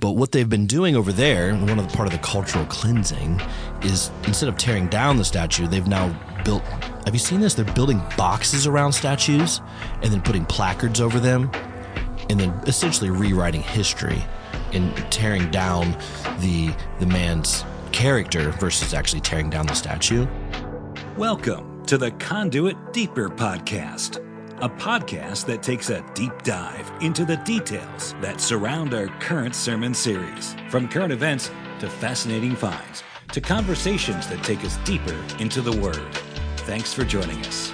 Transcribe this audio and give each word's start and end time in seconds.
But 0.00 0.12
what 0.12 0.30
they've 0.30 0.48
been 0.48 0.66
doing 0.66 0.94
over 0.94 1.12
there, 1.12 1.52
one 1.56 1.78
of 1.78 1.90
the 1.90 1.96
part 1.96 2.06
of 2.06 2.12
the 2.12 2.24
cultural 2.24 2.64
cleansing, 2.66 3.40
is 3.82 4.12
instead 4.24 4.48
of 4.48 4.56
tearing 4.56 4.86
down 4.86 5.16
the 5.16 5.24
statue, 5.24 5.66
they've 5.66 5.88
now 5.88 6.14
built. 6.44 6.62
Have 7.04 7.14
you 7.14 7.18
seen 7.18 7.40
this? 7.40 7.54
They're 7.54 7.64
building 7.74 8.00
boxes 8.16 8.68
around 8.68 8.92
statues 8.92 9.60
and 10.02 10.12
then 10.12 10.22
putting 10.22 10.44
placards 10.44 11.00
over 11.00 11.18
them, 11.18 11.50
and 12.30 12.38
then 12.38 12.50
essentially 12.68 13.10
rewriting 13.10 13.60
history 13.60 14.24
and 14.72 14.94
tearing 15.10 15.50
down 15.50 15.92
the 16.38 16.72
the 17.00 17.06
man's 17.06 17.64
character 17.90 18.50
versus 18.52 18.94
actually 18.94 19.20
tearing 19.20 19.50
down 19.50 19.66
the 19.66 19.74
statue. 19.74 20.28
Welcome 21.16 21.84
to 21.86 21.98
the 21.98 22.12
Conduit 22.12 22.92
Deeper 22.92 23.28
podcast, 23.28 24.24
a 24.60 24.68
podcast 24.68 25.46
that 25.46 25.62
takes 25.62 25.88
a 25.88 26.04
deep 26.14 26.42
dive 26.42 26.90
into 27.00 27.24
the 27.24 27.36
details 27.38 28.16
that 28.20 28.40
surround 28.40 28.92
our 28.92 29.06
current 29.20 29.54
sermon 29.54 29.94
series, 29.94 30.56
from 30.68 30.88
current 30.88 31.12
events 31.12 31.48
to 31.78 31.88
fascinating 31.88 32.56
finds 32.56 33.04
to 33.30 33.40
conversations 33.40 34.26
that 34.26 34.42
take 34.42 34.64
us 34.64 34.76
deeper 34.78 35.16
into 35.38 35.60
the 35.60 35.70
Word. 35.80 36.12
Thanks 36.56 36.92
for 36.92 37.04
joining 37.04 37.38
us. 37.46 37.72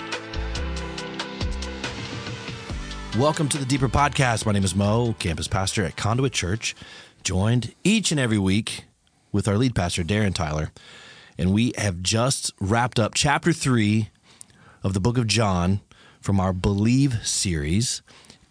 Welcome 3.16 3.48
to 3.48 3.56
the 3.56 3.64
Deeper 3.64 3.88
Podcast. 3.88 4.44
My 4.44 4.52
name 4.52 4.64
is 4.64 4.74
Mo, 4.74 5.14
campus 5.18 5.48
pastor 5.48 5.86
at 5.86 5.96
Conduit 5.96 6.34
Church, 6.34 6.76
joined 7.22 7.74
each 7.82 8.10
and 8.10 8.20
every 8.20 8.36
week 8.38 8.84
with 9.32 9.48
our 9.48 9.56
lead 9.56 9.74
pastor, 9.74 10.04
Darren 10.04 10.34
Tyler. 10.34 10.70
And 11.38 11.54
we 11.54 11.72
have 11.78 12.02
just 12.02 12.52
wrapped 12.60 12.98
up 12.98 13.14
chapter 13.14 13.54
three 13.54 14.10
of 14.82 14.92
the 14.92 15.00
book 15.00 15.16
of 15.16 15.26
John 15.26 15.80
from 16.24 16.40
our 16.40 16.54
Believe 16.54 17.26
series. 17.26 18.00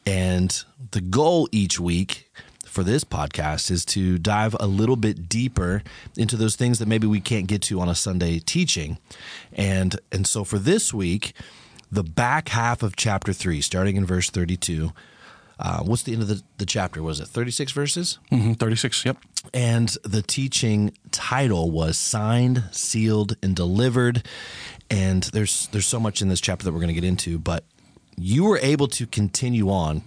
And 0.05 0.63
the 0.91 1.01
goal 1.01 1.49
each 1.51 1.79
week 1.79 2.31
for 2.65 2.83
this 2.83 3.03
podcast 3.03 3.71
is 3.71 3.83
to 3.85 4.19
dive 4.19 4.55
a 4.59 4.67
little 4.67 4.95
bit 4.95 5.27
deeper 5.27 5.81
into 6.15 6.37
those 6.37 6.55
things 6.55 6.77
that 6.77 6.87
maybe 6.87 7.07
we 7.07 7.19
can't 7.19 7.47
get 7.47 7.63
to 7.63 7.79
on 7.79 7.89
a 7.89 7.95
Sunday 7.95 8.37
teaching. 8.37 8.99
And 9.51 9.99
and 10.11 10.27
so 10.27 10.43
for 10.43 10.59
this 10.59 10.93
week, 10.93 11.33
the 11.91 12.03
back 12.03 12.49
half 12.49 12.83
of 12.83 12.95
chapter 12.95 13.33
3, 13.33 13.59
starting 13.61 13.95
in 13.95 14.05
verse 14.05 14.29
32. 14.29 14.91
Uh, 15.59 15.81
what's 15.83 16.03
the 16.03 16.13
end 16.13 16.21
of 16.21 16.27
the, 16.27 16.41
the 16.57 16.65
chapter? 16.65 17.01
Was 17.01 17.19
it 17.19 17.27
36 17.27 17.71
verses? 17.71 18.19
Mm-hmm, 18.31 18.53
36, 18.53 19.05
yep. 19.05 19.17
And 19.53 19.89
the 20.03 20.21
teaching 20.21 20.93
title 21.11 21.69
was 21.71 21.97
Signed, 21.97 22.63
Sealed, 22.71 23.37
and 23.41 23.55
Delivered. 23.55 24.23
And 24.89 25.23
there's 25.23 25.67
there's 25.67 25.87
so 25.87 25.99
much 25.99 26.21
in 26.21 26.29
this 26.29 26.41
chapter 26.41 26.65
that 26.65 26.71
we're 26.71 26.79
going 26.79 26.93
to 26.93 26.93
get 26.93 27.03
into, 27.03 27.39
but 27.39 27.63
you 28.15 28.43
were 28.43 28.59
able 28.59 28.87
to 28.89 29.07
continue 29.07 29.69
on 29.69 30.03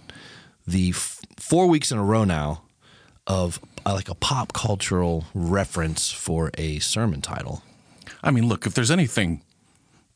the 0.65 0.89
f- 0.89 1.21
four 1.37 1.67
weeks 1.67 1.91
in 1.91 1.97
a 1.97 2.03
row 2.03 2.23
now 2.23 2.61
of 3.25 3.59
uh, 3.85 3.93
like 3.93 4.09
a 4.09 4.15
pop 4.15 4.53
cultural 4.53 5.25
reference 5.33 6.11
for 6.11 6.51
a 6.57 6.79
sermon 6.79 7.21
title. 7.21 7.63
I 8.23 8.31
mean, 8.31 8.47
look, 8.47 8.65
if 8.65 8.73
there's 8.73 8.91
anything 8.91 9.41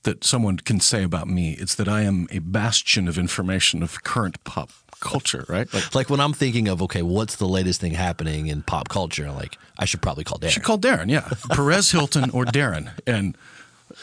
that 0.04 0.24
someone 0.24 0.58
can 0.58 0.80
say 0.80 1.04
about 1.04 1.28
me, 1.28 1.52
it's 1.54 1.76
that 1.76 1.88
I 1.88 2.02
am 2.02 2.28
a 2.32 2.40
bastion 2.40 3.08
of 3.08 3.18
information 3.18 3.84
of 3.84 4.04
current 4.04 4.44
pop 4.44 4.72
culture, 5.00 5.46
right? 5.50 5.72
Like, 5.74 5.96
like 5.96 6.10
when 6.10 6.20
I'm 6.20 6.34
thinking 6.34 6.68
of 6.68 6.82
okay, 6.84 7.02
what's 7.02 7.36
the 7.36 7.48
latest 7.48 7.82
thing 7.82 7.94
happening 7.94 8.48
in 8.48 8.62
pop 8.62 8.88
culture? 8.88 9.32
Like 9.32 9.58
I 9.78 9.86
should 9.86 10.02
probably 10.02 10.24
call 10.24 10.40
Darren. 10.40 10.50
Should 10.50 10.64
call 10.64 10.80
Darren, 10.80 11.10
yeah, 11.10 11.28
Perez 11.52 11.92
Hilton 11.92 12.30
or 12.30 12.46
Darren, 12.46 12.92
and 13.06 13.36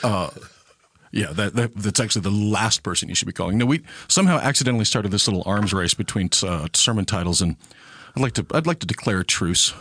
uh, 0.03 0.31
yeah, 1.11 1.33
that, 1.33 1.55
that, 1.55 1.75
that's 1.75 2.01
actually 2.01 2.23
the 2.23 2.31
last 2.31 2.83
person 2.83 3.09
you 3.09 3.15
should 3.15 3.27
be 3.27 3.33
calling. 3.33 3.59
No, 3.59 3.67
we 3.67 3.83
somehow 4.09 4.39
accidentally 4.39 4.85
started 4.85 5.11
this 5.11 5.27
little 5.27 5.43
arms 5.47 5.73
race 5.73 5.95
between 5.95 6.31
uh, 6.43 6.69
sermon 6.75 7.05
titles, 7.05 7.41
and 7.41 7.57
I'd 8.15 8.23
like 8.23 8.35
to 8.35 8.47
I'd 8.53 8.67
like 8.67 8.81
to 8.81 8.87
declare 8.87 9.21
a 9.21 9.25
truce 9.25 9.73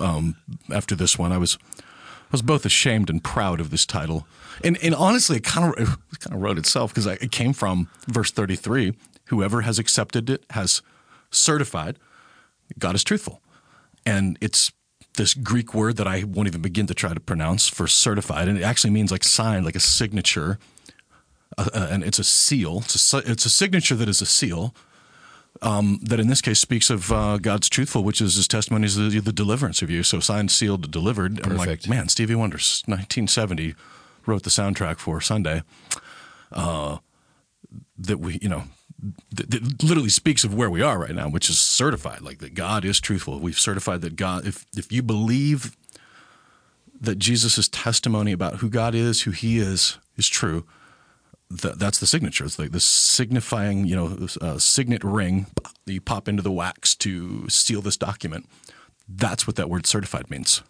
um, 0.00 0.36
after 0.72 0.94
this 0.94 1.18
one. 1.18 1.32
I 1.32 1.38
was 1.38 1.58
I 1.78 2.32
was 2.32 2.42
both 2.42 2.64
ashamed 2.64 3.10
and 3.10 3.22
proud 3.22 3.60
of 3.60 3.70
this 3.70 3.86
title, 3.86 4.26
and 4.62 4.78
and 4.82 4.94
honestly, 4.94 5.38
it 5.38 5.44
kind 5.44 5.72
of 5.72 5.98
it 6.12 6.20
kind 6.20 6.36
of 6.36 6.42
wrote 6.42 6.58
itself 6.58 6.92
because 6.92 7.06
it 7.06 7.32
came 7.32 7.52
from 7.52 7.88
verse 8.06 8.30
thirty 8.30 8.56
three. 8.56 8.94
Whoever 9.26 9.62
has 9.62 9.80
accepted 9.80 10.30
it 10.30 10.44
has 10.50 10.82
certified 11.30 11.98
God 12.78 12.94
is 12.94 13.04
truthful, 13.04 13.40
and 14.04 14.38
it's 14.40 14.72
this 15.16 15.34
Greek 15.34 15.74
word 15.74 15.96
that 15.96 16.06
I 16.06 16.24
won't 16.24 16.48
even 16.48 16.62
begin 16.62 16.86
to 16.86 16.94
try 16.94 17.12
to 17.12 17.20
pronounce 17.20 17.68
for 17.68 17.86
certified, 17.86 18.48
and 18.48 18.58
it 18.58 18.62
actually 18.62 18.90
means 18.90 19.10
like 19.10 19.24
signed, 19.24 19.64
like 19.64 19.74
a 19.74 19.80
signature, 19.80 20.58
uh, 21.58 21.68
uh, 21.74 21.88
and 21.90 22.04
it's 22.04 22.18
a 22.18 22.24
seal. 22.24 22.78
It's 22.78 23.12
a, 23.12 23.18
it's 23.18 23.44
a 23.44 23.50
signature 23.50 23.94
that 23.94 24.08
is 24.08 24.22
a 24.22 24.26
seal. 24.26 24.74
Um, 25.62 26.00
that 26.02 26.20
in 26.20 26.28
this 26.28 26.42
case 26.42 26.60
speaks 26.60 26.90
of 26.90 27.10
uh, 27.10 27.38
God's 27.38 27.70
truthful, 27.70 28.04
which 28.04 28.20
is 28.20 28.36
His 28.36 28.46
testimony 28.46 28.84
is 28.84 28.96
the, 28.96 29.20
the, 29.20 29.32
deliverance 29.32 29.80
of 29.80 29.88
you. 29.88 30.02
So 30.02 30.20
signed, 30.20 30.50
sealed, 30.50 30.90
delivered. 30.90 31.42
Perfect. 31.42 31.50
I'm 31.50 31.66
like, 31.66 31.88
man, 31.88 32.10
Stevie 32.10 32.34
Wonder, 32.34 32.56
1970, 32.56 33.74
wrote 34.26 34.42
the 34.42 34.50
soundtrack 34.50 34.98
for 34.98 35.18
Sunday. 35.22 35.62
Uh, 36.52 36.98
that 37.96 38.20
we, 38.20 38.38
you 38.42 38.50
know, 38.50 38.64
that, 39.32 39.82
literally 39.82 40.08
speaks 40.08 40.44
of 40.44 40.54
where 40.54 40.70
we 40.70 40.82
are 40.82 40.98
right 40.98 41.14
now, 41.14 41.28
which 41.28 41.50
is 41.50 41.58
certified, 41.58 42.22
like 42.22 42.38
that 42.38 42.54
God 42.54 42.84
is 42.84 43.00
truthful. 43.00 43.38
We've 43.38 43.58
certified 43.58 44.00
that 44.02 44.16
God, 44.16 44.46
if 44.46 44.64
if 44.76 44.90
you 44.90 45.02
believe 45.02 45.76
that 47.00 47.18
Jesus' 47.18 47.68
testimony 47.68 48.32
about 48.32 48.56
who 48.56 48.70
God 48.70 48.94
is, 48.94 49.22
who 49.22 49.30
He 49.30 49.58
is, 49.58 49.98
is 50.16 50.28
true, 50.28 50.64
that, 51.50 51.78
that's 51.78 51.98
the 51.98 52.06
signature. 52.06 52.44
It's 52.44 52.58
like 52.58 52.72
the 52.72 52.80
signifying, 52.80 53.86
you 53.86 53.94
know, 53.94 54.26
uh, 54.40 54.58
signet 54.58 55.04
ring 55.04 55.46
that 55.84 55.92
you 55.92 56.00
pop 56.00 56.28
into 56.28 56.42
the 56.42 56.50
wax 56.50 56.94
to 56.96 57.48
seal 57.48 57.82
this 57.82 57.96
document. 57.96 58.48
That's 59.08 59.46
what 59.46 59.56
that 59.56 59.70
word 59.70 59.86
certified 59.86 60.30
means. 60.30 60.62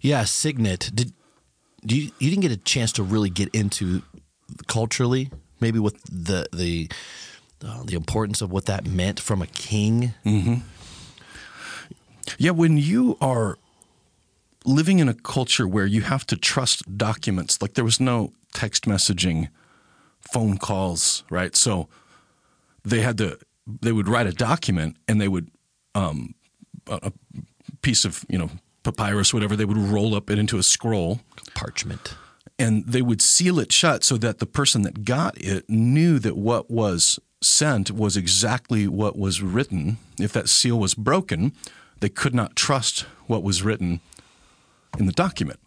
Yeah, 0.00 0.24
signet. 0.24 0.90
Did 0.94 1.12
you 1.84 2.10
you 2.18 2.30
didn't 2.30 2.42
get 2.42 2.52
a 2.52 2.56
chance 2.56 2.92
to 2.92 3.02
really 3.02 3.30
get 3.30 3.48
into 3.54 4.02
culturally, 4.66 5.30
maybe 5.60 5.78
with 5.78 6.02
the 6.04 6.46
the 6.52 6.90
uh, 7.64 7.82
the 7.84 7.94
importance 7.94 8.40
of 8.40 8.50
what 8.50 8.66
that 8.66 8.86
meant 8.86 9.20
from 9.20 9.42
a 9.42 9.46
king? 9.46 10.14
Mm-hmm. 10.24 10.54
Yeah, 12.38 12.52
when 12.52 12.76
you 12.76 13.16
are 13.20 13.58
living 14.64 14.98
in 14.98 15.08
a 15.08 15.14
culture 15.14 15.66
where 15.66 15.86
you 15.86 16.02
have 16.02 16.26
to 16.26 16.36
trust 16.36 16.96
documents, 16.96 17.60
like 17.60 17.74
there 17.74 17.84
was 17.84 18.00
no 18.00 18.32
text 18.52 18.84
messaging 18.84 19.48
phone 20.32 20.58
calls, 20.58 21.24
right? 21.30 21.56
So 21.56 21.88
they 22.84 23.00
had 23.00 23.18
to 23.18 23.38
they 23.66 23.92
would 23.92 24.08
write 24.08 24.26
a 24.26 24.32
document 24.32 24.96
and 25.06 25.20
they 25.20 25.28
would 25.28 25.50
um, 25.94 26.34
a 26.88 27.12
piece 27.82 28.04
of 28.04 28.24
you 28.28 28.38
know 28.38 28.50
papyrus, 28.82 29.34
whatever. 29.34 29.56
They 29.56 29.64
would 29.64 29.76
roll 29.76 30.14
up 30.14 30.30
it 30.30 30.38
into 30.38 30.58
a 30.58 30.62
scroll, 30.62 31.20
parchment, 31.54 32.14
and 32.58 32.86
they 32.86 33.02
would 33.02 33.22
seal 33.22 33.58
it 33.58 33.72
shut 33.72 34.04
so 34.04 34.16
that 34.18 34.38
the 34.38 34.46
person 34.46 34.82
that 34.82 35.04
got 35.04 35.40
it 35.40 35.68
knew 35.68 36.18
that 36.18 36.36
what 36.36 36.70
was 36.70 37.18
sent 37.42 37.90
was 37.90 38.16
exactly 38.16 38.86
what 38.86 39.18
was 39.18 39.42
written. 39.42 39.98
If 40.18 40.32
that 40.32 40.48
seal 40.48 40.78
was 40.78 40.94
broken, 40.94 41.52
they 42.00 42.08
could 42.08 42.34
not 42.34 42.56
trust 42.56 43.00
what 43.26 43.42
was 43.42 43.62
written 43.62 44.00
in 44.98 45.06
the 45.06 45.12
document. 45.12 45.60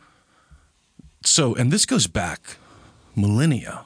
So, 1.26 1.56
and 1.56 1.72
this 1.72 1.86
goes 1.86 2.08
back 2.08 2.58
millennia 3.16 3.86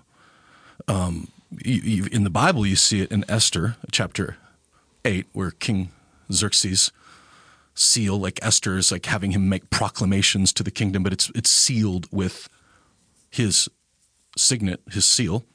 um, 0.88 1.28
you, 1.64 1.82
you, 1.82 2.06
in 2.12 2.24
the 2.24 2.30
Bible, 2.30 2.66
you 2.66 2.76
see 2.76 3.02
it 3.02 3.12
in 3.12 3.26
Esther, 3.30 3.76
chapter 3.92 4.38
8, 5.06 5.28
where 5.34 5.52
King 5.52 5.92
Xerxes 6.32 6.92
seal, 7.74 8.20
like 8.20 8.40
Esther 8.42 8.78
is 8.78 8.92
like 8.92 9.06
having 9.06 9.32
him 9.32 9.48
make 9.50 9.70
proclamations 9.70 10.52
to 10.54 10.64
the 10.64 10.72
kingdom, 10.72 11.04
but 11.04 11.14
it's, 11.14 11.32
it's 11.36 11.50
sealed 11.50 12.08
with 12.12 12.50
his 13.30 13.70
signet, 14.36 14.82
his 14.92 15.06
seal. 15.06 15.46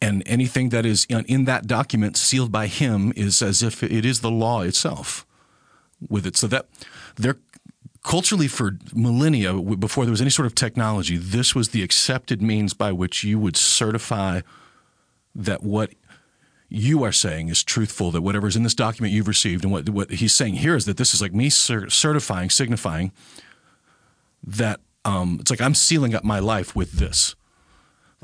And 0.00 0.22
anything 0.26 0.68
that 0.70 0.84
is 0.84 1.06
in, 1.08 1.46
that 1.46 1.66
document 1.66 2.16
sealed 2.16 2.52
by 2.52 2.66
him 2.66 3.12
is 3.16 3.40
as 3.40 3.62
if 3.62 3.82
it 3.82 4.04
is 4.04 4.20
the 4.20 4.30
law 4.30 4.60
itself 4.60 5.26
with 6.08 6.26
it. 6.26 6.36
So 6.36 6.46
that 6.48 6.66
they're 7.16 7.38
culturally 8.06 8.46
for 8.46 8.78
millennia 8.94 9.52
before 9.52 10.04
there 10.04 10.12
was 10.12 10.20
any 10.20 10.30
sort 10.30 10.46
of 10.46 10.54
technology 10.54 11.16
this 11.16 11.56
was 11.56 11.70
the 11.70 11.82
accepted 11.82 12.40
means 12.40 12.72
by 12.72 12.92
which 12.92 13.24
you 13.24 13.36
would 13.36 13.56
certify 13.56 14.40
that 15.34 15.64
what 15.64 15.90
you 16.68 17.02
are 17.02 17.10
saying 17.10 17.48
is 17.48 17.64
truthful 17.64 18.12
that 18.12 18.22
whatever's 18.22 18.54
in 18.54 18.62
this 18.62 18.76
document 18.76 19.12
you've 19.12 19.26
received 19.26 19.64
and 19.64 19.72
what, 19.72 19.88
what 19.88 20.08
he's 20.10 20.32
saying 20.32 20.54
here 20.54 20.76
is 20.76 20.84
that 20.84 20.98
this 20.98 21.14
is 21.14 21.20
like 21.20 21.34
me 21.34 21.50
certifying 21.50 22.48
signifying 22.48 23.10
that 24.40 24.78
um, 25.04 25.38
it's 25.40 25.50
like 25.50 25.60
i'm 25.60 25.74
sealing 25.74 26.14
up 26.14 26.22
my 26.22 26.38
life 26.38 26.76
with 26.76 26.92
this 26.92 27.34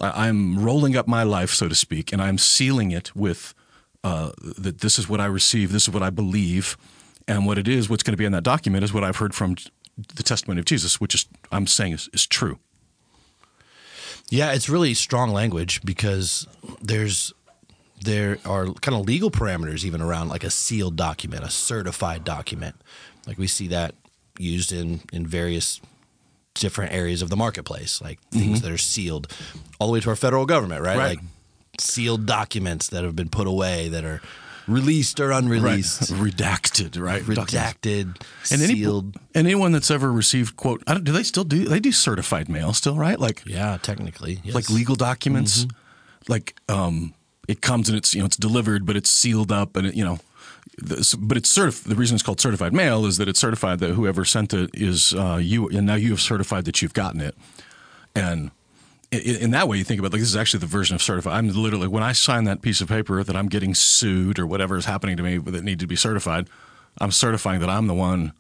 i'm 0.01 0.59
rolling 0.59 0.97
up 0.97 1.07
my 1.07 1.23
life 1.23 1.51
so 1.51 1.69
to 1.69 1.75
speak 1.75 2.13
and 2.13 2.23
i'm 2.23 2.39
sealing 2.39 2.91
it 2.91 3.15
with 3.15 3.55
uh, 4.05 4.33
that 4.59 4.81
this 4.81 4.99
is 4.99 5.09
what 5.09 5.21
i 5.21 5.27
receive 5.27 5.73
this 5.73 5.85
is 5.85 5.95
what 5.95 6.03
i 6.03 6.11
believe 6.11 6.77
and 7.29 7.47
what 7.47 7.59
it 7.59 7.69
is, 7.69 7.89
what's 7.89 8.03
going 8.03 8.13
to 8.13 8.19
be 8.19 8.25
in 8.25 8.33
that 8.33 8.45
document, 8.45 8.85
is 8.85 8.93
what 8.93 9.05
I've 9.05 9.17
heard 9.17 9.35
from 9.35 9.57
the 9.97 10.23
testimony 10.23 10.61
of 10.61 10.65
Jesus, 10.65 11.01
which 11.01 11.15
is 11.15 11.27
I'm 11.51 11.67
saying 11.67 11.93
is, 11.93 12.09
is 12.13 12.27
true. 12.27 12.59
Yeah, 14.31 14.53
it's 14.53 14.69
really 14.69 14.95
strong 14.95 15.31
language 15.31 15.83
because 15.83 16.47
there's 16.81 17.33
there 18.01 18.39
are 18.45 18.67
kind 18.67 18.97
of 18.97 19.07
legal 19.07 19.31
parameters 19.31 19.85
even 19.85 20.01
around 20.01 20.29
like 20.29 20.43
a 20.43 20.51
sealed 20.51 20.97
document, 20.97 21.45
a 21.45 21.51
certified 21.51 22.25
document. 22.25 22.77
Like 23.27 23.39
we 23.39 23.47
see 23.47 23.69
that 23.69 23.95
used 24.39 24.73
in 24.73 25.01
in 25.13 25.27
various 25.27 25.81
different 26.55 26.93
areas 26.93 27.23
of 27.23 27.31
the 27.31 27.37
marketplace, 27.37 28.01
like 28.01 28.21
things 28.31 28.63
that 28.63 28.71
are 28.71 28.79
sealed, 28.79 29.27
all 29.79 29.89
the 29.89 29.93
way 29.95 30.01
to 30.01 30.11
our 30.11 30.17
federal 30.17 30.47
government, 30.47 30.83
right? 30.83 30.91
Mm-hmm. 30.93 31.01
Right. 31.01 31.19
Like 31.19 31.25
sealed 31.81 32.27
documents 32.27 32.89
that 32.89 33.05
have 33.05 33.17
been 33.17 33.29
put 33.31 33.47
away 33.47 33.89
that 33.89 34.05
are 34.05 34.21
released 34.69 35.19
or 35.21 35.31
unreleased, 35.33 36.13
redacted, 36.13 37.01
right? 37.01 37.23
Redacted, 37.23 38.21
And 38.51 38.63
any, 38.63 38.75
sealed. 38.75 39.17
and 39.35 39.47
anyone 39.47 39.73
that's 39.73 39.91
ever 39.91 40.13
received 40.13 40.57
quote, 40.57 40.83
I 40.87 40.95
don't, 40.95 41.05
do 41.05 41.13
they 41.13 41.23
still 41.23 41.45
do? 41.45 41.65
They 41.65 41.81
do 41.81 41.93
certified 41.93 42.49
mail 42.49 42.73
still, 42.73 42.97
right? 42.97 43.19
Like 43.19 43.43
yeah, 43.47 43.79
technically, 43.83 44.41
yes. 44.45 44.55
like 44.55 44.71
legal 44.71 44.95
documents. 44.95 45.67
Like 46.29 46.55
um, 46.69 47.15
it 47.49 47.61
comes 47.61 47.89
and 47.89 47.99
it's 47.99 48.15
you 48.15 48.21
know 48.21 48.27
it's 48.27 48.37
delivered, 48.37 48.87
but 48.87 48.97
it's 48.97 49.11
sealed 49.11 49.51
up, 49.51 49.77
and 49.77 49.89
it, 49.89 49.95
you 49.95 50.05
know, 50.05 50.21
this, 50.79 51.15
but 51.15 51.37
it's 51.37 51.53
certif- 51.57 51.85
The 51.85 51.95
reason 51.95 52.15
it's 52.15 52.23
called 52.23 52.41
certified 52.41 52.73
mail 52.73 53.05
is 53.07 53.17
that 53.19 53.29
it's 53.29 53.41
certified 53.41 53.79
that 53.81 53.91
whoever 53.95 54.25
sent 54.25 54.55
it 54.55 54.71
is 54.75 55.15
uh, 55.15 55.39
you, 55.43 55.69
and 55.69 55.87
now 55.87 55.95
you 55.97 56.11
have 56.11 56.21
certified 56.21 56.65
that 56.65 56.81
you've 56.83 56.95
gotten 56.95 57.21
it, 57.21 57.37
and. 58.15 58.51
i- 59.13 59.17
i- 59.17 59.41
In 59.45 59.51
that 59.51 59.69
way, 59.69 59.77
you 59.77 59.85
think 59.85 59.99
about 60.01 60.13
like 60.13 60.21
this 60.23 60.31
is 60.31 60.37
actually 60.37 60.61
the 60.61 60.67
version 60.79 60.95
of 60.95 61.03
certified. 61.03 61.35
I'm 61.35 61.49
literally 61.51 61.87
when 61.89 62.03
I 62.03 62.13
sign 62.13 62.45
that 62.45 62.63
piece 62.63 62.81
of 62.81 62.89
paper 62.89 63.23
that 63.23 63.37
I'm 63.37 63.49
getting 63.49 63.75
sued 63.75 64.39
or 64.39 64.47
whatever 64.47 64.79
is 64.79 64.87
happening 64.87 65.17
to 65.19 65.23
me 65.23 65.37
that 65.37 65.63
need 65.63 65.81
to 65.81 65.87
be 65.87 65.97
certified, 65.97 66.49
I'm 66.99 67.11
certifying 67.13 67.61
that 67.61 67.69
I'm 67.69 67.87
the 67.89 67.95
one 67.95 68.33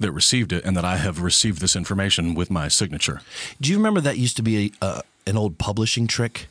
that 0.00 0.10
received 0.12 0.52
it 0.52 0.64
and 0.64 0.74
that 0.76 0.84
I 0.84 0.96
have 0.96 1.20
received 1.20 1.60
this 1.60 1.74
information 1.76 2.34
with 2.34 2.50
my 2.50 2.68
signature. 2.68 3.20
Do 3.60 3.68
you 3.70 3.76
remember 3.76 4.00
that 4.00 4.16
used 4.16 4.36
to 4.36 4.42
be 4.42 4.72
a, 4.80 4.84
uh, 4.84 5.00
an 5.26 5.36
old 5.36 5.58
publishing 5.58 6.06
trick? 6.06 6.46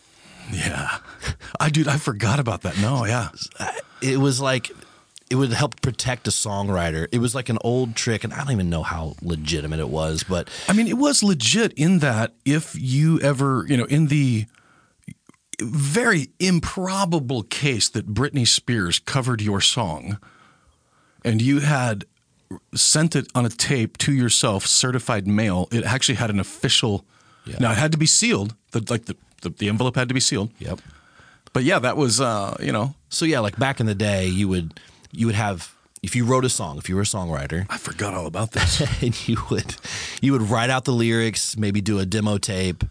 Yeah, 0.52 1.00
I 1.60 1.70
dude, 1.70 1.88
I 1.88 1.98
forgot 1.98 2.40
about 2.40 2.62
that. 2.62 2.78
No, 2.80 3.06
yeah, 3.06 3.30
it 4.02 4.20
was 4.20 4.40
like 4.40 4.70
it 5.30 5.36
would 5.36 5.52
help 5.52 5.82
protect 5.82 6.28
a 6.28 6.32
songwriter. 6.32 7.08
It 7.12 7.20
was 7.20 7.36
like 7.36 7.50
an 7.50 7.58
old 7.62 7.96
trick, 7.96 8.24
and 8.24 8.34
I 8.34 8.38
don't 8.38 8.52
even 8.52 8.70
know 8.70 8.84
how 8.84 9.16
legitimate 9.22 9.80
it 9.80 9.90
was, 9.90 10.24
but 10.24 10.50
I 10.70 10.74
mean, 10.74 10.88
it 10.88 10.98
was 10.98 11.22
legit 11.22 11.74
in 11.74 12.00
that 12.00 12.34
if 12.46 12.76
you 12.80 13.20
ever, 13.20 13.66
you 13.68 13.78
know, 13.78 13.86
in 13.86 14.08
the 14.08 14.46
very 15.62 16.30
improbable 16.40 17.44
case 17.44 17.90
that 17.90 18.14
Britney 18.14 18.48
Spears 18.48 19.00
covered 19.00 19.42
your 19.42 19.60
song, 19.60 20.18
and 21.26 21.42
you 21.42 21.60
had 21.60 22.06
sent 22.74 23.16
it 23.16 23.28
on 23.36 23.46
a 23.46 23.50
tape 23.50 23.98
to 23.98 24.14
yourself, 24.14 24.66
certified 24.66 25.28
mail, 25.28 25.68
it 25.72 25.84
actually 25.84 26.16
had 26.16 26.30
an 26.30 26.40
official. 26.40 27.06
Yeah. 27.46 27.58
Now 27.60 27.72
it 27.72 27.78
had 27.78 27.92
to 27.92 27.98
be 27.98 28.06
sealed. 28.06 28.56
The, 28.72 28.86
like 28.90 29.06
the, 29.06 29.18
the 29.42 29.50
the 29.50 29.68
envelope 29.68 29.96
had 29.96 30.08
to 30.08 30.14
be 30.14 30.20
sealed. 30.20 30.52
yep. 30.60 30.80
But 31.54 31.64
yeah, 31.64 31.80
that 31.80 31.98
was 31.98 32.22
uh, 32.22 32.56
you 32.62 32.72
know 32.72 32.94
So 33.10 33.26
yeah, 33.26 33.40
like 33.40 33.58
back 33.58 33.80
in 33.80 33.88
the 33.88 33.96
day, 33.96 34.28
you 34.28 34.48
would 34.48 34.80
you 35.12 35.26
would 35.28 35.36
have 35.36 35.74
if 36.04 36.16
you 36.16 36.26
wrote 36.26 36.46
a 36.46 36.50
song, 36.50 36.78
if 36.78 36.90
you 36.90 36.96
were 36.96 37.02
a 37.02 37.06
songwriter, 37.06 37.66
I 37.70 37.78
forgot 37.78 38.14
all 38.14 38.28
about 38.28 38.52
this. 38.52 38.82
and 39.02 39.28
you 39.28 39.38
would 39.50 39.76
you 40.22 40.32
would 40.32 40.44
write 40.44 40.70
out 40.70 40.86
the 40.86 40.94
lyrics, 40.94 41.58
maybe 41.58 41.82
do 41.82 42.00
a 42.00 42.06
demo 42.06 42.38
tape, 42.38 42.84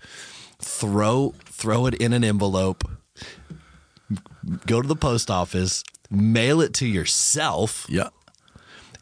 throw 0.61 1.35
throw 1.45 1.87
it 1.87 1.95
in 1.95 2.13
an 2.13 2.25
envelope, 2.25 2.85
go 4.67 4.83
to 4.83 4.89
the 4.89 4.97
post 4.97 5.31
office, 5.31 5.85
mail 6.11 6.61
it 6.61 6.75
to 6.75 6.87
yourself, 6.87 7.87
yeah, 7.89 8.09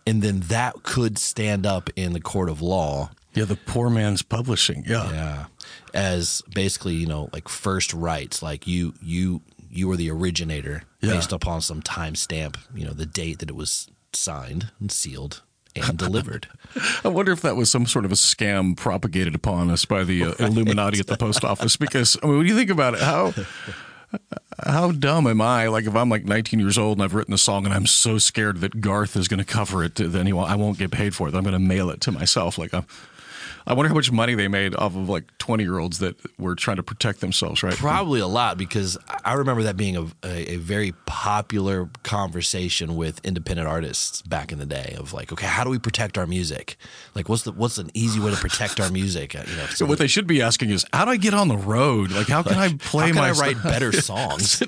and 0.06 0.22
then 0.22 0.40
that 0.40 0.82
could 0.82 1.18
stand 1.18 1.66
up 1.66 1.90
in 1.96 2.12
the 2.12 2.20
court 2.20 2.48
of 2.48 2.60
law. 2.60 3.10
yeah, 3.34 3.44
the 3.44 3.56
poor 3.56 3.90
man's 3.90 4.22
publishing. 4.22 4.84
Yeah, 4.86 5.10
Yeah. 5.10 5.44
As 5.92 6.42
basically, 6.52 6.94
you 6.94 7.06
know, 7.06 7.30
like 7.32 7.48
first 7.48 7.94
rights, 7.94 8.42
like 8.42 8.66
you 8.66 8.94
you 9.00 9.42
you 9.74 9.88
were 9.88 9.96
the 9.96 10.10
originator 10.10 10.84
Yeah. 11.00 11.14
based 11.14 11.32
upon 11.32 11.60
some 11.60 11.82
timestamp, 11.82 12.56
you 12.74 12.84
know, 12.84 12.92
the 12.92 13.06
date 13.06 13.40
that 13.40 13.50
it 13.50 13.56
was 13.56 13.88
signed 14.12 14.70
and 14.80 14.90
sealed 14.92 15.42
and 15.76 15.98
delivered. 16.06 16.46
I 17.04 17.08
wonder 17.08 17.32
if 17.32 17.40
that 17.42 17.56
was 17.56 17.70
some 17.70 17.84
sort 17.86 18.04
of 18.04 18.12
a 18.12 18.14
scam 18.14 18.76
propagated 18.76 19.34
upon 19.34 19.70
us 19.70 19.84
by 19.84 20.04
the 20.04 20.24
uh, 20.24 20.32
Illuminati 20.38 21.00
at 21.00 21.08
the 21.08 21.16
post 21.16 21.44
office. 21.44 21.76
Because 21.76 22.16
I 22.22 22.26
mean, 22.26 22.38
when 22.38 22.46
you 22.46 22.54
think 22.56 22.70
about 22.70 22.94
it, 22.94 23.00
how 23.00 23.34
how 24.64 24.92
dumb 24.92 25.26
am 25.26 25.40
I? 25.40 25.66
Like 25.66 25.86
if 25.86 25.94
I'm 25.96 26.08
like 26.08 26.24
19 26.24 26.60
years 26.60 26.78
old 26.78 26.98
and 26.98 27.04
I've 27.04 27.14
written 27.14 27.34
a 27.34 27.38
song 27.38 27.64
and 27.64 27.74
I'm 27.74 27.86
so 27.86 28.18
scared 28.18 28.60
that 28.60 28.80
Garth 28.80 29.16
is 29.16 29.26
going 29.28 29.38
to 29.38 29.44
cover 29.44 29.82
it, 29.82 29.96
then 29.96 30.26
he 30.26 30.32
won't, 30.32 30.50
I 30.50 30.54
won't 30.56 30.78
get 30.78 30.92
paid 30.92 31.14
for 31.14 31.26
it. 31.28 31.34
I'm 31.34 31.42
going 31.42 31.52
to 31.54 31.58
mail 31.58 31.90
it 31.90 32.00
to 32.02 32.12
myself. 32.12 32.56
Like 32.56 32.72
I'm, 32.72 32.86
I 33.66 33.72
wonder 33.72 33.88
how 33.88 33.94
much 33.94 34.12
money 34.12 34.34
they 34.34 34.46
made 34.46 34.74
off 34.76 34.94
of 34.94 35.08
like 35.08 35.24
20 35.38 35.64
year 35.64 35.78
olds 35.78 35.98
that 35.98 36.16
were 36.38 36.54
trying 36.54 36.76
to 36.76 36.82
protect 36.84 37.20
themselves, 37.20 37.62
right? 37.64 37.74
Probably 37.74 38.20
a 38.20 38.26
lot 38.28 38.56
because 38.58 38.96
I 39.24 39.34
remember 39.34 39.62
that 39.64 39.76
being 39.76 39.96
a, 39.96 40.02
a, 40.22 40.52
a 40.52 40.56
very 40.56 40.92
popular 41.06 41.88
conversation 42.02 42.96
with 42.96 43.24
independent 43.24 43.68
artists 43.68 44.22
back 44.22 44.52
in 44.52 44.58
the 44.58 44.66
day 44.66 44.94
of 44.98 45.12
like, 45.12 45.32
okay, 45.32 45.46
how 45.46 45.64
do 45.64 45.70
we 45.70 45.78
protect 45.78 46.18
our 46.18 46.26
music? 46.26 46.76
Like, 47.14 47.28
what's 47.28 47.42
the 47.42 47.52
what's 47.52 47.78
an 47.78 47.90
easy 47.94 48.20
way 48.20 48.30
to 48.30 48.36
protect 48.36 48.80
our 48.80 48.90
music? 48.90 49.34
You 49.34 49.40
know, 49.40 49.66
So 49.74 49.86
what 49.86 49.98
they 49.98 50.06
should 50.06 50.26
be 50.26 50.42
asking 50.42 50.70
is, 50.70 50.84
how 50.92 51.04
do 51.04 51.10
I 51.10 51.16
get 51.16 51.34
on 51.34 51.48
the 51.48 51.56
road? 51.56 52.10
Like, 52.10 52.28
how 52.28 52.42
can 52.42 52.58
I 52.58 52.74
play 52.74 53.06
how 53.06 53.12
can 53.12 53.16
my 53.16 53.28
I 53.28 53.32
write 53.32 53.62
better 53.62 53.92
songs? 54.00 54.62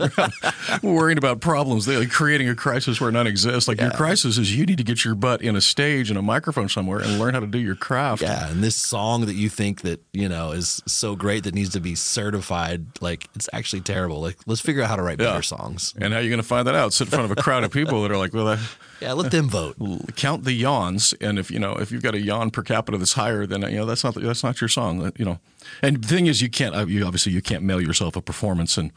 worrying 0.83 1.19
about 1.19 1.41
problems, 1.41 1.87
they 1.87 1.97
like 1.97 2.11
creating 2.11 2.49
a 2.49 2.55
crisis 2.55 3.01
where 3.01 3.11
none 3.11 3.27
exists. 3.27 3.69
Like 3.69 3.81
your 3.81 3.91
crisis 3.91 4.39
is 4.39 4.57
you 4.57 4.67
need 4.67 4.79
to 4.79 4.85
get 4.85 5.05
your 5.05 5.15
butt 5.15 5.43
in 5.43 5.57
a 5.57 5.61
stage 5.61 6.11
and 6.11 6.19
a 6.19 6.23
microphone 6.23 6.69
somewhere 6.69 7.01
and 7.01 7.19
learn 7.19 7.35
how 7.35 7.41
to 7.41 7.47
do 7.47 7.59
your 7.59 7.75
craft. 7.75 8.23
Yeah, 8.23 8.51
and 8.51 8.63
this 8.63 8.77
song 8.77 9.27
that 9.27 9.35
you 9.35 9.49
think 9.49 9.83
that 9.83 10.03
you 10.13 10.29
know 10.29 10.53
is 10.53 10.83
so 10.87 11.17
great 11.17 11.45
that 11.45 11.55
needs 11.55 11.71
to 11.71 11.81
be 11.81 11.95
certified, 11.95 12.87
like 13.01 13.29
it's 13.35 13.49
actually 13.53 13.83
terrible. 13.83 14.21
Like, 14.21 14.37
let's 14.47 14.61
figure 14.61 14.83
out 14.83 14.89
how 14.89 14.97
to 14.97 15.03
write 15.03 15.21
Yeah. 15.21 15.27
better 15.33 15.43
songs. 15.43 15.93
And 16.01 16.13
how 16.13 16.21
are 16.21 16.23
you 16.23 16.31
going 16.31 16.41
to 16.41 16.47
find 16.47 16.67
that 16.67 16.75
out? 16.75 16.93
Sit 16.93 17.09
in 17.09 17.11
front 17.11 17.31
of 17.31 17.37
a 17.37 17.43
crowd 17.43 17.65
of 17.65 17.71
people 17.73 18.03
that 18.03 18.11
are 18.11 18.17
like, 18.17 18.33
well, 18.33 18.49
I, 18.49 18.59
Yeah, 19.01 19.13
let 19.13 19.31
them 19.31 19.49
vote. 19.51 19.77
count 20.17 20.45
the 20.45 20.53
yawns, 20.55 21.13
and 21.21 21.39
if 21.39 21.51
you 21.51 21.59
know 21.59 21.75
if 21.75 21.93
you've 21.93 22.03
got 22.03 22.15
a 22.15 22.21
yawn 22.21 22.51
per 22.51 22.63
capita 22.63 22.97
that's 22.97 23.13
higher, 23.13 23.45
then 23.47 23.61
you 23.63 23.77
know 23.77 23.85
that's 23.85 24.03
not 24.05 24.15
that's 24.15 24.43
not 24.43 24.59
your 24.61 24.69
song. 24.69 25.13
You 25.19 25.25
know, 25.27 25.39
and 25.83 26.03
the 26.03 26.09
thing 26.09 26.27
is, 26.27 26.41
you 26.41 26.49
can't 26.49 26.75
uh, 26.75 26.87
you 26.87 27.05
obviously 27.05 27.33
you 27.33 27.43
can't 27.43 27.63
mail 27.63 27.81
yourself 27.81 28.17
a 28.17 28.23
performance, 28.23 28.79
and 28.79 28.93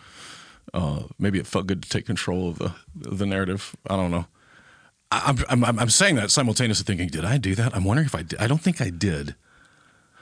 uh, 0.74 1.02
maybe 1.18 1.38
it 1.38 1.46
felt 1.48 1.68
good 1.68 1.84
to 1.84 1.90
take 1.90 2.06
control 2.06 2.48
of 2.50 2.60
the 2.60 2.72
the 2.96 3.26
narrative. 3.26 3.76
I 3.90 3.98
don't 3.98 4.12
know. 4.12 4.26
I'm 5.12 5.44
I'm 5.50 5.80
I'm 5.80 5.90
saying 5.90 6.16
that 6.16 6.32
simultaneously 6.32 6.86
thinking, 6.86 7.10
did 7.10 7.26
I 7.26 7.38
do 7.38 7.54
that? 7.56 7.76
I'm 7.76 7.84
wondering 7.84 8.06
if 8.06 8.16
I 8.16 8.22
did. 8.24 8.40
I 8.40 8.48
don't 8.48 8.62
think 8.62 8.80
I 8.80 8.90
did. 8.92 9.36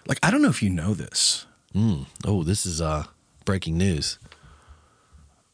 Like 0.08 0.18
I 0.24 0.32
don't 0.32 0.42
know 0.42 0.50
if 0.50 0.64
you 0.64 0.70
know 0.72 0.96
this. 0.96 1.46
Oh, 2.26 2.42
this 2.44 2.66
is 2.66 2.82
uh 2.82 3.04
breaking 3.46 3.78
news. 3.78 4.18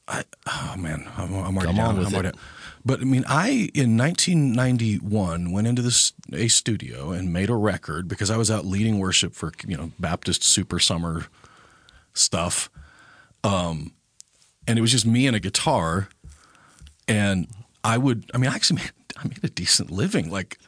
Oh 0.07 0.75
man, 0.77 1.09
I'm, 1.17 1.33
I'm 1.33 1.57
already 1.57 1.67
Come 1.67 1.75
down. 1.77 1.97
on 1.97 2.05
I'm 2.05 2.13
already. 2.13 2.37
But 2.85 2.99
I 2.99 3.03
mean, 3.05 3.23
I 3.27 3.69
in 3.73 3.95
1991 3.97 5.51
went 5.51 5.67
into 5.67 5.81
this 5.81 6.11
a 6.33 6.49
studio 6.49 7.11
and 7.11 7.31
made 7.31 7.49
a 7.49 7.55
record 7.55 8.07
because 8.09 8.29
I 8.29 8.35
was 8.35 8.51
out 8.51 8.65
leading 8.65 8.99
worship 8.99 9.33
for 9.33 9.53
you 9.65 9.77
know 9.77 9.91
Baptist 9.99 10.43
Super 10.43 10.79
Summer 10.79 11.27
stuff, 12.13 12.69
um, 13.43 13.93
and 14.67 14.77
it 14.77 14.81
was 14.81 14.91
just 14.91 15.05
me 15.05 15.25
and 15.27 15.35
a 15.35 15.39
guitar, 15.39 16.09
and 17.07 17.47
I 17.83 17.97
would. 17.97 18.29
I 18.33 18.37
mean, 18.37 18.51
I 18.51 18.55
actually 18.55 18.81
made, 18.81 18.91
I 19.17 19.27
made 19.27 19.43
a 19.43 19.49
decent 19.49 19.89
living. 19.89 20.29
Like, 20.29 20.59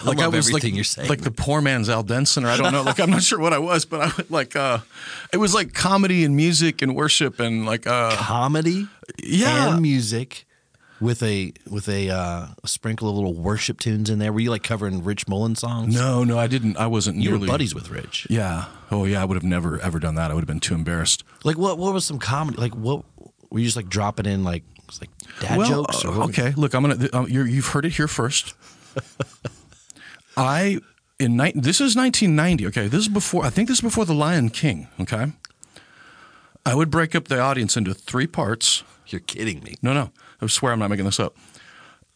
I 0.00 0.04
love 0.06 0.16
was 0.34 0.48
everything 0.48 0.70
like, 0.72 0.74
you're 0.74 0.84
saying. 0.84 1.08
like 1.08 1.20
the 1.20 1.30
poor 1.30 1.60
man's 1.60 1.88
Al 1.88 2.02
Denson, 2.02 2.44
or 2.44 2.48
I 2.48 2.56
don't 2.56 2.72
know. 2.72 2.82
Like 2.82 2.98
I'm 3.00 3.10
not 3.10 3.22
sure 3.22 3.38
what 3.38 3.52
I 3.52 3.58
was, 3.58 3.84
but 3.84 4.00
I 4.00 4.12
would 4.16 4.30
like. 4.30 4.56
uh 4.56 4.78
It 5.32 5.36
was 5.36 5.54
like 5.54 5.72
comedy 5.72 6.24
and 6.24 6.34
music 6.34 6.82
and 6.82 6.96
worship 6.96 7.38
and 7.40 7.64
like. 7.64 7.86
uh 7.86 8.14
comedy 8.16 8.88
Yeah. 9.22 9.72
and 9.74 9.82
music 9.82 10.46
with 11.00 11.22
a 11.22 11.52
with 11.70 11.88
a, 11.88 12.08
uh, 12.10 12.46
a 12.62 12.68
sprinkle 12.68 13.08
of 13.08 13.14
little 13.16 13.34
worship 13.34 13.78
tunes 13.78 14.08
in 14.10 14.18
there. 14.18 14.32
Were 14.32 14.40
you 14.40 14.50
like 14.50 14.62
covering 14.62 15.04
Rich 15.04 15.28
Mullins 15.28 15.60
songs? 15.60 15.94
No, 15.94 16.24
no, 16.24 16.38
I 16.38 16.46
didn't. 16.46 16.76
I 16.76 16.86
wasn't 16.86 17.16
you 17.18 17.30
nearly. 17.30 17.42
were 17.46 17.52
buddies 17.52 17.74
with 17.74 17.90
Rich. 17.90 18.26
Yeah. 18.30 18.64
Oh, 18.90 19.04
yeah. 19.04 19.20
I 19.20 19.24
would 19.24 19.34
have 19.36 19.44
never 19.44 19.78
ever 19.80 19.98
done 20.00 20.14
that. 20.16 20.30
I 20.30 20.34
would 20.34 20.40
have 20.40 20.48
been 20.48 20.60
too 20.60 20.74
embarrassed. 20.74 21.22
Like 21.44 21.58
what? 21.58 21.78
What 21.78 21.92
was 21.94 22.04
some 22.04 22.18
comedy? 22.18 22.58
Like 22.58 22.74
what? 22.74 23.04
Were 23.50 23.58
you 23.60 23.64
just 23.66 23.76
like 23.76 23.88
dropping 23.88 24.26
in 24.26 24.42
like 24.44 24.64
was 24.88 25.00
like 25.00 25.10
dad 25.40 25.66
jokes? 25.66 26.04
uh, 26.04 26.08
Or 26.08 26.18
what? 26.18 26.28
okay. 26.30 26.52
Look, 26.56 26.74
I'm 26.74 26.82
gonna. 26.82 27.08
Um, 27.12 27.28
you're, 27.28 27.46
you've 27.46 27.66
heard 27.68 27.84
it 27.84 27.92
here 27.92 28.08
first. 28.08 28.54
I 30.36 30.78
in 31.18 31.36
ni- 31.36 31.52
this 31.54 31.80
is 31.80 31.96
1990. 31.96 32.66
Okay, 32.68 32.88
this 32.88 33.00
is 33.02 33.08
before. 33.08 33.44
I 33.44 33.50
think 33.50 33.68
this 33.68 33.78
is 33.78 33.82
before 33.82 34.04
the 34.04 34.14
Lion 34.14 34.50
King. 34.50 34.88
Okay. 35.00 35.32
I 36.66 36.74
would 36.74 36.90
break 36.90 37.14
up 37.14 37.28
the 37.28 37.38
audience 37.38 37.76
into 37.76 37.92
three 37.92 38.26
parts. 38.26 38.82
You're 39.06 39.20
kidding 39.20 39.62
me. 39.62 39.74
No, 39.82 39.92
no. 39.92 40.10
I 40.40 40.46
swear 40.46 40.72
I'm 40.72 40.78
not 40.78 40.88
making 40.90 41.04
this 41.04 41.20
up. 41.20 41.36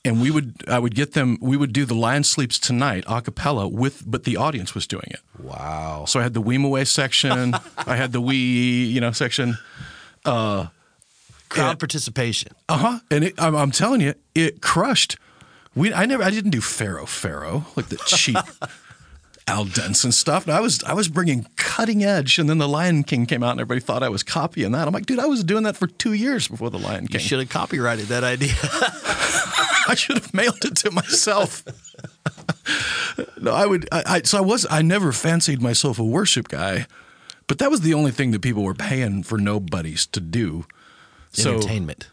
And 0.05 0.23
we 0.23 0.31
would, 0.31 0.65
I 0.67 0.79
would 0.79 0.95
get 0.95 1.13
them. 1.13 1.37
We 1.41 1.57
would 1.57 1.73
do 1.73 1.85
the 1.85 1.95
Lion 1.95 2.25
Sleeps 2.25 2.59
Tonight 2.59 3.05
a 3.07 3.21
cappella 3.21 3.69
with, 3.69 4.05
but 4.07 4.25
the 4.25 4.37
audience 4.37 4.75
was 4.75 4.87
doing 4.87 5.09
it. 5.09 5.21
Wow. 5.39 6.07
So 6.07 6.19
I 6.19 6.23
had 6.23 6.33
the 6.33 6.41
Weem 6.41 6.65
Away 6.65 6.85
section. 6.85 7.55
I 7.77 7.97
had 7.97 8.13
the 8.13 8.21
Wee, 8.21 8.87
you 8.87 9.01
know, 9.01 9.13
section. 9.13 9.59
Uh, 10.25 10.69
Crowd 11.51 11.79
participation. 11.79 12.53
Uh 12.69 12.77
huh. 12.79 12.99
And 13.11 13.25
it, 13.25 13.35
I'm, 13.39 13.55
I'm 13.55 13.71
telling 13.71 14.01
you, 14.01 14.15
it 14.35 14.63
crushed. 14.63 15.19
We, 15.79 15.93
I 15.93 16.07
never, 16.07 16.23
I 16.23 16.31
didn't 16.31 16.51
do 16.51 16.61
Pharaoh 16.61 17.07
Pharaoh 17.07 17.65
like 17.77 17.89
the 17.89 17.99
cheap 18.07 18.37
Al 19.47 19.65
Denson 19.65 20.11
stuff. 20.13 20.47
No, 20.47 20.53
I 20.53 20.61
was, 20.61 20.83
I 20.83 20.93
was 20.93 21.09
bringing 21.09 21.47
cutting 21.57 22.05
edge, 22.05 22.39
and 22.39 22.51
then 22.51 22.59
the 22.59 22.69
Lion 22.69 23.05
King 23.05 23.27
came 23.27 23.43
out, 23.43 23.53
and 23.53 23.61
everybody 23.61 23.81
thought 23.81 24.03
I 24.03 24.09
was 24.09 24.23
copying 24.23 24.73
that. 24.73 24.87
I'm 24.89 24.93
like, 24.93 25.07
dude, 25.07 25.21
I 25.21 25.27
was 25.27 25.45
doing 25.45 25.63
that 25.63 25.77
for 25.77 25.87
two 25.87 26.13
years 26.13 26.49
before 26.49 26.69
the 26.69 26.79
Lion 26.79 27.07
King. 27.07 27.21
You 27.21 27.27
should 27.27 27.39
have 27.39 27.49
copyrighted 27.49 28.07
that 28.07 28.25
idea. 28.25 28.55
I 29.89 29.95
should 29.97 30.19
have 30.19 30.35
mailed 30.35 30.65
it 30.65 30.77
to 30.79 30.91
myself. 30.91 31.65
no, 33.41 33.53
I 33.53 33.65
would. 33.65 33.89
I, 33.91 34.03
I 34.07 34.23
so 34.23 34.39
I 34.39 34.41
was. 34.43 34.67
I 34.69 34.83
never 34.83 35.13
fancied 35.13 35.63
myself 35.63 35.99
a 35.99 36.05
worship 36.05 36.49
guy, 36.49 36.87
but 37.47 37.59
that 37.59 37.71
was 37.71 37.81
the 37.81 37.95
only 37.95 38.11
thing 38.11 38.33
that 38.33 38.43
people 38.43 38.65
were 38.65 38.75
paying 38.75 39.23
for 39.23 39.39
nobodies 39.39 40.07
to 40.09 40.21
do. 40.21 40.67
So, 41.33 41.55
entertainment. 41.55 42.09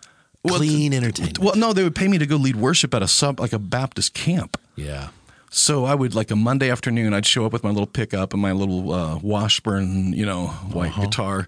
Well, 0.45 0.57
Clean 0.57 0.93
entertainment. 0.93 1.39
Well, 1.39 1.55
no, 1.55 1.73
they 1.73 1.83
would 1.83 1.95
pay 1.95 2.07
me 2.07 2.17
to 2.17 2.25
go 2.25 2.35
lead 2.37 2.55
worship 2.55 2.93
at 2.93 3.01
a 3.03 3.07
sub 3.07 3.39
like 3.39 3.53
a 3.53 3.59
Baptist 3.59 4.13
camp. 4.13 4.57
yeah. 4.75 5.09
So 5.51 5.85
I 5.85 5.95
would 5.95 6.13
like 6.13 6.31
a 6.31 6.35
Monday 6.35 6.69
afternoon. 6.69 7.13
I'd 7.13 7.25
show 7.25 7.45
up 7.45 7.53
with 7.53 7.63
my 7.63 7.69
little 7.69 7.87
pickup 7.87 8.33
and 8.33 8.41
my 8.41 8.51
little 8.51 8.91
uh, 8.91 9.17
Washburn, 9.19 10.11
you 10.11 10.25
know, 10.25 10.47
white 10.47 10.89
Uh-huh. 10.89 11.03
guitar, 11.05 11.47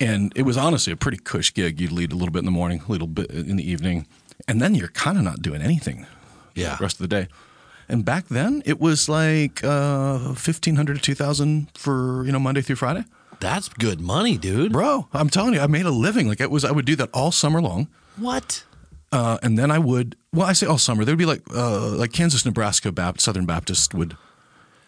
and 0.00 0.32
it 0.36 0.42
was 0.42 0.56
honestly 0.56 0.92
a 0.92 0.96
pretty 0.96 1.18
cush 1.18 1.52
gig. 1.54 1.80
You'd 1.80 1.90
lead 1.92 2.12
a 2.12 2.14
little 2.14 2.30
bit 2.32 2.40
in 2.40 2.44
the 2.44 2.50
morning, 2.52 2.82
a 2.86 2.90
little 2.92 3.08
bit 3.08 3.30
in 3.30 3.56
the 3.56 3.68
evening, 3.68 4.06
and 4.46 4.60
then 4.62 4.74
you're 4.76 4.88
kind 4.88 5.18
of 5.18 5.24
not 5.24 5.42
doing 5.42 5.60
anything. 5.62 6.06
Yeah. 6.54 6.76
the 6.76 6.82
rest 6.84 7.00
of 7.00 7.08
the 7.08 7.08
day. 7.08 7.26
And 7.88 8.04
back 8.04 8.28
then, 8.28 8.62
it 8.64 8.80
was 8.80 9.08
like 9.08 9.62
uh, 9.64 10.34
fifteen 10.34 10.76
hundred 10.76 10.94
to 10.96 11.02
two 11.02 11.14
thousand 11.16 11.68
for 11.74 12.24
you 12.24 12.30
know 12.32 12.38
Monday 12.38 12.60
through 12.62 12.76
Friday. 12.76 13.04
That's 13.44 13.68
good 13.68 14.00
money, 14.00 14.38
dude. 14.38 14.72
Bro, 14.72 15.06
I'm 15.12 15.28
telling 15.28 15.52
you, 15.52 15.60
I 15.60 15.66
made 15.66 15.84
a 15.84 15.90
living. 15.90 16.28
Like 16.28 16.40
it 16.40 16.50
was, 16.50 16.64
I 16.64 16.72
would 16.72 16.86
do 16.86 16.96
that 16.96 17.10
all 17.12 17.30
summer 17.30 17.60
long. 17.60 17.88
What? 18.16 18.64
Uh, 19.12 19.36
and 19.42 19.58
then 19.58 19.70
I 19.70 19.78
would, 19.78 20.16
well, 20.32 20.46
I 20.46 20.54
say 20.54 20.66
all 20.66 20.78
summer. 20.78 21.04
There'd 21.04 21.18
be 21.18 21.26
like, 21.26 21.42
uh, 21.54 21.90
like 21.90 22.10
Kansas, 22.10 22.46
Nebraska, 22.46 22.90
Baptist, 22.90 23.26
Southern 23.26 23.44
Baptist 23.44 23.92
would. 23.92 24.16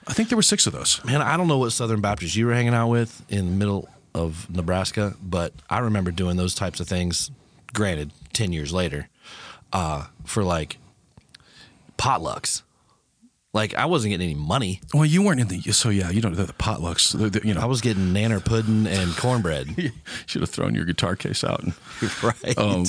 I 0.09 0.15
think 0.15 0.31
there 0.31 0.37
were 0.37 0.43
six 0.43 0.67
of 0.67 0.73
those. 0.73 1.05
Man, 1.05 1.21
I 1.21 1.37
don't 1.37 1.49
know 1.49 1.59
what 1.59 1.73
Southern 1.73 2.01
Baptist 2.01 2.35
you 2.35 2.47
were 2.47 2.55
hanging 2.55 2.73
out 2.73 2.89
with 2.89 3.23
in 3.29 3.45
the 3.45 3.57
middle 3.57 3.91
of 4.15 4.49
Nebraska, 4.49 5.15
but 5.23 5.53
I 5.69 5.81
remember 5.81 6.11
doing 6.11 6.39
those 6.39 6.55
types 6.55 6.81
of 6.81 6.89
things. 6.89 7.31
Granted, 7.75 8.11
ten 8.33 8.55
years 8.55 8.73
later, 8.73 9.11
uh, 9.71 10.07
for 10.25 10.43
like 10.43 10.79
potlucks. 11.99 12.63
Like 13.57 13.75
I 13.75 13.87
wasn't 13.87 14.11
getting 14.11 14.29
any 14.29 14.39
money. 14.39 14.83
Well, 14.93 15.07
you 15.07 15.23
weren't 15.23 15.41
in 15.41 15.49
the, 15.49 15.73
so 15.73 15.89
yeah, 15.89 16.11
you 16.11 16.21
don't 16.21 16.37
know 16.37 16.45
the 16.45 16.53
potlucks. 16.53 17.19
The, 17.19 17.31
the, 17.31 17.49
you 17.49 17.55
know, 17.55 17.63
I 17.63 17.65
was 17.65 17.81
getting 17.81 18.13
nanner 18.13 18.45
pudding 18.45 18.87
and 18.87 19.17
cornbread. 19.17 19.93
should 20.27 20.43
have 20.43 20.51
thrown 20.51 20.75
your 20.75 20.85
guitar 20.85 21.17
case 21.17 21.43
out. 21.43 21.63
And, 21.63 21.73
right. 22.23 22.59
um, 22.59 22.85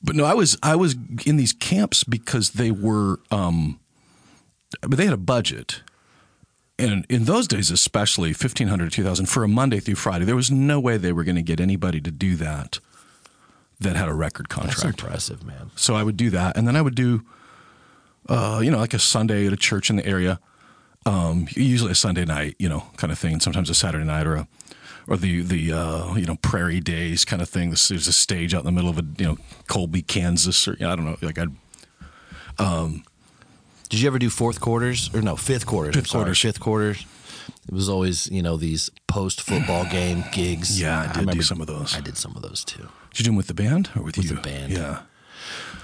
but 0.00 0.14
no, 0.14 0.24
I 0.24 0.34
was 0.34 0.56
I 0.62 0.76
was 0.76 0.94
in 1.26 1.38
these 1.38 1.52
camps 1.52 2.04
because 2.04 2.50
they 2.50 2.70
were, 2.70 3.18
um, 3.32 3.80
but 4.80 4.92
they 4.92 5.06
had 5.06 5.12
a 5.12 5.16
budget, 5.16 5.82
and 6.78 7.04
in 7.08 7.24
those 7.24 7.48
days, 7.48 7.72
especially 7.72 8.32
fifteen 8.32 8.68
hundred 8.68 8.92
to 8.92 8.96
two 8.96 9.02
thousand 9.02 9.26
for 9.26 9.42
a 9.42 9.48
Monday 9.48 9.80
through 9.80 9.96
Friday, 9.96 10.24
there 10.24 10.36
was 10.36 10.52
no 10.52 10.78
way 10.78 10.98
they 10.98 11.12
were 11.12 11.24
going 11.24 11.34
to 11.34 11.42
get 11.42 11.58
anybody 11.58 12.00
to 12.00 12.12
do 12.12 12.36
that 12.36 12.78
that 13.80 13.96
had 13.96 14.08
a 14.08 14.14
record 14.14 14.46
That's 14.48 14.80
contract. 14.80 15.02
impressive, 15.02 15.44
man. 15.44 15.72
So 15.74 15.96
I 15.96 16.04
would 16.04 16.16
do 16.16 16.30
that, 16.30 16.56
and 16.56 16.68
then 16.68 16.76
I 16.76 16.80
would 16.80 16.94
do, 16.94 17.24
uh, 18.28 18.60
you 18.62 18.70
know, 18.70 18.78
like 18.78 18.94
a 18.94 18.98
Sunday 18.98 19.46
at 19.46 19.52
a 19.52 19.56
church 19.56 19.90
in 19.90 19.96
the 19.96 20.06
area. 20.06 20.40
Um, 21.06 21.46
usually 21.50 21.90
a 21.92 21.94
Sunday 21.94 22.24
night, 22.24 22.56
you 22.58 22.68
know, 22.68 22.84
kind 22.96 23.12
of 23.12 23.18
thing, 23.18 23.34
and 23.34 23.42
sometimes 23.42 23.68
a 23.68 23.74
Saturday 23.74 24.04
night 24.06 24.26
or 24.26 24.36
a, 24.36 24.48
or 25.06 25.16
the 25.18 25.42
the 25.42 25.72
uh, 25.72 26.14
you 26.14 26.24
know 26.24 26.36
prairie 26.36 26.80
days 26.80 27.24
kind 27.26 27.42
of 27.42 27.48
thing. 27.48 27.70
This, 27.70 27.88
there's 27.88 28.08
a 28.08 28.12
stage 28.12 28.54
out 28.54 28.60
in 28.60 28.64
the 28.64 28.72
middle 28.72 28.88
of 28.88 28.98
a 28.98 29.04
you 29.18 29.26
know 29.26 29.36
Colby, 29.68 30.00
Kansas, 30.00 30.66
or 30.66 30.72
you 30.72 30.86
know, 30.86 30.92
I 30.92 30.96
don't 30.96 31.04
know, 31.04 31.16
like 31.20 31.38
I'd 31.38 31.50
Did 33.90 34.00
you 34.00 34.06
ever 34.06 34.18
do 34.18 34.30
fourth 34.30 34.60
quarters 34.60 35.10
or 35.14 35.20
no 35.20 35.36
fifth 35.36 35.66
quarters? 35.66 35.94
Fifth 35.94 36.10
quarters. 36.10 36.40
Fifth 36.40 36.60
quarters. 36.60 37.04
It 37.68 37.74
was 37.74 37.88
always 37.88 38.30
you 38.30 38.42
know 38.42 38.56
these 38.56 38.90
post 39.06 39.42
football 39.42 39.84
game 39.90 40.24
gigs. 40.32 40.80
Yeah, 40.80 41.12
I 41.14 41.20
did 41.20 41.30
do 41.30 41.42
some 41.42 41.60
of 41.60 41.66
those. 41.66 41.94
I 41.94 42.00
did 42.00 42.16
some 42.16 42.34
of 42.36 42.42
those 42.42 42.64
too. 42.64 42.88
did 43.10 43.18
you 43.18 43.24
do 43.24 43.28
them 43.30 43.36
with 43.36 43.46
the 43.48 43.54
band 43.54 43.90
or 43.94 44.02
with, 44.02 44.16
With 44.16 44.30
you? 44.30 44.36
the 44.36 44.40
band. 44.42 44.72
Yeah. 44.72 45.00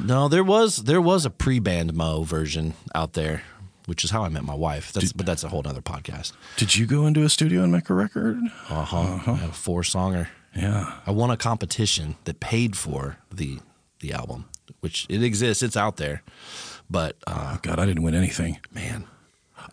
No, 0.05 0.29
there 0.29 0.45
was 0.45 0.77
there 0.79 1.01
was 1.01 1.25
a 1.25 1.31
pre-band 1.31 1.95
Mo 1.95 2.23
version 2.23 2.75
out 2.95 3.13
there, 3.15 3.43
which 3.87 4.05
is 4.05 4.11
how 4.11 4.25
I 4.25 4.29
met 4.29 4.45
my 4.45 4.55
wife. 4.55 4.93
That's 4.93 5.13
but 5.13 5.27
that's 5.27 5.45
a 5.45 5.49
whole 5.49 5.63
other 5.67 5.81
podcast. 5.83 6.33
Did 6.57 6.77
you 6.77 6.87
go 6.87 7.07
into 7.07 7.23
a 7.23 7.29
studio 7.29 7.63
and 7.63 7.73
make 7.73 7.91
a 7.91 7.95
record? 7.95 8.39
Uh 8.69 8.85
huh. 8.85 9.19
I 9.33 9.35
had 9.37 9.51
a 9.51 9.53
four 9.53 9.83
songer. 9.83 10.29
Yeah. 10.55 10.93
I 11.07 11.11
won 11.13 11.31
a 11.31 11.37
competition 11.37 12.17
that 12.25 12.41
paid 12.41 12.77
for 12.77 13.19
the 13.33 13.61
the 14.01 14.13
album, 14.13 14.47
which 14.81 15.07
it 15.09 15.23
exists. 15.23 15.63
It's 15.63 15.77
out 15.77 15.97
there, 15.97 16.23
but 16.89 17.17
uh, 17.27 17.53
Oh 17.55 17.59
God, 17.63 17.79
I 17.79 17.87
didn't 17.87 18.03
win 18.03 18.15
anything. 18.15 18.59
man, 18.73 19.07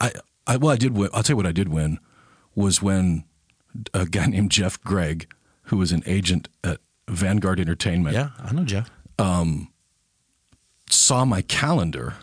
I, 0.02 0.12
I 0.46 0.58
well, 0.58 0.72
I 0.74 0.78
did 0.78 0.96
win. 0.96 1.10
I'll 1.14 1.24
tell 1.24 1.34
you 1.34 1.38
what 1.38 1.48
I 1.48 1.52
did 1.54 1.70
win 1.70 2.00
was 2.56 2.82
when 2.82 3.24
a 3.94 4.06
guy 4.06 4.26
named 4.28 4.52
Jeff 4.52 4.82
Gregg, 4.84 5.32
who 5.64 5.78
was 5.78 5.92
an 5.92 6.04
agent 6.06 6.50
at 6.64 6.80
Vanguard 7.08 7.60
Entertainment, 7.60 8.16
yeah, 8.16 8.30
I 8.40 8.52
know 8.54 8.66
Jeff. 8.66 8.92
Saw 10.90 11.26
my 11.26 11.42
calendar 11.42 12.16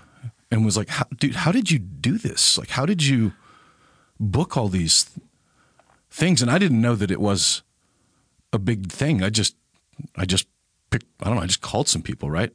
and 0.50 0.64
was 0.64 0.76
like, 0.76 0.88
how, 0.88 1.04
"Dude, 1.18 1.36
how 1.36 1.52
did 1.52 1.70
you 1.70 1.78
do 1.78 2.18
this? 2.18 2.58
Like, 2.58 2.70
how 2.70 2.86
did 2.86 3.04
you 3.04 3.32
book 4.18 4.56
all 4.56 4.68
these 4.68 5.04
th- 5.04 5.26
things?" 6.10 6.42
And 6.42 6.50
I 6.50 6.58
didn't 6.58 6.80
know 6.80 6.94
that 6.94 7.10
it 7.10 7.20
was 7.20 7.62
a 8.52 8.58
big 8.58 8.90
thing. 8.90 9.22
I 9.22 9.30
just, 9.30 9.56
I 10.16 10.24
just 10.24 10.46
picked. 10.90 11.06
I 11.22 11.26
don't 11.26 11.36
know. 11.36 11.42
I 11.42 11.46
just 11.46 11.60
called 11.60 11.88
some 11.88 12.02
people, 12.02 12.30
right? 12.30 12.52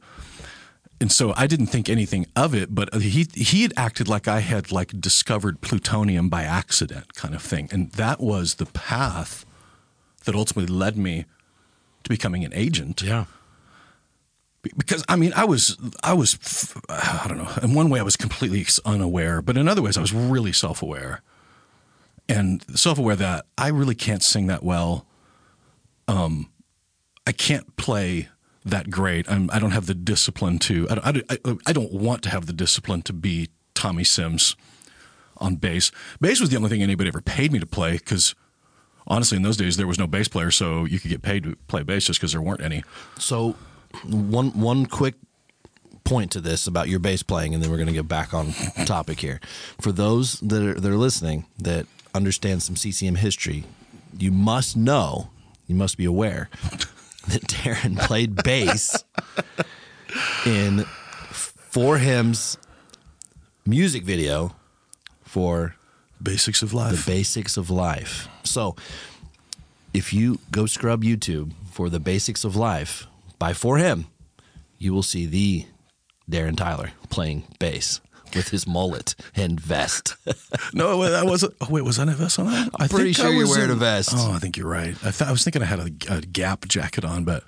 And 1.02 1.12
so 1.12 1.34
I 1.38 1.48
didn't 1.48 1.68
think 1.68 1.88
anything 1.88 2.26
of 2.36 2.54
it, 2.54 2.76
but 2.76 2.94
he 2.94 3.26
he 3.34 3.62
had 3.62 3.74
acted 3.78 4.08
like 4.08 4.28
I 4.28 4.42
had 4.42 4.72
like 4.72 5.00
discovered 5.00 5.62
plutonium 5.62 6.30
by 6.30 6.44
accident, 6.44 7.14
kind 7.14 7.34
of 7.34 7.42
thing, 7.42 7.70
and 7.72 7.92
that 7.94 8.20
was 8.20 8.56
the 8.56 8.66
path 8.66 9.46
that 10.26 10.36
ultimately 10.36 10.74
led 10.74 10.98
me 10.98 11.26
to 12.04 12.10
becoming 12.10 12.44
an 12.44 12.54
agent 12.54 13.02
Yeah, 13.02 13.26
because 14.78 15.04
I 15.08 15.16
mean 15.16 15.34
I 15.36 15.46
was 15.46 15.78
I 16.04 16.14
was 16.14 16.74
I 16.90 17.26
don't 17.28 17.38
know. 17.38 17.50
In 17.64 17.74
one 17.74 17.90
way 17.90 18.00
I 18.00 18.04
was 18.04 18.16
completely 18.16 18.66
unaware 18.86 19.42
but 19.42 19.58
in 19.58 19.68
other 19.68 19.82
ways 19.82 19.98
I 19.98 20.02
was 20.02 20.14
really 20.14 20.52
self-aware. 20.52 21.22
And 22.28 22.64
self-aware 22.78 23.16
that 23.16 23.46
I 23.58 23.70
really 23.70 23.96
can't 23.96 24.24
sing 24.24 24.48
that 24.48 24.64
well. 24.64 25.06
Um 26.08 26.50
I 27.26 27.32
can't 27.32 27.76
play 27.78 28.30
that 28.66 28.90
great. 28.90 29.30
I'm, 29.30 29.50
I 29.52 29.60
don't 29.60 29.72
have 29.72 29.86
the 29.86 29.96
discipline 29.96 30.60
to 30.60 30.88
I 30.90 30.96
don't, 31.12 31.32
I, 31.32 31.58
I 31.68 31.74
don't 31.74 31.94
want 31.94 32.24
to 32.24 32.30
have 32.30 32.46
the 32.46 32.54
discipline 32.54 33.02
to 33.04 33.14
be 33.14 33.50
Tommy 33.74 34.04
Sims 34.04 34.56
on 35.38 35.56
bass. 35.56 35.92
Bass 36.20 36.40
was 36.42 36.50
the 36.50 36.58
only 36.58 36.70
thing 36.70 36.84
anybody 36.84 37.08
ever 37.08 37.22
paid 37.22 37.52
me 37.52 37.60
to 37.60 37.66
play 37.66 37.94
because 37.94 38.36
honestly 39.08 39.38
in 39.38 39.44
those 39.44 39.58
days 39.58 39.78
there 39.78 39.88
was 39.88 39.98
no 39.98 40.08
bass 40.08 40.28
player 40.28 40.52
so 40.52 40.86
you 40.86 41.00
could 41.00 41.10
get 41.10 41.22
paid 41.22 41.44
to 41.44 41.56
play 41.68 41.84
bass 41.84 42.06
just 42.06 42.20
because 42.20 42.32
there 42.34 42.42
weren't 42.42 42.62
any. 42.62 42.84
So, 43.18 43.56
one 44.06 44.60
one 44.60 44.86
quick 44.86 45.16
point 46.04 46.32
to 46.32 46.42
this 46.42 46.68
about 46.68 46.90
your 46.90 47.00
bass 47.00 47.24
playing, 47.24 47.54
and 47.54 47.64
then 47.64 47.70
we're 47.70 47.78
going 47.78 47.88
to 47.88 47.94
get 47.94 48.08
back 48.08 48.34
on 48.34 48.52
topic 48.86 49.20
here. 49.20 49.40
For 49.80 49.92
those 49.92 50.40
that 50.42 50.62
are 50.62 50.80
that 50.80 50.92
are 50.92 50.98
listening 50.98 51.46
that 51.60 51.86
understand 52.14 52.64
some 52.64 52.76
CCM 52.76 53.16
history, 53.16 53.66
you 54.18 54.32
must 54.32 54.76
know, 54.76 55.30
you 55.68 55.76
must 55.76 55.98
be 55.98 56.06
aware 56.06 56.50
that 57.28 57.44
Darren 57.44 57.98
played 58.00 58.44
bass 58.44 59.04
in 60.46 60.86
4Him's 61.32 62.58
music 63.66 64.04
video 64.04 64.56
for 65.24 65.76
basics 66.22 66.64
of 66.64 66.74
Life. 66.74 67.06
the 67.06 67.12
basics 67.12 67.56
of 67.56 67.70
life. 67.70 68.28
So, 68.44 68.76
if 69.94 70.12
you 70.12 70.40
go 70.52 70.66
scrub 70.66 71.04
YouTube 71.04 71.54
for 71.72 71.90
the 71.90 72.00
basics 72.00 72.44
of 72.44 72.56
life 72.56 73.06
by 73.40 73.54
4Him, 73.54 74.06
you 74.78 74.94
will 74.94 75.04
see 75.04 75.26
the 75.26 75.66
Darren 76.30 76.56
Tyler 76.58 76.92
playing 77.10 77.44
bass 77.58 78.02
with 78.36 78.50
his 78.50 78.68
mullet 78.68 79.16
and 79.36 79.60
vest. 79.60 80.16
No, 80.72 81.04
that 81.10 81.26
wasn't. 81.26 81.56
Oh, 81.62 81.68
wait, 81.72 81.84
was 81.84 81.98
I 81.98 82.04
in 82.04 82.10
a 82.10 82.14
vest 82.14 82.38
on 82.38 82.46
that? 82.46 82.70
I 82.80 82.88
pretty 82.88 83.12
sure 83.14 83.32
you're 83.32 83.48
wearing 83.48 83.72
in- 83.72 83.78
a 83.78 83.80
vest. 83.80 84.12
Oh, 84.14 84.32
I 84.34 84.38
think 84.38 84.56
you're 84.56 84.70
right. 84.70 84.96
I, 85.04 85.10
th- 85.10 85.24
I 85.24 85.32
was 85.32 85.44
thinking 85.44 85.64
I 85.64 85.66
had 85.66 85.80
a, 85.80 85.90
a 86.18 86.22
Gap 86.22 86.68
jacket 86.68 87.04
on, 87.04 87.24
but 87.24 87.44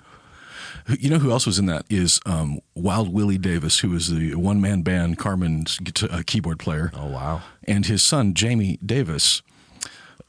you 0.98 1.08
know 1.08 1.18
who 1.18 1.30
else 1.30 1.46
was 1.46 1.60
in 1.60 1.66
that 1.66 1.84
is 1.88 2.18
um, 2.26 2.58
Wild 2.74 3.12
Willie 3.12 3.38
Davis, 3.38 3.78
who 3.78 3.90
was 3.90 4.08
the 4.10 4.34
one 4.34 4.60
man 4.60 4.82
band 4.82 5.18
Carmen's 5.18 5.78
uh, 6.10 6.22
keyboard 6.26 6.58
player. 6.58 6.90
oh 6.96 7.06
wow! 7.06 7.42
and 7.64 7.86
his 7.86 8.02
son 8.02 8.34
Jamie 8.34 8.78
Davis, 8.84 9.42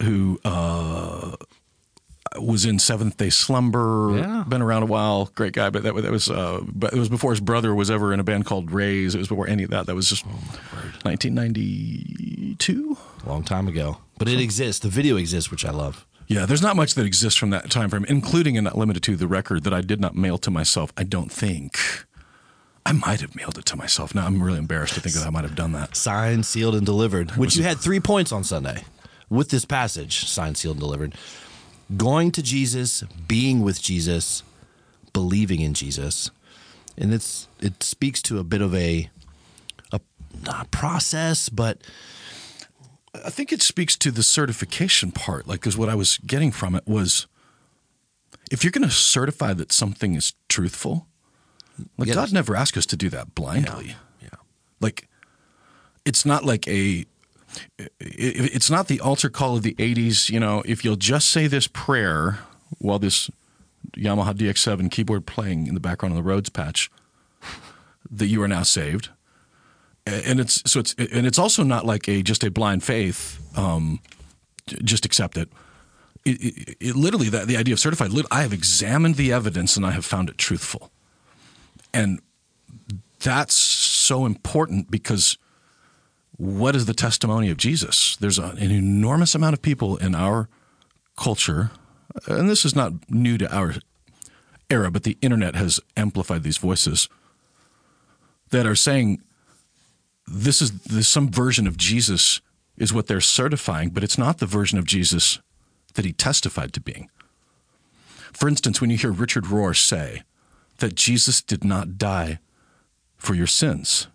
who 0.03 0.39
uh, 0.46 1.36
was 2.41 2.65
in 2.65 2.79
Seventh 2.79 3.17
Day 3.17 3.29
Slumber. 3.29 4.17
Yeah. 4.17 4.43
been 4.47 4.61
around 4.61 4.83
a 4.83 4.87
while. 4.87 5.31
Great 5.35 5.53
guy, 5.53 5.69
but 5.69 5.83
that, 5.83 5.95
that 5.95 6.11
was 6.11 6.29
uh, 6.29 6.61
but 6.65 6.93
it 6.93 6.99
was 6.99 7.09
before 7.09 7.31
his 7.31 7.41
brother 7.41 7.73
was 7.75 7.91
ever 7.91 8.13
in 8.13 8.19
a 8.19 8.23
band 8.23 8.45
called 8.45 8.71
Rays. 8.71 9.15
It 9.15 9.19
was 9.19 9.27
before 9.27 9.47
any 9.47 9.63
of 9.63 9.69
that. 9.71 9.85
That 9.85 9.95
was 9.95 10.09
just 10.09 10.25
1992. 10.25 12.97
Long 13.25 13.43
time 13.43 13.67
ago, 13.67 13.97
but 14.17 14.27
it 14.27 14.39
exists. 14.39 14.81
The 14.81 14.89
video 14.89 15.17
exists, 15.17 15.51
which 15.51 15.65
I 15.65 15.71
love. 15.71 16.05
Yeah, 16.27 16.45
there's 16.45 16.61
not 16.61 16.75
much 16.75 16.95
that 16.95 17.05
exists 17.05 17.37
from 17.37 17.49
that 17.51 17.69
time 17.69 17.89
frame, 17.89 18.05
including 18.07 18.57
and 18.57 18.65
not 18.65 18.77
limited 18.77 19.03
to 19.03 19.15
the 19.15 19.27
record 19.27 19.63
that 19.63 19.73
I 19.73 19.81
did 19.81 19.99
not 19.99 20.15
mail 20.15 20.37
to 20.39 20.51
myself. 20.51 20.91
I 20.97 21.03
don't 21.03 21.31
think. 21.31 21.77
I 22.85 22.91
might 22.91 23.21
have 23.21 23.35
mailed 23.35 23.57
it 23.57 23.65
to 23.65 23.77
myself. 23.77 24.13
Now 24.13 24.25
I'm 24.25 24.41
really 24.43 24.57
embarrassed 24.57 24.95
to 24.95 25.01
think 25.01 25.15
that 25.15 25.25
I 25.25 25.29
might 25.29 25.43
have 25.43 25.55
done 25.55 25.71
that. 25.73 25.95
Signed, 25.95 26.45
sealed, 26.45 26.75
and 26.75 26.85
delivered. 26.85 27.31
Which 27.31 27.55
you 27.55 27.63
had 27.63 27.77
three 27.77 27.99
points 27.99 28.31
on 28.31 28.43
Sunday 28.43 28.83
with 29.29 29.49
this 29.49 29.65
passage: 29.65 30.27
signed, 30.27 30.57
sealed, 30.57 30.75
and 30.75 30.81
delivered. 30.81 31.15
Going 31.97 32.31
to 32.31 32.41
Jesus, 32.41 33.03
being 33.27 33.62
with 33.62 33.81
Jesus, 33.81 34.43
believing 35.12 35.59
in 35.59 35.73
Jesus, 35.73 36.31
and 36.97 37.13
it's 37.13 37.47
it 37.59 37.83
speaks 37.83 38.21
to 38.23 38.39
a 38.39 38.43
bit 38.43 38.62
of 38.62 38.73
a 38.73 39.09
a, 39.91 40.00
not 40.43 40.71
process, 40.71 41.50
but 41.50 41.81
I 43.25 43.29
think 43.29 43.51
it 43.51 43.62
speaks 43.62 43.95
to 43.97 44.12
the 44.12 44.23
certification 44.23 45.12
part. 45.12 45.47
Like, 45.47 45.59
because 45.59 45.77
what 45.77 45.89
I 45.89 45.95
was 45.95 46.17
getting 46.19 46.51
from 46.51 46.73
it 46.75 46.88
was 46.88 47.27
if 48.51 48.63
you're 48.63 48.71
going 48.71 48.88
to 48.88 48.93
certify 48.93 49.53
that 49.53 49.71
something 49.71 50.15
is 50.15 50.33
truthful, 50.50 51.07
like 51.97 52.07
Yeah. 52.07 52.15
God 52.15 52.31
never 52.33 52.55
asked 52.55 52.77
us 52.77 52.85
to 52.88 52.97
do 52.97 53.09
that 53.09 53.35
blindly. 53.35 53.95
yeah. 54.21 54.29
Like, 54.79 55.07
it's 56.05 56.25
not 56.25 56.43
like 56.43 56.67
a. 56.67 57.05
it- 57.77 57.91
It's 58.00 58.69
not 58.69 58.88
the 58.88 59.00
altar 59.00 59.29
call 59.29 59.55
of 59.57 59.63
the 59.63 59.75
'80s. 59.79 60.29
You 60.29 60.39
know, 60.39 60.62
if 60.65 60.83
you'll 60.83 60.95
just 60.95 61.29
say 61.29 61.48
this 61.48 61.67
prayer 61.67 62.39
while 62.79 63.00
this 63.00 63.29
Yamaha 63.98 64.33
DX7 64.33 64.89
keyboard 64.89 65.25
playing 65.25 65.67
in 65.67 65.74
the 65.74 65.79
background 65.79 66.13
on 66.13 66.17
the 66.17 66.24
Rhodes 66.27 66.50
patch, 66.50 66.89
that 68.10 68.27
you 68.27 68.41
are 68.41 68.48
now 68.48 68.63
saved. 68.63 69.10
And 70.05 70.39
it's 70.39 70.62
so 70.69 70.79
it's 70.81 70.93
and 70.95 71.25
it's 71.25 71.39
also 71.39 71.63
not 71.63 71.86
like 71.86 72.07
a 72.10 72.22
just 72.22 72.43
a 72.43 72.51
blind 72.51 72.83
faith. 72.83 73.39
Um, 73.57 74.00
just 74.83 75.05
accept 75.05 75.38
it. 75.38 75.50
It, 76.25 76.41
it, 76.41 76.77
it 76.79 76.95
literally 76.95 77.29
that 77.29 77.48
the 77.48 77.57
idea 77.57 77.74
of 77.74 77.79
certified. 77.79 78.12
I 78.31 78.41
have 78.41 78.53
examined 78.53 79.15
the 79.15 79.31
evidence 79.31 79.77
and 79.77 79.86
I 79.86 79.91
have 79.91 80.05
found 80.05 80.29
it 80.29 80.38
truthful, 80.38 80.91
and 81.93 82.19
that's 83.19 83.53
so 83.55 84.25
important 84.25 84.91
because 84.91 85.38
what 86.37 86.75
is 86.75 86.85
the 86.85 86.93
testimony 86.93 87.49
of 87.49 87.57
Jesus? 87.57 88.15
There's 88.17 88.39
an 88.39 88.57
enormous 88.57 89.35
amount 89.35 89.53
of 89.53 89.61
people 89.61 89.97
in 89.97 90.15
our 90.15 90.49
culture, 91.17 91.71
and 92.27 92.49
this 92.49 92.65
is 92.65 92.75
not 92.75 92.93
new 93.09 93.37
to 93.37 93.55
our 93.55 93.75
era, 94.69 94.89
but 94.89 95.03
the 95.03 95.17
internet 95.21 95.55
has 95.55 95.79
amplified 95.95 96.43
these 96.43 96.57
voices 96.57 97.07
that 98.49 98.65
are 98.65 98.75
saying 98.75 99.21
this 100.27 100.61
is 100.61 100.71
this, 100.83 101.07
some 101.07 101.29
version 101.29 101.67
of 101.67 101.77
Jesus 101.77 102.41
is 102.77 102.93
what 102.93 103.07
they're 103.07 103.21
certifying, 103.21 103.89
but 103.89 104.03
it's 104.03 104.17
not 104.17 104.39
the 104.39 104.45
version 104.45 104.79
of 104.79 104.85
Jesus 104.85 105.39
that 105.93 106.05
he 106.05 106.13
testified 106.13 106.73
to 106.73 106.81
being. 106.81 107.09
For 108.31 108.47
instance, 108.47 108.81
when 108.81 108.89
you 108.89 108.97
hear 108.97 109.11
Richard 109.11 109.45
Rohr 109.45 109.75
say 109.75 110.23
that 110.77 110.95
Jesus 110.95 111.41
did 111.41 111.63
not 111.63 111.97
die 111.97 112.39
for 113.17 113.35
your 113.35 113.47
sins, 113.47 114.07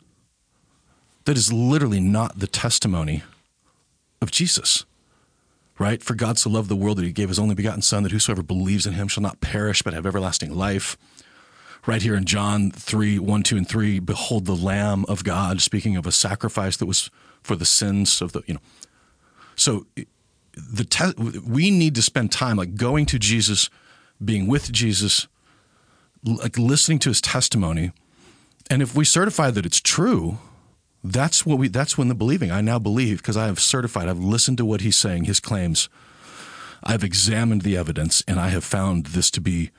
that 1.29 1.37
is 1.37 1.53
literally 1.53 2.01
not 2.01 2.39
the 2.39 2.47
testimony 2.47 3.23
of 4.23 4.31
Jesus. 4.31 4.87
Right? 5.79 6.03
For 6.03 6.15
God 6.15 6.39
so 6.39 6.49
loved 6.49 6.71
the 6.71 6.75
world 6.75 6.97
that 6.97 7.05
he 7.05 7.13
gave 7.13 7.29
his 7.29 7.39
only 7.39 7.55
begotten 7.55 7.83
Son, 7.83 8.03
that 8.03 8.13
whosoever 8.13 8.43
believes 8.43 8.87
in 8.87 8.95
him 8.95 9.09
shall 9.09 9.23
not 9.23 9.43
perish 9.43 9.83
but 9.83 9.93
have 9.93 10.07
everlasting 10.07 10.55
life. 10.55 10.97
Right 11.85 12.01
here 12.01 12.15
in 12.15 12.25
John 12.25 12.71
3 12.71 13.19
1, 13.19 13.43
2, 13.43 13.59
and 13.59 13.69
3, 13.69 13.99
behold 13.99 14.47
the 14.47 14.57
Lamb 14.57 15.05
of 15.07 15.23
God, 15.23 15.61
speaking 15.61 15.97
of 15.97 16.07
a 16.07 16.13
sacrifice 16.13 16.79
that 16.79 16.87
was 16.87 17.11
for 17.43 17.57
the 17.57 17.67
sins 17.67 18.23
of 18.23 18.33
the, 18.33 18.43
you 18.47 18.55
know. 18.55 18.61
So 19.55 19.85
the 20.57 20.85
te- 20.85 21.41
we 21.47 21.71
need 21.71 21.95
to 21.97 22.03
spend 22.03 22.33
time 22.33 22.57
like 22.57 22.75
going 22.75 23.05
to 23.05 23.19
Jesus, 23.19 23.69
being 24.25 24.47
with 24.47 24.73
Jesus, 24.73 25.29
like 26.25 26.57
listening 26.57 27.01
to 27.01 27.11
his 27.11 27.21
testimony. 27.21 27.93
And 28.71 28.81
if 28.81 28.95
we 28.95 29.05
certify 29.05 29.51
that 29.51 29.67
it's 29.67 29.83
true, 29.83 30.39
that's 31.05 31.47
what 31.47 31.59
we 31.59 31.69
that's 31.69 31.97
when 31.97 32.09
the 32.09 32.15
believing. 32.15 32.51
I 32.51 32.61
now 32.61 32.79
believe 32.79 33.19
because 33.19 33.37
I 33.37 33.47
have 33.47 33.61
certified, 33.61 34.09
I've 34.09 34.19
listened 34.19 34.59
to 34.59 34.65
what 34.65 34.81
he's 34.81 34.97
saying, 34.97 35.25
his 35.25 35.41
claims. 35.41 35.89
I've 36.83 37.05
examined 37.05 37.63
the 37.63 37.77
evidence 37.77 38.23
and 38.29 38.39
I 38.39 38.49
have 38.49 38.65
found 38.65 39.07
this 39.07 39.31
to 39.33 39.41
be 39.41 39.71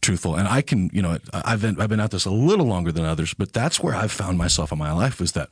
truthful. 0.00 0.36
And 0.36 0.48
I 0.48 0.62
can, 0.62 0.90
you 0.92 1.02
know, 1.02 1.18
I've 1.32 1.62
been, 1.62 1.80
I've 1.80 1.88
been 1.88 2.00
at 2.00 2.10
this 2.10 2.24
a 2.24 2.30
little 2.30 2.66
longer 2.66 2.92
than 2.92 3.04
others, 3.04 3.34
but 3.34 3.52
that's 3.52 3.80
where 3.80 3.94
I've 3.94 4.12
found 4.12 4.38
myself 4.38 4.72
in 4.72 4.78
my 4.78 4.92
life 4.92 5.20
is 5.20 5.32
that 5.32 5.48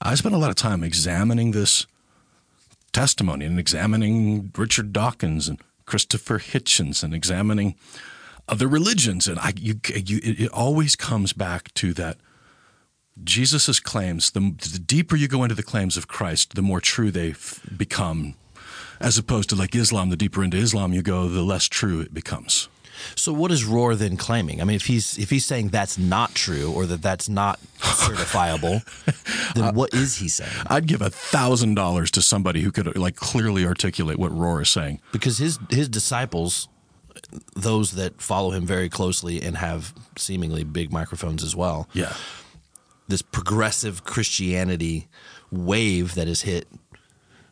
I 0.00 0.14
spent 0.14 0.34
a 0.34 0.38
lot 0.38 0.50
of 0.50 0.56
time 0.56 0.84
examining 0.84 1.52
this 1.52 1.86
testimony 2.92 3.44
and 3.44 3.58
examining 3.58 4.52
Richard 4.56 4.92
Dawkins 4.92 5.48
and 5.48 5.60
Christopher 5.86 6.38
Hitchens 6.38 7.02
and 7.02 7.14
examining 7.14 7.74
other 8.48 8.68
religions. 8.68 9.26
And 9.26 9.38
I, 9.38 9.52
you, 9.56 9.80
you, 9.94 10.18
it, 10.22 10.40
it 10.40 10.50
always 10.50 10.96
comes 10.96 11.32
back 11.32 11.72
to 11.74 11.92
that 11.94 12.18
Jesus' 13.24 13.80
claims, 13.80 14.30
the, 14.30 14.40
the 14.72 14.78
deeper 14.78 15.16
you 15.16 15.28
go 15.28 15.42
into 15.42 15.54
the 15.54 15.62
claims 15.62 15.96
of 15.96 16.08
Christ, 16.08 16.54
the 16.54 16.62
more 16.62 16.80
true 16.80 17.10
they 17.10 17.30
f- 17.30 17.60
become. 17.76 18.34
As 19.00 19.16
opposed 19.18 19.48
to 19.50 19.56
like 19.56 19.74
Islam, 19.74 20.10
the 20.10 20.16
deeper 20.16 20.42
into 20.42 20.56
Islam 20.56 20.92
you 20.92 21.02
go, 21.02 21.28
the 21.28 21.42
less 21.42 21.66
true 21.66 22.00
it 22.00 22.12
becomes. 22.12 22.68
So 23.14 23.32
what 23.32 23.52
is 23.52 23.62
Rohr 23.64 23.96
then 23.96 24.16
claiming? 24.16 24.60
I 24.60 24.64
mean, 24.64 24.74
if 24.74 24.86
he's 24.86 25.16
if 25.18 25.30
he's 25.30 25.46
saying 25.46 25.68
that's 25.68 25.96
not 25.98 26.34
true 26.34 26.72
or 26.72 26.84
that 26.86 27.00
that's 27.00 27.28
not 27.28 27.60
certifiable, 27.78 28.82
then 29.54 29.72
what 29.74 29.94
is 29.94 30.16
he 30.16 30.28
saying? 30.28 30.50
I'd 30.66 30.88
give 30.88 31.00
a 31.00 31.08
thousand 31.10 31.74
dollars 31.74 32.10
to 32.12 32.22
somebody 32.22 32.60
who 32.62 32.72
could 32.72 32.96
like 32.96 33.14
clearly 33.14 33.64
articulate 33.64 34.18
what 34.18 34.32
Rohr 34.32 34.62
is 34.62 34.68
saying. 34.68 35.00
Because 35.12 35.38
his 35.38 35.60
his 35.70 35.88
disciples, 35.88 36.66
those 37.54 37.92
that 37.92 38.20
follow 38.20 38.50
him 38.50 38.66
very 38.66 38.88
closely 38.88 39.42
and 39.42 39.56
have 39.56 39.92
seemingly 40.16 40.64
big 40.64 40.92
microphones 40.92 41.44
as 41.44 41.54
well, 41.54 41.88
Yeah. 41.92 42.12
This 43.08 43.22
progressive 43.22 44.04
Christianity 44.04 45.08
wave 45.50 46.14
that 46.14 46.28
has 46.28 46.42
hit 46.42 46.68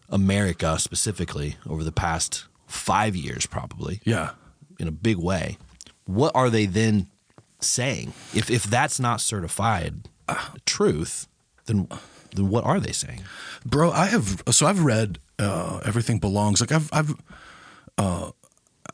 America 0.08 0.78
specifically 0.78 1.56
over 1.68 1.82
the 1.82 1.92
past 1.92 2.44
five 2.66 3.16
years, 3.16 3.46
probably 3.46 4.00
Yeah. 4.04 4.30
in 4.78 4.86
a 4.86 4.92
big 4.92 5.16
way. 5.16 5.56
What 6.04 6.32
are 6.34 6.50
they 6.50 6.66
then 6.66 7.08
saying? 7.60 8.12
If 8.34 8.50
if 8.50 8.64
that's 8.64 9.00
not 9.00 9.20
certified 9.20 10.08
truth, 10.66 11.26
then 11.64 11.88
then 12.34 12.48
what 12.50 12.64
are 12.64 12.78
they 12.78 12.92
saying? 12.92 13.22
Bro, 13.64 13.92
I 13.92 14.06
have 14.06 14.42
so 14.50 14.66
I've 14.66 14.80
read 14.84 15.18
uh, 15.38 15.80
everything 15.84 16.18
belongs. 16.18 16.60
Like 16.60 16.70
I've 16.72 16.88
I've 16.92 17.14
uh, 17.98 18.30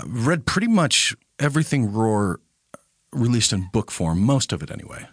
read 0.07 0.47
pretty 0.47 0.69
much 0.69 1.15
everything 1.39 1.91
Rohr 1.91 2.37
released 3.13 3.53
in 3.53 3.69
book 3.73 3.91
form, 3.91 4.21
most 4.23 4.53
of 4.53 4.63
it 4.63 4.71
anyway. 4.71 5.07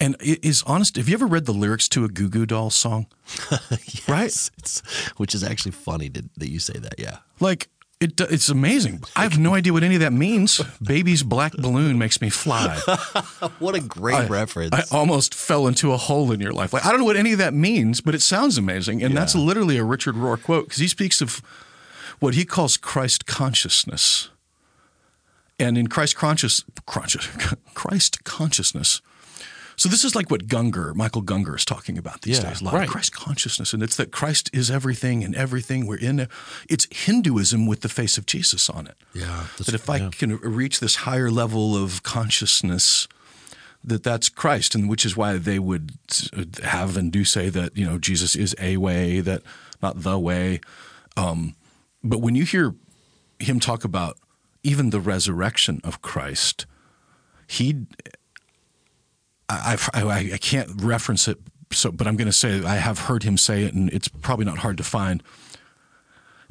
And 0.00 0.16
it 0.20 0.44
is 0.44 0.62
honest. 0.66 0.96
Have 0.96 1.08
you 1.08 1.14
ever 1.14 1.26
read 1.26 1.46
the 1.46 1.52
lyrics 1.52 1.88
to 1.90 2.04
a 2.04 2.08
Goo 2.08 2.28
Goo 2.28 2.46
Doll 2.46 2.70
song? 2.70 3.06
Right? 4.08 4.26
It's, 4.26 4.82
which 5.16 5.34
is 5.34 5.42
actually 5.42 5.72
funny 5.72 6.10
to, 6.10 6.24
that 6.36 6.50
you 6.50 6.58
say 6.58 6.78
that. 6.78 6.98
Yeah. 6.98 7.18
Like 7.40 7.68
it, 8.00 8.20
uh, 8.20 8.26
it's 8.28 8.50
amazing. 8.50 9.02
I 9.16 9.22
have 9.22 9.38
no 9.38 9.54
idea 9.54 9.72
what 9.72 9.82
any 9.82 9.94
of 9.94 10.00
that 10.02 10.12
means. 10.12 10.60
Baby's 10.82 11.22
black 11.22 11.52
balloon 11.52 11.98
makes 11.98 12.20
me 12.20 12.28
fly. 12.28 12.80
What 13.58 13.74
a 13.74 13.80
great 13.80 14.28
reference. 14.28 14.74
I 14.74 14.96
almost 14.96 15.34
fell 15.34 15.66
into 15.66 15.92
a 15.92 15.96
hole 15.96 16.32
in 16.32 16.40
your 16.40 16.52
life. 16.52 16.72
Like 16.72 16.84
I 16.84 16.90
don't 16.90 17.00
know 17.00 17.04
what 17.04 17.16
any 17.16 17.32
of 17.32 17.38
that 17.38 17.54
means, 17.54 18.00
but 18.00 18.14
it 18.14 18.22
sounds 18.22 18.58
amazing, 18.58 19.02
and 19.02 19.16
that's 19.16 19.34
literally 19.34 19.76
a 19.76 19.84
Richard 19.84 20.14
Rohr 20.14 20.42
quote 20.42 20.66
because 20.66 20.80
he 20.80 20.88
speaks 20.88 21.20
of 21.20 21.40
what 22.20 22.34
he 22.34 22.44
calls 22.44 22.76
Christ 22.76 23.26
consciousness, 23.26 24.30
and 25.58 25.76
in 25.78 25.88
Christ 25.88 26.16
conscious, 26.16 26.64
conscious 26.86 27.26
Christ 27.74 28.24
consciousness. 28.24 29.02
So 29.84 29.90
this 29.90 30.02
is 30.02 30.14
like 30.14 30.30
what 30.30 30.46
Gungor, 30.46 30.94
Michael 30.94 31.22
Gungor, 31.22 31.54
is 31.54 31.64
talking 31.66 31.98
about 31.98 32.22
these 32.22 32.38
Yeah, 32.38 32.48
days. 32.48 32.62
A 32.62 32.64
lot 32.64 32.72
right. 32.72 32.84
of 32.84 32.90
Christ 32.90 33.12
consciousness, 33.12 33.74
and 33.74 33.82
it's 33.82 33.96
that 33.96 34.10
Christ 34.10 34.48
is 34.50 34.70
everything 34.70 35.22
and 35.22 35.36
everything. 35.36 35.84
We're 35.86 35.98
in. 35.98 36.26
It's 36.70 36.86
Hinduism 36.90 37.66
with 37.66 37.82
the 37.82 37.90
face 37.90 38.16
of 38.16 38.24
Jesus 38.24 38.70
on 38.70 38.86
it 38.86 38.96
yeah. 39.12 39.44
that 39.58 39.74
if 39.74 39.90
I 39.90 40.08
can 40.08 40.38
reach 40.38 40.80
this 40.80 40.94
higher 40.94 41.30
level 41.30 41.76
of 41.76 42.02
consciousness, 42.02 43.08
that 43.84 44.02
that's 44.02 44.30
Christ, 44.30 44.74
and 44.74 44.88
which 44.88 45.04
is 45.04 45.18
why 45.18 45.36
they 45.36 45.58
would 45.58 45.92
have 46.62 46.96
and 46.96 47.12
do 47.12 47.22
say 47.22 47.50
that 47.50 47.76
you 47.76 47.84
know 47.84 47.98
Jesus 47.98 48.34
is 48.34 48.56
a 48.58 48.78
way, 48.78 49.20
that 49.20 49.42
not 49.82 50.00
the 50.00 50.18
way. 50.18 50.62
Um, 51.14 51.56
but 52.02 52.22
when 52.22 52.34
you 52.34 52.46
hear 52.46 52.74
him 53.38 53.60
talk 53.60 53.84
about 53.84 54.16
even 54.62 54.88
the 54.88 55.00
resurrection 55.00 55.82
of 55.84 56.00
Christ, 56.00 56.64
he, 57.46 57.84
I, 59.48 59.76
I, 59.92 60.30
I 60.34 60.38
can't 60.38 60.70
reference 60.82 61.28
it, 61.28 61.38
so 61.72 61.90
but 61.92 62.06
I'm 62.06 62.16
going 62.16 62.26
to 62.26 62.32
say 62.32 62.64
I 62.64 62.76
have 62.76 63.00
heard 63.00 63.22
him 63.24 63.36
say 63.36 63.64
it, 63.64 63.74
and 63.74 63.92
it's 63.92 64.08
probably 64.08 64.44
not 64.44 64.58
hard 64.58 64.76
to 64.78 64.84
find. 64.84 65.22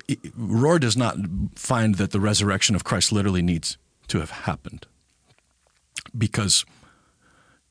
Rohr 0.10 0.80
does 0.80 0.98
not 0.98 1.16
find 1.56 1.96
that 1.96 2.12
the 2.12 2.20
resurrection 2.20 2.76
of 2.76 2.84
Christ 2.84 3.12
literally 3.12 3.42
needs 3.42 3.78
to 4.08 4.20
have 4.20 4.32
happened 4.32 4.86
because 6.18 6.66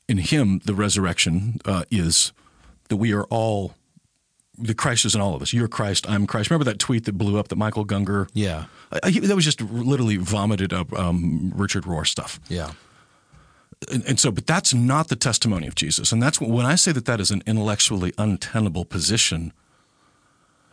in 0.07 0.17
him 0.17 0.59
the 0.65 0.73
resurrection 0.73 1.59
uh, 1.65 1.83
is 1.91 2.33
that 2.89 2.97
we 2.97 3.13
are 3.13 3.23
all 3.25 3.75
the 4.57 4.73
Christ 4.73 5.05
is 5.05 5.15
in 5.15 5.21
all 5.21 5.35
of 5.35 5.41
us. 5.41 5.51
You're 5.53 5.67
Christ. 5.67 6.07
I'm 6.09 6.27
Christ. 6.27 6.49
Remember 6.51 6.65
that 6.65 6.77
tweet 6.79 7.05
that 7.05 7.17
blew 7.17 7.39
up 7.39 7.47
that 7.47 7.55
Michael 7.55 7.85
Gungor? 7.85 8.29
Yeah. 8.33 8.65
Uh, 8.91 9.07
he- 9.09 9.19
that 9.19 9.35
was 9.35 9.45
just 9.45 9.61
literally 9.61 10.17
vomited 10.17 10.71
up 10.73 10.93
um, 10.93 11.51
Richard 11.55 11.83
Rohr 11.85 12.05
stuff. 12.05 12.39
Yeah. 12.49 12.71
And, 13.91 14.03
and 14.05 14.19
so, 14.19 14.31
but 14.31 14.47
that's 14.47 14.73
not 14.73 15.07
the 15.07 15.15
testimony 15.15 15.67
of 15.67 15.75
Jesus. 15.75 16.11
And 16.11 16.21
that's 16.21 16.39
what, 16.39 16.49
when 16.49 16.65
I 16.65 16.75
say 16.75 16.91
that 16.91 17.05
that 17.05 17.19
is 17.19 17.31
an 17.31 17.43
intellectually 17.45 18.13
untenable 18.17 18.85
position. 18.85 19.53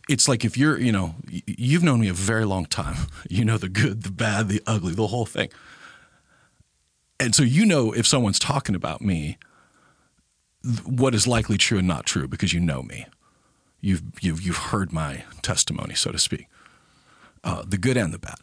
It's 0.08 0.28
like 0.28 0.44
if 0.44 0.56
you're, 0.56 0.78
you 0.78 0.92
know, 0.92 1.14
you've 1.46 1.84
known 1.84 2.00
me 2.00 2.08
a 2.08 2.12
very 2.12 2.44
long 2.44 2.66
time. 2.66 2.96
You 3.28 3.44
know 3.44 3.58
the 3.58 3.68
good, 3.68 4.02
the 4.02 4.10
bad, 4.10 4.48
the 4.48 4.60
ugly, 4.66 4.92
the 4.92 5.06
whole 5.06 5.26
thing. 5.26 5.50
And 7.20 7.34
so 7.34 7.42
you 7.44 7.64
know 7.64 7.92
if 7.92 8.06
someone's 8.06 8.40
talking 8.40 8.74
about 8.74 9.02
me, 9.02 9.38
what 10.84 11.14
is 11.14 11.26
likely 11.26 11.56
true 11.56 11.78
and 11.78 11.86
not 11.86 12.06
true 12.06 12.28
because 12.28 12.52
you 12.52 12.60
know 12.60 12.82
me. 12.82 13.06
You've 13.80 14.02
you've 14.20 14.42
you've 14.42 14.56
heard 14.56 14.92
my 14.92 15.24
testimony, 15.42 15.94
so 15.94 16.12
to 16.12 16.18
speak, 16.18 16.48
uh, 17.44 17.62
the 17.66 17.78
good 17.78 17.96
and 17.96 18.12
the 18.12 18.18
bad. 18.18 18.36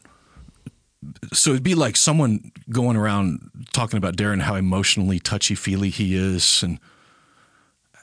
So 1.34 1.52
it'd 1.52 1.64
be 1.64 1.76
like 1.76 1.96
someone 1.96 2.52
going 2.70 2.98
around 2.98 3.52
talking 3.74 3.98
about 3.98 4.16
Darren 4.16 4.42
how 4.42 4.56
emotionally 4.56 5.20
touchy 5.20 5.56
feely 5.56 5.90
he 5.90 6.16
is 6.16 6.64
and 6.64 6.80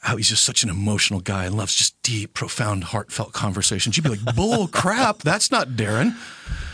how 0.02 0.16
he's 0.16 0.28
just 0.28 0.44
such 0.44 0.62
an 0.62 0.68
emotional 0.68 1.20
guy 1.20 1.46
and 1.46 1.56
loves 1.56 1.74
just 1.74 2.00
deep, 2.02 2.34
profound, 2.34 2.84
heartfelt 2.84 3.32
conversations. 3.32 3.96
You'd 3.96 4.04
be 4.04 4.10
like, 4.10 4.36
"Bull 4.36 4.68
crap! 4.72 5.18
That's 5.18 5.50
not 5.50 5.70
Darren." 5.70 6.14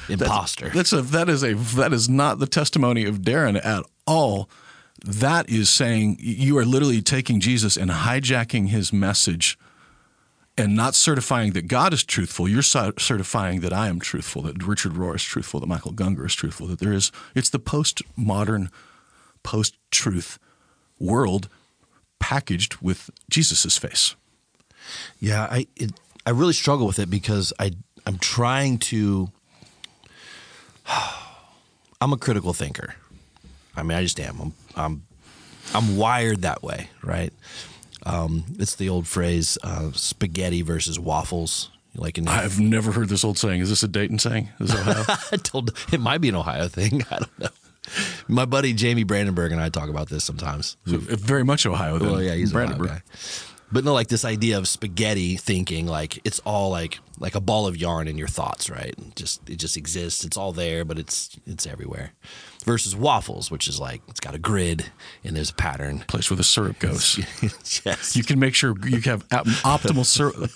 Imposter. 0.08 0.70
That's, 0.70 0.90
that's 0.90 0.92
a 0.92 1.02
that 1.02 1.28
is 1.28 1.44
a 1.44 1.54
that 1.76 1.92
is 1.92 2.08
not 2.08 2.38
the 2.38 2.46
testimony 2.46 3.04
of 3.04 3.18
Darren 3.18 3.64
at 3.64 3.84
all. 4.06 4.50
That 5.04 5.48
is 5.48 5.70
saying 5.70 6.16
you 6.18 6.58
are 6.58 6.64
literally 6.64 7.00
taking 7.00 7.40
Jesus 7.40 7.76
and 7.76 7.90
hijacking 7.90 8.68
his 8.68 8.92
message 8.92 9.56
and 10.60 10.76
not 10.76 10.94
certifying 10.94 11.52
that 11.52 11.66
God 11.66 11.92
is 11.92 12.04
truthful. 12.04 12.48
You're 12.48 12.62
certifying 12.62 13.60
that 13.60 13.72
I 13.72 13.88
am 13.88 13.98
truthful, 13.98 14.42
that 14.42 14.62
Richard 14.62 14.92
Rohr 14.92 15.16
is 15.16 15.22
truthful, 15.24 15.60
that 15.60 15.66
Michael 15.66 15.92
Gungor 15.92 16.26
is 16.26 16.34
truthful, 16.34 16.66
that 16.68 16.78
there 16.78 16.92
is, 16.92 17.10
it's 17.34 17.50
the 17.50 17.58
post-modern, 17.58 18.70
post-truth 19.42 20.38
world 20.98 21.48
packaged 22.18 22.76
with 22.76 23.10
Jesus's 23.30 23.78
face. 23.78 24.14
Yeah, 25.18 25.46
I 25.50 25.66
it, 25.76 25.92
I 26.26 26.30
really 26.30 26.52
struggle 26.52 26.86
with 26.86 26.98
it 26.98 27.10
because 27.10 27.52
I 27.58 27.72
I'm 28.06 28.18
trying 28.18 28.78
to 28.78 29.30
I'm 32.00 32.12
a 32.12 32.16
critical 32.16 32.52
thinker. 32.52 32.94
I 33.76 33.82
mean, 33.82 33.96
I 33.96 34.02
just 34.02 34.20
am. 34.20 34.40
I'm 34.40 34.52
I'm, 34.76 35.02
I'm 35.74 35.96
wired 35.96 36.42
that 36.42 36.62
way, 36.62 36.90
right? 37.02 37.32
Um, 38.06 38.44
it's 38.58 38.76
the 38.76 38.88
old 38.88 39.06
phrase, 39.06 39.58
uh, 39.62 39.90
spaghetti 39.92 40.62
versus 40.62 40.98
waffles. 40.98 41.70
Like 41.94 42.18
in, 42.18 42.28
I've 42.28 42.60
never 42.60 42.92
heard 42.92 43.08
this 43.08 43.24
old 43.24 43.36
saying. 43.36 43.60
Is 43.60 43.68
this 43.68 43.82
a 43.82 43.88
Dayton 43.88 44.18
saying? 44.18 44.48
Is 44.60 44.74
Ohio? 44.74 45.04
I 45.32 45.36
told 45.36 45.76
it 45.92 46.00
might 46.00 46.20
be 46.20 46.28
an 46.28 46.36
Ohio 46.36 46.68
thing. 46.68 47.02
I 47.10 47.18
don't 47.18 47.38
know. 47.38 47.48
My 48.28 48.44
buddy 48.44 48.72
Jamie 48.72 49.02
Brandenburg 49.02 49.50
and 49.50 49.60
I 49.60 49.68
talk 49.68 49.88
about 49.88 50.08
this 50.08 50.22
sometimes. 50.22 50.76
So 50.86 50.98
very 50.98 51.44
much 51.44 51.66
Ohio. 51.66 51.98
Then. 51.98 52.10
Well, 52.10 52.22
yeah, 52.22 52.34
he's 52.34 52.52
Brandenburg. 52.52 52.90
Ohio 52.90 53.00
guy. 53.00 53.49
But 53.72 53.84
no, 53.84 53.92
like 53.92 54.08
this 54.08 54.24
idea 54.24 54.58
of 54.58 54.66
spaghetti 54.66 55.36
thinking, 55.36 55.86
like 55.86 56.20
it's 56.24 56.40
all 56.40 56.70
like 56.70 56.98
like 57.18 57.34
a 57.34 57.40
ball 57.40 57.66
of 57.66 57.76
yarn 57.76 58.08
in 58.08 58.18
your 58.18 58.28
thoughts, 58.28 58.68
right? 58.68 58.94
Just 59.14 59.48
it 59.48 59.56
just 59.56 59.76
exists. 59.76 60.24
It's 60.24 60.36
all 60.36 60.52
there, 60.52 60.84
but 60.84 60.98
it's 60.98 61.38
it's 61.46 61.66
everywhere. 61.66 62.12
Versus 62.64 62.94
waffles, 62.96 63.50
which 63.50 63.68
is 63.68 63.78
like 63.78 64.02
it's 64.08 64.20
got 64.20 64.34
a 64.34 64.38
grid 64.38 64.90
and 65.24 65.36
there's 65.36 65.50
a 65.50 65.54
pattern. 65.54 66.00
Place 66.00 66.30
where 66.30 66.36
the 66.36 66.44
syrup 66.44 66.78
goes. 66.78 67.18
yes. 67.84 68.16
You 68.16 68.24
can 68.24 68.38
make 68.38 68.54
sure 68.54 68.74
you 68.86 69.00
have 69.02 69.26
optimal 69.28 70.04
syrup, 70.04 70.50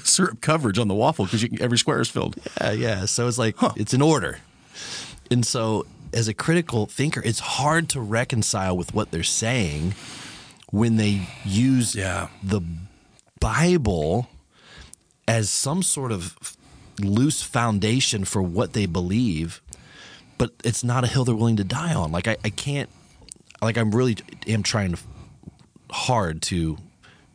syrup 0.06 0.40
coverage 0.40 0.78
on 0.78 0.88
the 0.88 0.94
waffle 0.94 1.26
because 1.26 1.46
every 1.60 1.78
square 1.78 2.00
is 2.00 2.08
filled. 2.08 2.36
Yeah, 2.60 2.72
yeah. 2.72 3.04
So 3.04 3.28
it's 3.28 3.38
like 3.38 3.56
huh. 3.56 3.72
it's 3.76 3.92
an 3.92 4.02
order, 4.02 4.38
and 5.30 5.44
so 5.44 5.86
as 6.12 6.26
a 6.26 6.34
critical 6.34 6.86
thinker, 6.86 7.22
it's 7.24 7.40
hard 7.40 7.88
to 7.90 8.00
reconcile 8.00 8.76
with 8.76 8.94
what 8.94 9.10
they're 9.10 9.22
saying 9.22 9.94
when 10.70 10.96
they 10.96 11.26
use 11.44 11.94
yeah. 11.94 12.28
the 12.42 12.60
Bible 13.40 14.28
as 15.26 15.50
some 15.50 15.82
sort 15.82 16.12
of 16.12 16.56
loose 17.00 17.42
foundation 17.42 18.24
for 18.24 18.42
what 18.42 18.72
they 18.72 18.86
believe, 18.86 19.60
but 20.38 20.52
it's 20.64 20.84
not 20.84 21.04
a 21.04 21.06
hill 21.06 21.24
they're 21.24 21.34
willing 21.34 21.56
to 21.56 21.64
die 21.64 21.94
on. 21.94 22.12
Like 22.12 22.28
I, 22.28 22.36
I 22.44 22.50
can't, 22.50 22.88
like 23.62 23.76
I'm 23.76 23.90
really 23.90 24.16
am 24.46 24.62
trying 24.62 24.96
hard 25.90 26.42
to 26.42 26.78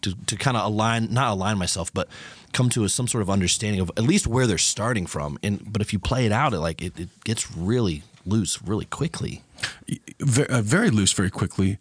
to, 0.01 0.13
to 0.27 0.35
kind 0.35 0.55
of 0.55 0.65
align, 0.65 1.11
not 1.11 1.31
align 1.31 1.57
myself, 1.57 1.91
but 1.91 2.07
come 2.53 2.69
to 2.69 2.83
a, 2.83 2.89
some 2.89 3.07
sort 3.07 3.23
of 3.23 3.29
understanding 3.29 3.81
of 3.81 3.91
at 3.97 4.03
least 4.03 4.27
where 4.27 4.45
they're 4.45 4.59
starting 4.59 5.07
from. 5.07 5.39
And 5.41 5.71
but 5.71 5.81
if 5.81 5.93
you 5.93 5.99
play 5.99 6.27
it 6.27 6.31
out, 6.31 6.53
it 6.53 6.59
like 6.59 6.81
it, 6.81 6.99
it 6.99 7.09
gets 7.23 7.51
really 7.55 8.03
loose 8.25 8.61
really 8.61 8.85
quickly. 8.85 9.43
Very, 10.19 10.47
uh, 10.49 10.61
very 10.61 10.91
loose 10.91 11.11
very 11.11 11.31
quickly 11.31 11.79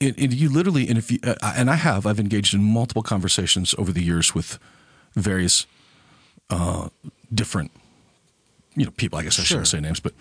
it, 0.00 0.18
it, 0.18 0.32
you 0.32 0.48
literally, 0.48 0.88
and 0.88 0.98
if 0.98 1.10
you, 1.10 1.18
uh, 1.24 1.34
and 1.56 1.70
I 1.70 1.76
have, 1.76 2.06
I've 2.06 2.20
engaged 2.20 2.54
in 2.54 2.62
multiple 2.62 3.02
conversations 3.02 3.74
over 3.78 3.92
the 3.92 4.02
years 4.02 4.34
with 4.34 4.58
various 5.14 5.66
uh, 6.50 6.88
different, 7.32 7.70
you 8.74 8.84
know, 8.84 8.90
people. 8.92 9.18
I 9.18 9.22
guess 9.22 9.38
I 9.38 9.42
sure. 9.42 9.44
shouldn't 9.44 9.68
say 9.68 9.80
names, 9.80 10.00
but 10.00 10.14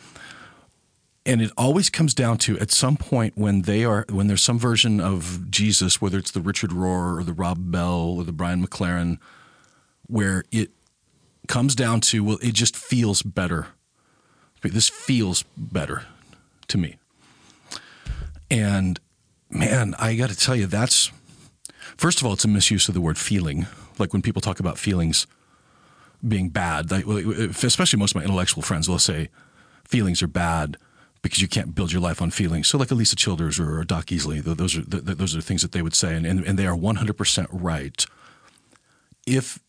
and 1.25 1.41
it 1.41 1.51
always 1.57 1.89
comes 1.89 2.13
down 2.13 2.37
to 2.37 2.59
at 2.59 2.71
some 2.71 2.97
point 2.97 3.37
when 3.37 3.63
they 3.63 3.85
are 3.85 4.05
when 4.09 4.27
there's 4.27 4.41
some 4.41 4.59
version 4.59 4.99
of 4.99 5.49
Jesus, 5.49 6.01
whether 6.01 6.17
it's 6.17 6.31
the 6.31 6.41
Richard 6.41 6.71
Rohr 6.71 7.19
or 7.19 7.23
the 7.23 7.33
Rob 7.33 7.71
Bell 7.71 8.15
or 8.17 8.23
the 8.23 8.31
Brian 8.31 8.65
McLaren, 8.65 9.17
where 10.07 10.43
it 10.51 10.71
comes 11.47 11.75
down 11.75 12.01
to 12.01 12.23
well, 12.23 12.39
it 12.41 12.53
just 12.53 12.75
feels 12.75 13.21
better. 13.21 13.67
This 14.61 14.87
feels 14.87 15.43
better 15.57 16.03
to 16.69 16.77
me, 16.77 16.95
and 18.49 18.99
man, 19.53 19.95
I 19.99 20.15
got 20.15 20.29
to 20.29 20.35
tell 20.35 20.55
you, 20.55 20.65
that's 20.65 21.11
first 21.97 22.19
of 22.19 22.27
all, 22.27 22.33
it's 22.33 22.45
a 22.45 22.47
misuse 22.47 22.87
of 22.87 22.93
the 22.93 23.01
word 23.01 23.17
feeling. 23.17 23.67
Like 23.99 24.13
when 24.13 24.21
people 24.21 24.41
talk 24.41 24.59
about 24.59 24.77
feelings 24.77 25.27
being 26.27 26.49
bad, 26.49 26.91
especially 26.91 27.99
most 27.99 28.11
of 28.11 28.15
my 28.15 28.23
intellectual 28.23 28.63
friends 28.63 28.89
will 28.89 28.99
say 28.99 29.29
feelings 29.85 30.23
are 30.23 30.27
bad 30.27 30.77
because 31.21 31.41
you 31.41 31.47
can't 31.47 31.75
build 31.75 31.91
your 31.91 32.01
life 32.01 32.21
on 32.21 32.31
feelings. 32.31 32.67
So, 32.67 32.77
like 32.77 32.89
Alisa 32.89 33.15
Childers 33.15 33.59
or 33.59 33.83
Doc 33.83 34.07
Easley, 34.07 34.41
those 34.41 34.77
are 34.77 34.81
those 34.81 35.35
are 35.35 35.41
things 35.41 35.61
that 35.61 35.71
they 35.71 35.81
would 35.81 35.95
say, 35.95 36.15
and, 36.15 36.25
and, 36.25 36.45
and 36.45 36.59
they 36.59 36.65
are 36.65 36.75
one 36.75 36.95
hundred 36.95 37.17
percent 37.17 37.47
right. 37.51 38.05
If 39.25 39.59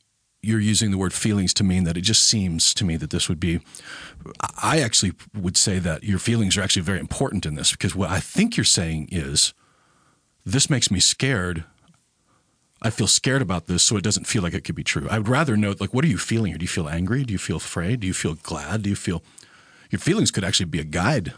you're 0.43 0.61
using 0.61 0.91
the 0.91 0.99
word 0.99 1.13
feelings 1.13 1.55
to 1.55 1.65
mean 1.65 1.85
that 1.85 1.97
it 1.97 2.03
just 2.03 2.25
seems 2.25 2.75
to 2.75 2.85
me 2.85 2.97
that 2.99 3.11
this 3.11 3.29
would 3.29 3.41
be 3.41 3.61
I 4.63 4.81
actually 4.81 5.13
would 5.35 5.57
say 5.57 5.79
that 5.79 6.05
your 6.05 6.19
feelings 6.19 6.59
are 6.59 6.63
actually 6.63 6.83
very 6.83 7.01
important 7.01 7.47
in 7.47 7.55
this 7.55 7.73
because 7.73 7.97
what 7.97 8.11
I 8.11 8.21
think 8.21 8.57
you're 8.57 8.65
saying 8.65 9.09
is 9.11 9.55
this 10.45 10.69
makes 10.69 10.91
me 10.91 11.01
scared. 11.01 11.65
I 12.83 12.91
feel 12.91 13.07
scared 13.07 13.41
about 13.41 13.67
this, 13.67 13.83
so 13.83 13.97
it 13.97 14.05
doesn't 14.05 14.27
feel 14.27 14.43
like 14.43 14.53
it 14.53 14.63
could 14.63 14.75
be 14.75 14.85
true. 14.85 15.09
I 15.11 15.19
would 15.19 15.29
rather 15.29 15.57
know, 15.57 15.75
like, 15.81 15.95
what 15.95 16.05
are 16.05 16.09
you 16.09 16.19
feeling 16.19 16.51
here? 16.51 16.59
Do 16.59 16.65
you 16.65 16.69
feel 16.69 16.89
angry? 16.89 17.25
Do 17.25 17.33
you 17.33 17.39
feel 17.39 17.57
afraid? 17.57 18.01
Do 18.01 18.07
you 18.07 18.13
feel 18.13 18.35
glad? 18.35 18.83
Do 18.83 18.91
you 18.91 18.97
feel 18.97 19.23
your 19.91 20.01
feelings 20.01 20.31
could 20.31 20.45
actually 20.45 20.67
be 20.67 20.81
a 20.81 20.85
guide 20.85 21.33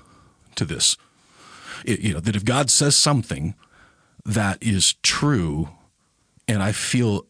to 0.56 0.64
this? 0.64 0.96
It, 1.84 2.00
you 2.00 2.14
know, 2.14 2.20
that 2.20 2.34
if 2.34 2.44
God 2.44 2.70
says 2.70 2.96
something 2.96 3.54
that 4.24 4.60
is 4.60 4.94
true 5.02 5.68
and 6.48 6.62
I 6.62 6.72
feel 6.72 7.26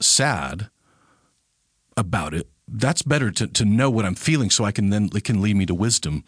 sad 0.00 0.70
about 1.96 2.34
it, 2.34 2.48
that's 2.68 3.02
better 3.02 3.30
to, 3.32 3.46
to 3.46 3.64
know 3.64 3.90
what 3.90 4.04
I'm 4.04 4.14
feeling 4.14 4.50
so 4.50 4.64
I 4.64 4.72
can 4.72 4.90
then, 4.90 5.10
it 5.14 5.24
can 5.24 5.40
lead 5.40 5.56
me 5.56 5.66
to 5.66 5.74
wisdom 5.74 6.24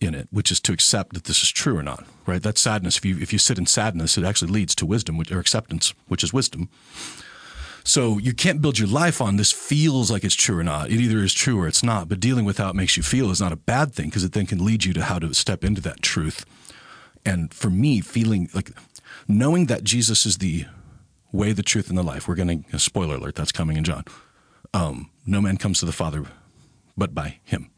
in 0.00 0.14
it, 0.14 0.28
which 0.30 0.50
is 0.50 0.60
to 0.60 0.72
accept 0.72 1.14
that 1.14 1.24
this 1.24 1.42
is 1.42 1.50
true 1.50 1.76
or 1.76 1.82
not, 1.82 2.04
right? 2.26 2.42
That 2.42 2.58
sadness, 2.58 2.96
if 2.96 3.04
you, 3.04 3.18
if 3.18 3.32
you 3.32 3.38
sit 3.38 3.58
in 3.58 3.66
sadness, 3.66 4.16
it 4.16 4.24
actually 4.24 4.52
leads 4.52 4.74
to 4.76 4.86
wisdom 4.86 5.20
or 5.30 5.38
acceptance, 5.38 5.94
which 6.08 6.24
is 6.24 6.32
wisdom. 6.32 6.68
So 7.84 8.18
you 8.18 8.32
can't 8.32 8.60
build 8.60 8.78
your 8.78 8.88
life 8.88 9.20
on 9.20 9.36
this 9.36 9.52
feels 9.52 10.10
like 10.10 10.24
it's 10.24 10.34
true 10.34 10.58
or 10.58 10.64
not. 10.64 10.90
It 10.90 11.00
either 11.00 11.18
is 11.18 11.32
true 11.32 11.60
or 11.60 11.68
it's 11.68 11.84
not. 11.84 12.08
But 12.08 12.18
dealing 12.18 12.44
with 12.44 12.58
how 12.58 12.70
it 12.70 12.74
makes 12.74 12.96
you 12.96 13.02
feel 13.02 13.30
is 13.30 13.40
not 13.40 13.52
a 13.52 13.56
bad 13.56 13.92
thing 13.92 14.06
because 14.06 14.24
it 14.24 14.32
then 14.32 14.46
can 14.46 14.64
lead 14.64 14.84
you 14.84 14.92
to 14.94 15.04
how 15.04 15.20
to 15.20 15.32
step 15.34 15.62
into 15.62 15.80
that 15.82 16.02
truth. 16.02 16.44
And 17.24 17.54
for 17.54 17.70
me, 17.70 18.00
feeling 18.00 18.48
like 18.54 18.72
knowing 19.28 19.66
that 19.66 19.84
Jesus 19.84 20.26
is 20.26 20.38
the 20.38 20.66
way, 21.30 21.52
the 21.52 21.62
truth, 21.62 21.88
and 21.88 21.96
the 21.96 22.02
life. 22.02 22.26
We're 22.26 22.34
going 22.34 22.64
to 22.64 22.78
spoiler 22.78 23.16
alert. 23.16 23.36
That's 23.36 23.52
coming 23.52 23.76
in 23.76 23.84
John. 23.84 24.04
Um, 24.74 25.10
no 25.24 25.40
man 25.40 25.56
comes 25.56 25.78
to 25.80 25.86
the 25.86 25.92
Father 25.92 26.24
but 26.96 27.14
by 27.14 27.38
Him. 27.44 27.70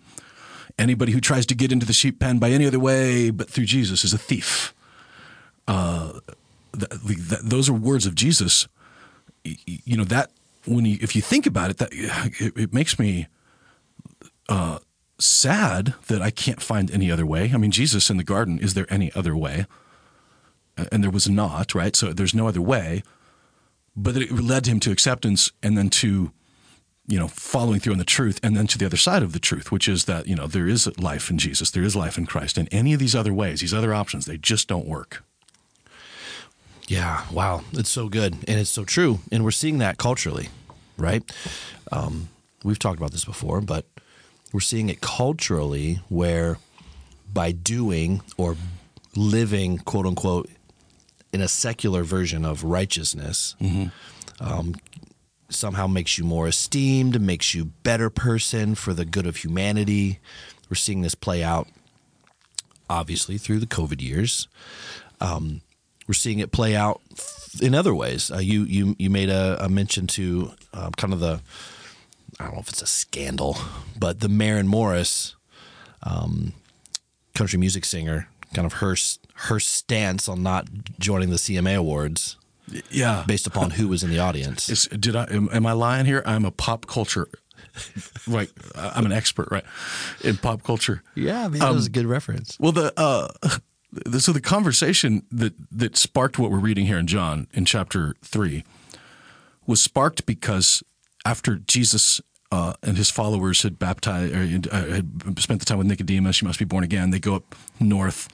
Anybody 0.79 1.13
who 1.13 1.21
tries 1.21 1.45
to 1.47 1.55
get 1.55 1.73
into 1.73 1.87
the 1.87 1.93
sheep 1.93 2.21
pen 2.21 2.39
by 2.39 2.51
any 2.51 2.67
other 2.67 2.79
way 2.79 3.31
but 3.31 3.51
through 3.51 3.67
Jesus 3.67 4.05
is 4.05 4.13
a 4.13 4.19
thief. 4.19 4.75
Uh, 5.67 6.21
th- 6.79 6.91
th- 7.07 7.41
those 7.43 7.69
are 7.69 7.73
words 7.73 8.07
of 8.07 8.15
Jesus. 8.15 8.69
You 9.45 9.97
know 9.97 10.05
that 10.05 10.31
when 10.67 10.85
you, 10.85 10.99
if 11.01 11.17
you 11.17 11.23
think 11.23 11.47
about 11.47 11.71
it, 11.71 11.79
that 11.79 11.89
it, 11.93 12.57
it 12.57 12.75
makes 12.75 12.99
me 12.99 13.27
uh, 14.49 14.79
sad 15.19 15.95
that 16.07 16.23
I 16.23 16.31
can't 16.31 16.63
find 16.63 16.91
any 16.91 17.11
other 17.11 17.27
way. 17.27 17.51
I 17.53 17.57
mean, 17.57 17.71
Jesus 17.71 18.11
in 18.11 18.17
the 18.17 18.25
garden, 18.25 18.59
is 18.59 18.75
there 18.75 18.87
any 18.89 19.13
other 19.15 19.37
way? 19.37 19.67
And 20.93 21.03
there 21.03 21.11
was 21.11 21.29
not, 21.29 21.75
right? 21.75 21.97
So 21.97 22.13
there's 22.13 22.35
no 22.35 22.47
other 22.47 22.63
way. 22.63 23.03
But 23.97 24.17
it 24.17 24.31
led 24.31 24.67
him 24.67 24.79
to 24.81 24.93
acceptance 24.93 25.51
and 25.61 25.77
then 25.77 25.91
to 25.91 26.33
you 27.09 27.19
know, 27.19 27.27
following 27.27 27.81
through 27.81 27.95
on 27.95 27.99
the 27.99 28.05
truth, 28.05 28.39
and 28.43 28.57
then 28.57 28.67
to 28.69 28.79
the 28.79 28.87
other 28.87 28.97
side 28.97 29.25
of 29.25 29.33
the 29.33 29.41
truth, 29.41 29.73
which 29.73 29.89
is 29.89 30.05
that, 30.05 30.29
you 30.29 30.37
know, 30.37 30.47
there 30.47 30.69
is 30.69 30.87
life 30.99 31.31
in 31.31 31.39
Jesus, 31.39 31.71
there 31.71 31.83
is 31.83 31.97
life 31.97 32.19
in 32.19 32.27
Christ, 32.27 32.59
and 32.59 32.69
any 32.71 32.93
of 32.93 33.01
these 33.01 33.17
other 33.17 33.35
ways, 33.35 33.61
these 33.61 33.75
other 33.75 33.93
options, 33.93 34.27
they 34.27 34.37
just 34.37 34.69
don't 34.69 34.87
work. 34.87 35.25
Yeah, 36.87 37.25
wow. 37.33 37.65
It's 37.73 37.91
so 37.91 38.09
good. 38.09 38.35
And 38.47 38.61
it's 38.61 38.71
so 38.71 38.85
true. 38.85 39.19
And 39.33 39.45
we're 39.45 39.51
seeing 39.51 39.79
that 39.79 39.99
culturally, 39.99 40.49
right? 40.97 41.23
Um, 41.93 42.29
we've 42.65 42.79
talked 42.79 42.99
about 42.99 43.13
this 43.13 43.27
before, 43.27 43.61
but 43.61 43.85
we're 44.53 44.61
seeing 44.61 44.89
it 44.89 45.01
culturally 45.03 46.01
where 46.09 46.59
by 47.31 47.53
doing 47.53 48.23
or 48.39 48.57
living, 49.15 49.79
quote 49.79 50.07
unquote, 50.07 50.49
in 51.31 51.43
a 51.43 51.49
secular 51.49 52.05
version 52.05 52.47
of 52.47 52.65
righteousness. 52.65 53.55
Um, 54.41 54.77
somehow 55.49 55.87
makes 55.87 56.19
you 56.19 56.25
more 56.25 56.47
esteemed, 56.49 57.21
makes 57.21 57.55
you 57.55 57.67
better 57.83 58.11
person 58.11 58.75
for 58.75 58.93
the 58.93 59.05
good 59.05 59.27
of 59.27 59.37
humanity. 59.37 60.21
We're 60.69 60.77
seeing 60.77 61.03
this 61.03 61.15
play 61.15 61.43
out, 61.43 61.69
obviously, 62.89 63.39
through 63.39 63.61
the 63.61 63.67
COVID 63.67 64.03
years. 64.03 64.49
Um, 65.21 65.63
we're 66.07 66.15
seeing 66.15 66.39
it 66.39 66.53
play 66.53 66.75
out 66.75 67.01
in 67.61 67.75
other 67.75 67.95
ways. 67.95 68.31
Uh, 68.31 68.39
you 68.39 68.65
you 68.65 68.97
you 68.99 69.11
made 69.11 69.31
a, 69.31 69.63
a 69.65 69.69
mention 69.69 70.07
to 70.09 70.53
um, 70.73 70.93
kind 70.93 71.13
of 71.13 71.21
the 71.21 71.41
I 72.41 72.45
don't 72.45 72.55
know 72.55 72.61
if 72.61 72.69
it's 72.69 72.83
a 72.83 72.87
scandal, 72.87 73.57
but 73.99 74.21
the 74.21 74.29
Maren 74.29 74.69
Morris, 74.69 75.35
um, 76.03 76.55
country 77.35 77.59
music 77.59 77.85
singer, 77.85 78.29
kind 78.55 78.65
of 78.65 78.75
her 78.75 78.97
her 79.35 79.61
stance 79.61 80.29
on 80.29 80.43
not 80.43 80.69
joining 80.99 81.31
the 81.31 81.37
CMA 81.37 81.77
Awards 81.77 82.38
Yeah. 82.91 83.25
based 83.27 83.47
upon 83.47 83.71
who 83.71 83.89
was 83.89 84.03
in 84.03 84.11
the 84.11 84.19
audience. 84.19 84.87
Did 84.89 85.17
I 85.17 85.25
am, 85.31 85.49
am 85.53 85.67
I 85.67 85.73
lying 85.73 86.07
here? 86.07 86.23
I'm 86.27 86.45
a 86.45 86.51
pop 86.51 86.87
culture, 86.87 87.29
right? 88.27 88.51
I'm 88.75 89.07
an 89.07 89.13
expert, 89.13 89.49
right, 89.51 89.65
in 90.23 90.37
pop 90.37 90.63
culture. 90.63 91.03
Yeah, 91.15 91.45
I 91.45 91.49
mean, 91.49 91.61
that 91.61 91.73
was 91.73 91.87
a 91.87 91.91
good 91.91 92.07
reference. 92.07 92.57
Well, 92.61 92.73
the 92.73 92.93
uh, 92.97 93.29
the, 93.93 94.21
so 94.21 94.33
the 94.33 94.41
conversation 94.41 95.23
that 95.31 95.55
that 95.71 95.97
sparked 95.97 96.39
what 96.39 96.51
we're 96.51 96.59
reading 96.59 96.87
here 96.87 96.99
in 96.99 97.07
John 97.07 97.47
in 97.53 97.65
chapter 97.65 98.15
three 98.23 98.65
was 99.67 99.81
sparked 99.81 100.27
because 100.27 100.83
after 101.25 101.57
Jesus 101.57 102.21
uh, 102.51 102.75
and 102.83 102.97
his 102.97 103.11
followers 103.11 103.63
had 103.63 103.79
baptized 103.79 104.35
or 104.35 104.75
uh, 104.75 104.87
had 104.87 105.39
spent 105.39 105.61
the 105.61 105.67
time 105.67 105.79
with 105.79 105.87
Nicodemus, 105.87 106.41
you 106.41 106.49
must 106.49 106.59
be 106.59 106.65
born 106.65 106.85
again. 106.85 107.11
They 107.11 107.19
go 107.19 107.35
up 107.35 107.55
north 107.79 108.29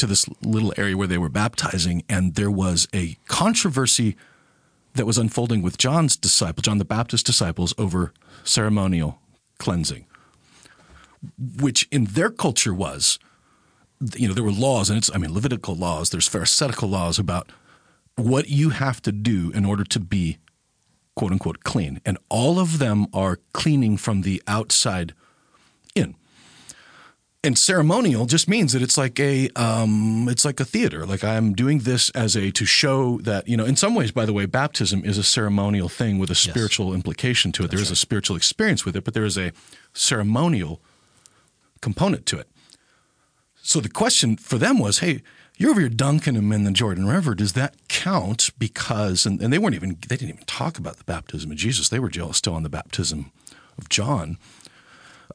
to 0.00 0.06
this 0.06 0.28
little 0.42 0.74
area 0.76 0.96
where 0.96 1.06
they 1.06 1.18
were 1.18 1.28
baptizing, 1.28 2.02
and 2.08 2.34
there 2.34 2.50
was 2.50 2.88
a 2.94 3.16
controversy 3.28 4.16
that 4.94 5.06
was 5.06 5.18
unfolding 5.18 5.62
with 5.62 5.78
John's 5.78 6.16
disciple, 6.16 6.62
John 6.62 6.78
the 6.78 6.84
Baptist 6.84 7.24
disciples, 7.24 7.72
over 7.78 8.12
ceremonial 8.42 9.20
cleansing, 9.58 10.06
which 11.38 11.86
in 11.90 12.06
their 12.06 12.30
culture 12.30 12.74
was 12.74 13.18
you 14.14 14.28
know, 14.28 14.34
there 14.34 14.44
were 14.44 14.50
laws, 14.50 14.88
and 14.88 14.96
it's, 14.96 15.10
I 15.14 15.18
mean, 15.18 15.32
Levitical 15.32 15.74
laws, 15.74 16.10
there's 16.10 16.28
Pharisaical 16.28 16.88
laws 16.88 17.18
about 17.18 17.52
what 18.16 18.48
you 18.48 18.70
have 18.70 19.02
to 19.02 19.12
do 19.12 19.50
in 19.54 19.64
order 19.64 19.84
to 19.84 20.00
be 20.00 20.38
quote 21.14 21.32
unquote 21.32 21.64
clean. 21.64 22.00
And 22.04 22.18
all 22.28 22.58
of 22.58 22.78
them 22.78 23.06
are 23.12 23.40
cleaning 23.52 23.96
from 23.96 24.22
the 24.22 24.42
outside. 24.46 25.14
And 27.42 27.56
ceremonial 27.56 28.26
just 28.26 28.48
means 28.48 28.74
that 28.74 28.82
it's 28.82 28.98
like 28.98 29.18
a 29.18 29.48
um, 29.56 30.28
it's 30.28 30.44
like 30.44 30.60
a 30.60 30.64
theater. 30.64 31.06
Like 31.06 31.24
I'm 31.24 31.54
doing 31.54 31.78
this 31.78 32.10
as 32.10 32.36
a 32.36 32.50
to 32.50 32.66
show 32.66 33.18
that 33.22 33.48
you 33.48 33.56
know. 33.56 33.64
In 33.64 33.76
some 33.76 33.94
ways, 33.94 34.10
by 34.10 34.26
the 34.26 34.34
way, 34.34 34.44
baptism 34.44 35.02
is 35.06 35.16
a 35.16 35.22
ceremonial 35.22 35.88
thing 35.88 36.18
with 36.18 36.30
a 36.30 36.34
spiritual 36.34 36.92
implication 36.92 37.50
to 37.52 37.64
it. 37.64 37.70
There 37.70 37.80
is 37.80 37.90
a 37.90 37.96
spiritual 37.96 38.36
experience 38.36 38.84
with 38.84 38.94
it, 38.94 39.04
but 39.04 39.14
there 39.14 39.24
is 39.24 39.38
a 39.38 39.52
ceremonial 39.94 40.82
component 41.80 42.26
to 42.26 42.38
it. 42.38 42.46
So 43.62 43.80
the 43.80 43.88
question 43.88 44.36
for 44.36 44.58
them 44.58 44.78
was, 44.78 44.98
hey, 44.98 45.22
you're 45.56 45.70
over 45.70 45.80
here 45.80 45.88
dunking 45.88 46.34
them 46.34 46.52
in 46.52 46.64
the 46.64 46.70
Jordan 46.70 47.06
River. 47.06 47.34
Does 47.34 47.54
that 47.54 47.74
count? 47.88 48.50
Because 48.58 49.24
and, 49.24 49.40
and 49.40 49.50
they 49.50 49.58
weren't 49.58 49.74
even 49.74 49.96
they 50.08 50.16
didn't 50.16 50.30
even 50.34 50.44
talk 50.44 50.76
about 50.76 50.98
the 50.98 51.04
baptism 51.04 51.50
of 51.50 51.56
Jesus. 51.56 51.88
They 51.88 52.00
were 52.00 52.10
still 52.32 52.54
on 52.54 52.64
the 52.64 52.68
baptism 52.68 53.32
of 53.78 53.88
John. 53.88 54.36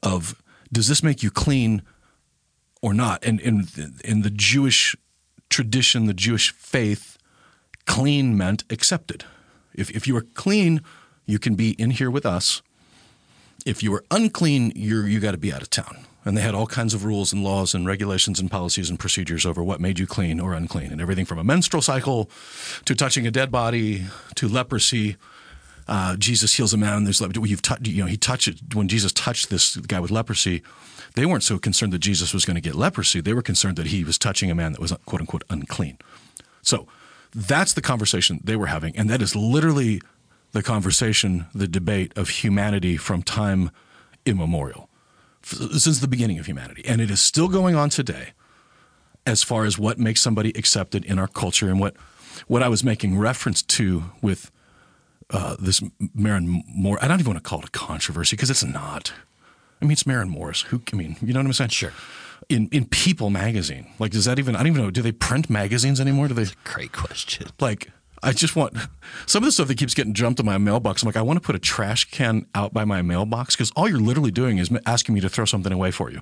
Of 0.04 0.40
does 0.72 0.88
this 0.88 1.02
make 1.02 1.24
you 1.24 1.32
clean 1.32 1.82
or 2.86 2.94
not? 2.94 3.26
And 3.26 3.42
in 3.42 3.68
in 4.04 4.22
the 4.22 4.30
Jewish 4.30 4.96
tradition, 5.50 6.06
the 6.06 6.14
Jewish 6.14 6.54
faith, 6.54 7.18
clean 7.86 8.38
meant 8.38 8.64
accepted. 8.70 9.26
If 9.74 9.90
if 9.90 10.08
you 10.08 10.16
are 10.18 10.26
clean, 10.36 10.82
you 11.26 11.40
can 11.40 11.56
be 11.56 11.72
in 11.72 11.92
here 11.92 12.12
with 12.12 12.26
us. 12.26 12.62
If 13.66 13.82
you 13.82 13.92
were 13.92 14.04
unclean, 14.12 14.72
you're 14.76 15.08
you 15.08 15.20
got 15.20 15.32
to 15.32 15.40
be 15.40 15.52
out 15.52 15.64
of 15.64 15.70
town. 15.70 16.06
And 16.26 16.38
they 16.38 16.42
had 16.42 16.56
all 16.56 16.68
kinds 16.68 16.94
of 16.94 17.06
rules 17.06 17.34
and 17.34 17.44
laws 17.44 17.76
and 17.76 17.88
regulations 17.88 18.40
and 18.40 18.50
policies 18.52 18.90
and 18.90 19.00
procedures 19.00 19.46
over 19.46 19.64
what 19.64 19.80
made 19.80 20.00
you 20.00 20.08
clean 20.08 20.40
or 20.40 20.54
unclean, 20.54 20.92
and 20.92 21.02
everything 21.02 21.26
from 21.26 21.40
a 21.40 21.44
menstrual 21.44 21.82
cycle 21.82 22.30
to 22.86 22.96
touching 22.96 23.28
a 23.28 23.32
dead 23.32 23.50
body 23.52 24.06
to 24.36 24.48
leprosy. 24.48 25.18
Uh, 25.88 26.16
Jesus 26.18 26.58
heals 26.58 26.74
a 26.74 26.78
man. 26.78 27.04
There's 27.04 27.22
leprosy. 27.22 27.50
You've 27.50 27.62
touched, 27.62 27.88
you 27.88 28.04
know, 28.04 28.10
he 28.10 28.18
touched 28.18 28.76
when 28.76 28.88
Jesus 28.88 29.12
touched 29.12 29.50
this 29.50 29.78
guy 29.78 30.00
with 30.00 30.12
leprosy. 30.12 30.62
They 31.16 31.26
weren't 31.26 31.44
so 31.44 31.58
concerned 31.58 31.94
that 31.94 32.00
Jesus 32.00 32.34
was 32.34 32.46
going 32.46 32.56
to 32.56 32.62
get 32.62 32.76
leprosy. 32.76 33.22
They 33.22 33.34
were 33.34 33.42
concerned 33.42 33.78
that 33.78 33.88
he 33.88 34.04
was 34.04 34.18
touching 34.18 34.52
a 34.52 34.56
man 34.56 34.74
that 34.74 34.82
was 34.82 34.94
quote 35.06 35.22
unquote 35.22 35.44
unclean. 35.50 35.98
So 36.62 36.88
that's 37.34 37.74
the 37.74 37.82
conversation 37.82 38.42
they 38.44 38.56
were 38.56 38.68
having, 38.68 38.96
and 38.98 39.10
that 39.10 39.22
is 39.22 39.36
literally 39.36 40.02
the 40.52 40.64
conversation, 40.64 41.48
the 41.54 41.68
debate 41.68 42.14
of 42.18 42.30
humanity 42.30 42.96
from 42.96 43.22
time 43.22 43.72
immemorial 44.26 44.90
since 45.44 46.00
the 46.00 46.08
beginning 46.08 46.40
of 46.40 46.48
humanity. 46.48 46.84
And 46.86 47.02
it 47.02 47.12
is 47.12 47.22
still 47.22 47.48
going 47.48 47.76
on 47.76 47.90
today 47.90 48.30
as 49.26 49.44
far 49.44 49.66
as 49.66 49.78
what 49.78 50.00
makes 50.00 50.22
somebody 50.22 50.50
accepted 50.52 51.06
in 51.06 51.20
our 51.20 51.28
culture 51.28 51.70
and 51.70 51.80
what, 51.80 51.96
what 52.48 52.64
I 52.64 52.70
was 52.70 52.84
making 52.84 53.18
reference 53.18 53.62
to 53.64 54.06
with 54.22 54.50
uh, 55.30 55.56
this 55.60 55.84
Maren 56.14 56.64
Moore. 56.68 56.98
I 57.02 57.08
don't 57.08 57.20
even 57.20 57.34
want 57.34 57.44
to 57.44 57.48
call 57.48 57.60
it 57.60 57.66
a 57.66 57.72
controversy 57.72 58.36
because 58.36 58.50
it's 58.50 58.64
not. 58.64 59.12
I 59.82 59.86
mean, 59.86 59.92
it's 59.92 60.06
Maren 60.06 60.30
Morris. 60.30 60.62
Who, 60.62 60.82
I 60.92 60.96
mean, 60.96 61.18
you 61.22 61.34
know 61.34 61.40
what 61.40 61.48
I'm 61.48 61.54
saying? 61.54 61.70
Sure. 61.70 61.94
In, 62.50 62.70
in 62.72 62.86
People 62.86 63.30
magazine. 63.30 63.88
Like, 64.00 64.12
does 64.12 64.26
that 64.26 64.40
even, 64.40 64.56
I 64.56 64.60
don't 64.60 64.68
even 64.68 64.82
know, 64.84 64.92
do 64.92 65.02
they 65.02 65.12
print 65.12 65.50
magazines 65.50 66.00
anymore? 66.00 66.28
Do 66.28 66.34
they, 66.34 66.46
Great 66.64 66.92
question. 66.92 67.48
like, 67.60 67.90
I 68.24 68.32
just 68.32 68.56
want 68.56 68.76
some 69.26 69.44
of 69.44 69.48
the 69.48 69.52
stuff 69.52 69.68
that 69.68 69.78
keeps 69.78 69.94
getting 69.94 70.14
jumped 70.14 70.40
in 70.40 70.46
my 70.46 70.58
mailbox. 70.58 71.04
I'm 71.04 71.08
like, 71.08 71.18
I 71.18 71.22
want 71.22 71.38
to 71.38 71.46
put 71.46 71.56
a 71.56 71.60
trash 71.60 72.06
can 72.06 72.48
out 72.56 72.74
by 72.74 72.84
my 72.84 73.02
mailbox 73.02 73.56
because 73.56 73.72
all 73.76 73.88
you're 73.88 74.00
literally 74.00 74.32
doing 74.32 74.58
is 74.58 74.72
asking 74.86 75.14
me 75.16 75.22
to 75.22 75.30
throw 75.30 75.46
something 75.46 75.72
away 75.72 75.92
for 75.92 76.10
you. 76.10 76.22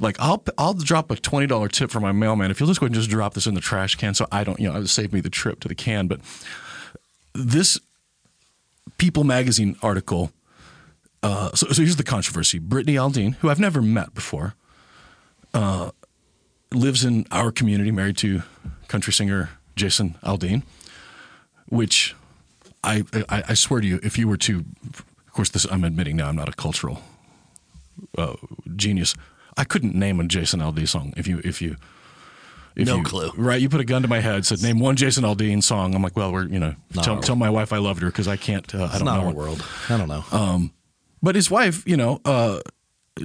Like 0.00 0.16
I'll 0.18 0.42
I'll 0.58 0.74
drop 0.74 1.10
a 1.10 1.16
twenty 1.16 1.46
dollar 1.46 1.68
tip 1.68 1.90
for 1.90 2.00
my 2.00 2.10
mailman 2.10 2.50
if 2.50 2.58
you'll 2.58 2.66
just 2.66 2.80
go 2.80 2.86
ahead 2.86 2.92
and 2.92 3.00
just 3.00 3.10
drop 3.10 3.34
this 3.34 3.46
in 3.46 3.54
the 3.54 3.60
trash 3.60 3.94
can 3.94 4.14
so 4.14 4.26
I 4.32 4.42
don't 4.42 4.58
you 4.58 4.72
know 4.72 4.84
save 4.86 5.12
me 5.12 5.20
the 5.20 5.30
trip 5.30 5.60
to 5.60 5.68
the 5.68 5.74
can. 5.74 6.08
But 6.08 6.20
this 7.32 7.78
People 8.98 9.24
magazine 9.24 9.76
article. 9.82 10.32
Uh, 11.24 11.50
so, 11.54 11.66
so 11.68 11.82
here's 11.82 11.96
the 11.96 12.04
controversy: 12.04 12.58
Brittany 12.58 12.96
Aldean, 12.96 13.34
who 13.36 13.50
I've 13.50 13.60
never 13.60 13.80
met 13.82 14.14
before, 14.14 14.54
uh, 15.52 15.90
lives 16.72 17.04
in 17.04 17.26
our 17.30 17.50
community, 17.50 17.90
married 17.90 18.16
to 18.18 18.42
country 18.88 19.12
singer 19.12 19.50
Jason 19.74 20.16
Aldean 20.22 20.62
which 21.68 22.14
I, 22.82 23.04
I, 23.28 23.42
I 23.48 23.54
swear 23.54 23.80
to 23.80 23.86
you, 23.86 24.00
if 24.02 24.18
you 24.18 24.28
were 24.28 24.36
to, 24.38 24.64
of 24.92 25.32
course, 25.32 25.50
this 25.50 25.64
I'm 25.70 25.84
admitting 25.84 26.16
now, 26.16 26.28
I'm 26.28 26.36
not 26.36 26.48
a 26.48 26.52
cultural 26.52 27.02
uh, 28.16 28.34
genius. 28.76 29.14
I 29.56 29.64
couldn't 29.64 29.94
name 29.94 30.20
a 30.20 30.24
Jason 30.24 30.60
Aldean 30.60 30.88
song 30.88 31.14
if 31.16 31.26
you 31.26 31.40
if 31.44 31.62
you. 31.62 31.76
If 32.76 32.88
No 32.88 32.96
you, 32.96 33.04
clue. 33.04 33.30
Right, 33.36 33.60
you 33.60 33.68
put 33.68 33.80
a 33.80 33.84
gun 33.84 34.02
to 34.02 34.08
my 34.08 34.18
head, 34.18 34.44
said 34.44 34.60
name 34.60 34.80
one 34.80 34.96
Jason 34.96 35.22
Aldean 35.22 35.62
song. 35.62 35.94
I'm 35.94 36.02
like, 36.02 36.16
well, 36.16 36.32
we're 36.32 36.48
you 36.48 36.58
know, 36.58 36.74
Not 36.92 37.04
tell, 37.04 37.20
tell 37.20 37.36
my 37.36 37.48
wife 37.48 37.72
I 37.72 37.78
loved 37.78 38.02
her 38.02 38.08
because 38.08 38.26
I 38.26 38.36
can't. 38.36 38.74
Uh, 38.74 38.88
I 38.92 38.98
don't 38.98 39.04
not 39.04 39.20
know. 39.20 39.28
our 39.28 39.32
world. 39.32 39.64
I 39.88 39.96
don't 39.96 40.08
know. 40.08 40.24
But 41.24 41.36
his 41.36 41.50
wife, 41.50 41.82
you 41.86 41.96
know, 41.96 42.20
uh, 42.26 42.60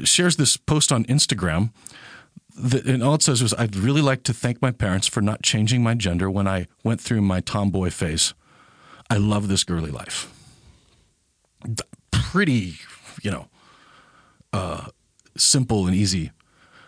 shares 0.05 0.37
this 0.37 0.55
post 0.55 0.89
on 0.89 1.03
Instagram. 1.05 1.73
That, 2.57 2.85
and 2.85 3.03
all 3.03 3.15
it 3.15 3.21
says 3.21 3.43
was, 3.43 3.53
I'd 3.55 3.75
really 3.75 4.01
like 4.01 4.23
to 4.23 4.33
thank 4.33 4.61
my 4.61 4.71
parents 4.71 5.05
for 5.05 5.19
not 5.19 5.41
changing 5.43 5.83
my 5.83 5.95
gender 5.95 6.31
when 6.31 6.47
I 6.47 6.67
went 6.81 7.01
through 7.01 7.21
my 7.21 7.41
tomboy 7.41 7.89
phase. 7.89 8.33
I 9.09 9.17
love 9.17 9.49
this 9.49 9.65
girly 9.65 9.91
life. 9.91 10.31
Pretty, 12.09 12.75
you 13.21 13.31
know, 13.31 13.47
uh, 14.53 14.87
simple 15.35 15.85
and 15.85 15.93
easy. 15.93 16.31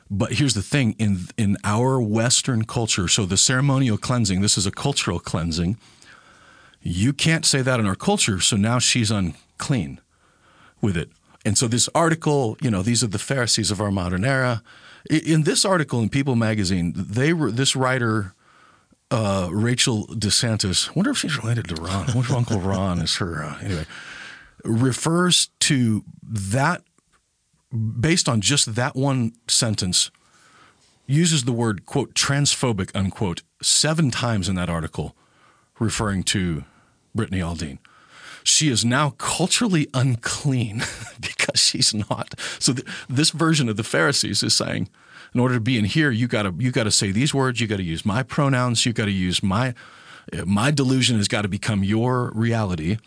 But 0.09 0.33
here's 0.33 0.53
the 0.53 0.61
thing 0.61 0.95
in, 0.97 1.27
in 1.37 1.57
our 1.65 1.99
Western 1.99 2.63
culture, 2.63 3.09
so 3.09 3.25
the 3.25 3.35
ceremonial 3.35 3.97
cleansing, 3.97 4.39
this 4.39 4.57
is 4.57 4.65
a 4.65 4.71
cultural 4.71 5.19
cleansing. 5.19 5.77
You 6.81 7.11
can't 7.11 7.45
say 7.45 7.61
that 7.63 7.81
in 7.81 7.85
our 7.85 7.95
culture, 7.95 8.39
so 8.39 8.55
now 8.55 8.79
she's 8.79 9.11
unclean 9.11 9.99
with 10.81 10.97
it. 10.97 11.09
And 11.43 11.57
so 11.57 11.67
this 11.67 11.89
article, 11.95 12.57
you 12.61 12.69
know, 12.69 12.81
these 12.81 13.03
are 13.03 13.07
the 13.07 13.19
Pharisees 13.19 13.71
of 13.71 13.81
our 13.81 13.91
modern 13.91 14.23
era. 14.23 14.61
In 15.09 15.43
this 15.43 15.65
article 15.65 15.99
in 15.99 16.09
People 16.09 16.35
magazine, 16.35 16.93
they 16.95 17.33
were 17.33 17.51
this 17.51 17.75
writer 17.75 18.35
uh, 19.11 19.49
Rachel 19.51 20.07
DeSantis. 20.07 20.89
I 20.89 20.93
wonder 20.95 21.11
if 21.11 21.17
she's 21.17 21.37
related 21.37 21.67
to 21.69 21.75
Ron. 21.75 22.09
I 22.09 22.15
wonder 22.15 22.31
if 22.31 22.31
Uncle 22.31 22.59
Ron 22.59 22.99
is 22.99 23.15
her. 23.17 23.43
Uh, 23.43 23.59
anyway, 23.61 23.85
refers 24.63 25.49
to 25.61 26.03
that 26.23 26.83
based 27.99 28.29
on 28.29 28.41
just 28.41 28.75
that 28.75 28.95
one 28.95 29.33
sentence. 29.47 30.11
Uses 31.07 31.43
the 31.43 31.51
word 31.51 31.85
quote 31.85 32.13
transphobic 32.13 32.91
unquote 32.95 33.41
seven 33.61 34.11
times 34.11 34.47
in 34.47 34.55
that 34.55 34.69
article, 34.69 35.15
referring 35.77 36.23
to 36.23 36.63
Brittany 37.13 37.39
Aldean. 37.39 37.79
She 38.43 38.69
is 38.69 38.83
now 38.83 39.11
culturally 39.11 39.87
unclean 39.93 40.83
because 41.19 41.59
she's 41.59 41.93
not. 41.93 42.35
So 42.59 42.73
th- 42.73 42.87
this 43.09 43.31
version 43.31 43.69
of 43.69 43.77
the 43.77 43.83
Pharisees 43.83 44.43
is 44.43 44.55
saying, 44.55 44.89
in 45.33 45.39
order 45.39 45.53
to 45.55 45.61
be 45.61 45.77
in 45.77 45.85
here, 45.85 46.11
you 46.11 46.27
gotta 46.27 46.53
you 46.57 46.71
gotta 46.71 46.91
say 46.91 47.11
these 47.11 47.33
words. 47.33 47.61
You 47.61 47.67
gotta 47.67 47.83
use 47.83 48.05
my 48.05 48.23
pronouns. 48.23 48.85
You 48.85 48.93
gotta 48.93 49.11
use 49.11 49.41
my 49.41 49.73
my 50.45 50.71
delusion 50.71 51.17
has 51.17 51.27
got 51.27 51.43
to 51.43 51.47
become 51.47 51.83
your 51.83 52.31
reality. 52.33 52.97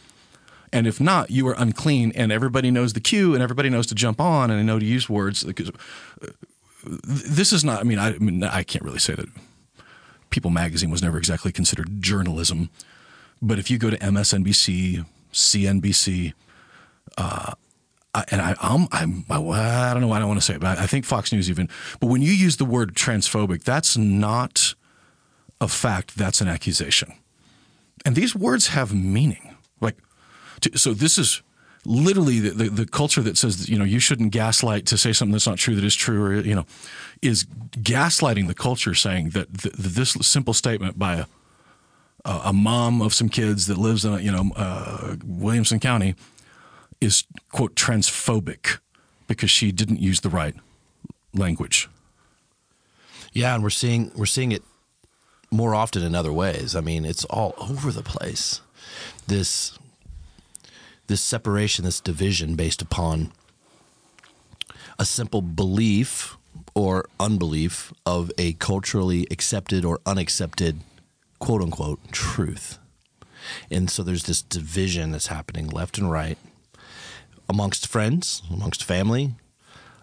And 0.72 0.86
if 0.86 1.00
not, 1.00 1.30
you 1.30 1.46
are 1.46 1.54
unclean, 1.56 2.12
and 2.16 2.32
everybody 2.32 2.70
knows 2.70 2.94
the 2.94 3.00
cue, 3.00 3.32
and 3.34 3.42
everybody 3.42 3.70
knows 3.70 3.86
to 3.88 3.94
jump 3.94 4.20
on, 4.20 4.50
and 4.50 4.66
know 4.66 4.78
to 4.78 4.84
use 4.84 5.08
words. 5.08 5.44
Because 5.44 5.70
uh, 5.70 6.26
this 6.84 7.52
is 7.52 7.64
not. 7.64 7.80
I 7.80 7.84
mean, 7.84 7.98
I, 7.98 8.14
I 8.14 8.18
mean, 8.18 8.42
I 8.42 8.62
can't 8.64 8.84
really 8.84 8.98
say 8.98 9.14
that 9.14 9.28
People 10.30 10.50
Magazine 10.50 10.90
was 10.90 11.02
never 11.02 11.16
exactly 11.16 11.52
considered 11.52 12.02
journalism, 12.02 12.70
but 13.40 13.58
if 13.58 13.70
you 13.70 13.78
go 13.78 13.88
to 13.88 13.98
MSNBC, 13.98 15.04
CNBC, 15.34 16.32
uh, 17.18 17.52
and 18.30 18.40
I, 18.40 18.54
I'm, 18.60 18.86
I'm, 18.92 19.24
I 19.28 19.92
don't 19.92 20.00
know. 20.00 20.08
Why 20.08 20.16
I 20.16 20.20
don't 20.20 20.28
want 20.28 20.40
to 20.40 20.46
say 20.46 20.54
it, 20.54 20.60
but 20.60 20.78
I 20.78 20.86
think 20.86 21.04
Fox 21.04 21.32
News 21.32 21.50
even. 21.50 21.68
But 22.00 22.06
when 22.06 22.22
you 22.22 22.32
use 22.32 22.56
the 22.56 22.64
word 22.64 22.94
transphobic, 22.94 23.64
that's 23.64 23.96
not 23.96 24.74
a 25.60 25.68
fact. 25.68 26.16
That's 26.16 26.40
an 26.40 26.48
accusation, 26.48 27.12
and 28.04 28.14
these 28.14 28.34
words 28.34 28.68
have 28.68 28.94
meaning. 28.94 29.56
Like, 29.80 29.96
to, 30.60 30.78
so 30.78 30.94
this 30.94 31.18
is 31.18 31.42
literally 31.84 32.40
the, 32.40 32.50
the, 32.50 32.70
the, 32.70 32.86
culture 32.86 33.20
that 33.20 33.36
says 33.36 33.68
you 33.68 33.78
know 33.78 33.84
you 33.84 33.98
shouldn't 33.98 34.32
gaslight 34.32 34.86
to 34.86 34.96
say 34.96 35.12
something 35.12 35.32
that's 35.32 35.46
not 35.46 35.58
true 35.58 35.74
that 35.74 35.84
is 35.84 35.96
true, 35.96 36.24
or 36.24 36.34
you 36.34 36.54
know, 36.54 36.66
is 37.20 37.44
gaslighting 37.72 38.46
the 38.46 38.54
culture, 38.54 38.94
saying 38.94 39.30
that 39.30 39.52
this 39.52 40.12
simple 40.22 40.54
statement 40.54 40.98
by 40.98 41.16
a 41.16 41.26
a 42.24 42.52
mom 42.52 43.02
of 43.02 43.12
some 43.12 43.28
kids 43.28 43.66
that 43.66 43.78
lives 43.78 44.04
in 44.04 44.20
you 44.20 44.32
know 44.32 44.50
uh, 44.56 45.16
Williamson 45.24 45.80
County 45.80 46.14
is 47.00 47.24
quote 47.50 47.74
transphobic 47.74 48.78
because 49.26 49.50
she 49.50 49.72
didn't 49.72 50.00
use 50.00 50.20
the 50.20 50.30
right 50.30 50.54
language. 51.32 51.88
Yeah, 53.32 53.54
and 53.54 53.62
we're 53.62 53.70
seeing 53.70 54.10
we're 54.14 54.26
seeing 54.26 54.52
it 54.52 54.62
more 55.50 55.74
often 55.74 56.02
in 56.02 56.14
other 56.14 56.32
ways. 56.32 56.74
I 56.74 56.80
mean, 56.80 57.04
it's 57.04 57.24
all 57.26 57.54
over 57.58 57.90
the 57.90 58.02
place. 58.02 58.60
This 59.26 59.78
this 61.06 61.20
separation, 61.20 61.84
this 61.84 62.00
division 62.00 62.56
based 62.56 62.80
upon 62.80 63.32
a 64.98 65.04
simple 65.04 65.42
belief 65.42 66.36
or 66.74 67.06
unbelief 67.20 67.92
of 68.06 68.30
a 68.38 68.54
culturally 68.54 69.26
accepted 69.30 69.84
or 69.84 70.00
unaccepted 70.06 70.80
quote 71.44 71.60
unquote 71.60 72.00
truth. 72.10 72.78
And 73.70 73.90
so 73.90 74.02
there's 74.02 74.22
this 74.24 74.40
division 74.40 75.10
that's 75.10 75.26
happening 75.26 75.68
left 75.68 75.98
and 75.98 76.10
right 76.10 76.38
amongst 77.50 77.86
friends, 77.86 78.42
amongst 78.50 78.82
family, 78.82 79.34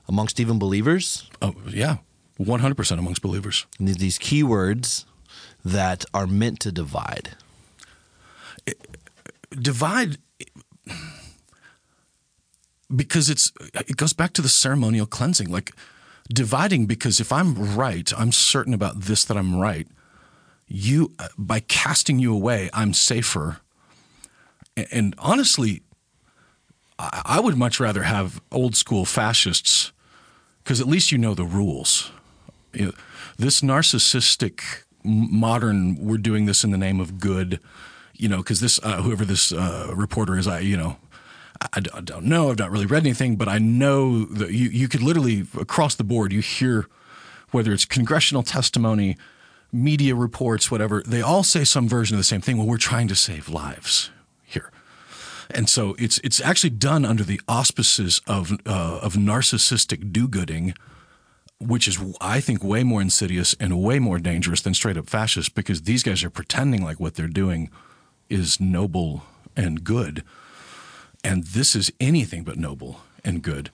amongst 0.07 0.39
even 0.39 0.59
believers. 0.59 1.27
Oh, 1.41 1.55
yeah, 1.67 1.97
100% 2.39 2.99
amongst 2.99 3.23
believers. 3.23 3.65
And 3.79 3.87
these 3.87 4.19
keywords 4.19 5.05
that 5.65 6.05
are 6.13 6.27
meant 6.27 6.59
to 6.59 6.71
divide. 6.71 7.31
It, 8.67 8.97
divide 9.59 10.17
because 12.95 13.31
it's 13.31 13.51
it 13.73 13.97
goes 13.97 14.13
back 14.13 14.33
to 14.33 14.41
the 14.41 14.49
ceremonial 14.49 15.05
cleansing 15.05 15.49
like 15.49 15.71
dividing 16.29 16.85
because 16.85 17.19
if 17.19 17.31
i'm 17.31 17.75
right 17.75 18.11
i'm 18.17 18.31
certain 18.31 18.73
about 18.73 18.99
this 19.01 19.23
that 19.25 19.37
i'm 19.37 19.55
right 19.59 19.87
you 20.71 21.13
by 21.37 21.59
casting 21.59 22.19
you 22.19 22.33
away 22.33 22.69
i'm 22.73 22.93
safer. 22.93 23.59
And 24.91 25.13
honestly 25.17 25.81
i 26.97 27.39
would 27.39 27.57
much 27.57 27.79
rather 27.79 28.03
have 28.03 28.41
old 28.51 28.75
school 28.75 29.05
fascists 29.05 29.91
because 30.63 30.79
at 30.79 30.87
least 30.87 31.11
you 31.11 31.17
know 31.17 31.33
the 31.33 31.45
rules. 31.45 32.11
You 32.73 32.87
know, 32.87 32.91
this 33.37 33.61
narcissistic 33.61 34.61
modern 35.03 35.97
we're 35.99 36.17
doing 36.17 36.45
this 36.45 36.63
in 36.63 36.69
the 36.69 36.77
name 36.77 36.99
of 36.99 37.19
good 37.19 37.59
you 38.13 38.29
know 38.29 38.37
because 38.37 38.59
this 38.59 38.79
uh, 38.83 39.01
whoever 39.01 39.25
this 39.25 39.51
uh, 39.51 39.91
reporter 39.95 40.37
is 40.37 40.47
i 40.47 40.59
you 40.59 40.77
know 40.77 40.95
I, 41.59 41.81
I, 41.91 42.01
don't 42.01 42.25
know 42.25 42.51
i've 42.51 42.59
not 42.59 42.69
really 42.69 42.85
read 42.85 43.03
anything 43.03 43.35
but 43.35 43.47
i 43.47 43.57
know 43.57 44.25
that 44.25 44.51
you, 44.51 44.69
you 44.69 44.87
could 44.87 45.01
literally 45.01 45.47
across 45.59 45.95
the 45.95 46.03
board 46.03 46.31
you 46.31 46.41
hear 46.41 46.85
whether 47.49 47.73
it's 47.73 47.83
congressional 47.83 48.43
testimony 48.43 49.17
media 49.71 50.15
reports, 50.15 50.69
whatever, 50.69 51.03
they 51.05 51.21
all 51.21 51.43
say 51.43 51.63
some 51.63 51.87
version 51.87 52.15
of 52.15 52.19
the 52.19 52.23
same 52.25 52.41
thing. 52.41 52.57
Well, 52.57 52.67
we're 52.67 52.77
trying 52.77 53.07
to 53.07 53.15
save 53.15 53.49
lives 53.49 54.11
here. 54.43 54.71
And 55.49 55.69
so 55.69 55.95
it's 55.99 56.17
it's 56.19 56.39
actually 56.41 56.71
done 56.71 57.05
under 57.05 57.23
the 57.23 57.41
auspices 57.47 58.21
of 58.27 58.53
uh, 58.65 58.99
of 59.01 59.13
narcissistic 59.15 60.11
do-gooding, 60.13 60.73
which 61.59 61.87
is 61.87 61.99
I 62.21 62.39
think 62.39 62.63
way 62.63 62.83
more 62.83 63.01
insidious 63.01 63.55
and 63.59 63.81
way 63.81 63.99
more 63.99 64.19
dangerous 64.19 64.61
than 64.61 64.73
straight 64.73 64.97
up 64.97 65.09
fascist 65.09 65.53
because 65.55 65.83
these 65.83 66.03
guys 66.03 66.23
are 66.23 66.29
pretending 66.29 66.83
like 66.83 66.99
what 66.99 67.15
they're 67.15 67.27
doing 67.27 67.69
is 68.29 68.59
noble 68.61 69.23
and 69.55 69.83
good, 69.83 70.23
and 71.23 71.43
this 71.43 71.75
is 71.75 71.91
anything 71.99 72.43
but 72.43 72.57
noble 72.57 73.01
and 73.25 73.41
good. 73.41 73.71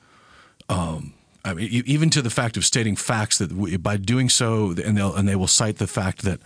Um, 0.69 1.13
I 1.47 1.53
mean, 1.53 1.83
even 1.85 2.09
to 2.11 2.21
the 2.21 2.29
fact 2.29 2.57
of 2.57 2.65
stating 2.65 2.95
facts 2.95 3.37
that 3.37 3.51
we, 3.53 3.77
by 3.77 3.97
doing 3.97 4.29
so, 4.29 4.71
and 4.83 4.97
they'll 4.97 5.15
and 5.15 5.27
they 5.27 5.35
will 5.35 5.47
cite 5.47 5.77
the 5.77 5.87
fact 5.87 6.23
that 6.23 6.39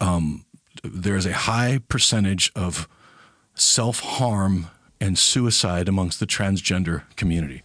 um, 0.00 0.44
there 0.82 1.16
is 1.16 1.26
a 1.26 1.32
high 1.32 1.80
percentage 1.88 2.50
of 2.56 2.88
self 3.54 4.00
harm 4.00 4.66
and 5.00 5.18
suicide 5.18 5.88
amongst 5.88 6.20
the 6.20 6.26
transgender 6.26 7.02
community. 7.16 7.62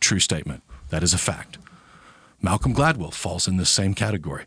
True 0.00 0.20
statement. 0.20 0.62
That 0.90 1.02
is 1.02 1.14
a 1.14 1.18
fact. 1.18 1.58
Malcolm 2.40 2.74
Gladwell 2.74 3.12
falls 3.12 3.48
in 3.48 3.56
this 3.56 3.70
same 3.70 3.94
category. 3.94 4.44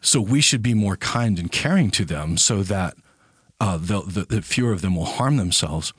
So 0.00 0.20
we 0.20 0.40
should 0.40 0.62
be 0.62 0.74
more 0.74 0.96
kind 0.96 1.38
and 1.38 1.50
caring 1.50 1.90
to 1.92 2.04
them, 2.04 2.36
so 2.36 2.62
that 2.62 2.94
uh, 3.60 3.76
the, 3.78 4.26
the 4.28 4.42
fewer 4.42 4.72
of 4.72 4.82
them 4.82 4.94
will 4.94 5.04
harm 5.04 5.36
themselves. 5.36 5.92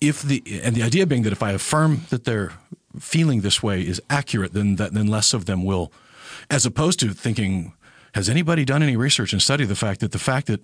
If 0.00 0.22
the 0.22 0.42
and 0.62 0.74
the 0.74 0.82
idea 0.82 1.06
being 1.06 1.22
that 1.22 1.32
if 1.32 1.42
I 1.42 1.52
affirm 1.52 2.02
that 2.10 2.24
they're 2.24 2.52
feeling 2.98 3.40
this 3.40 3.62
way 3.62 3.80
is 3.80 4.00
accurate, 4.08 4.52
then 4.52 4.76
that 4.76 4.92
then 4.94 5.06
less 5.06 5.34
of 5.34 5.46
them 5.46 5.64
will, 5.64 5.92
as 6.50 6.66
opposed 6.66 7.00
to 7.00 7.10
thinking, 7.10 7.72
has 8.14 8.28
anybody 8.28 8.64
done 8.64 8.82
any 8.82 8.96
research 8.96 9.32
and 9.32 9.42
studied 9.42 9.68
the 9.68 9.76
fact 9.76 10.00
that 10.00 10.12
the 10.12 10.18
fact 10.18 10.46
that 10.46 10.60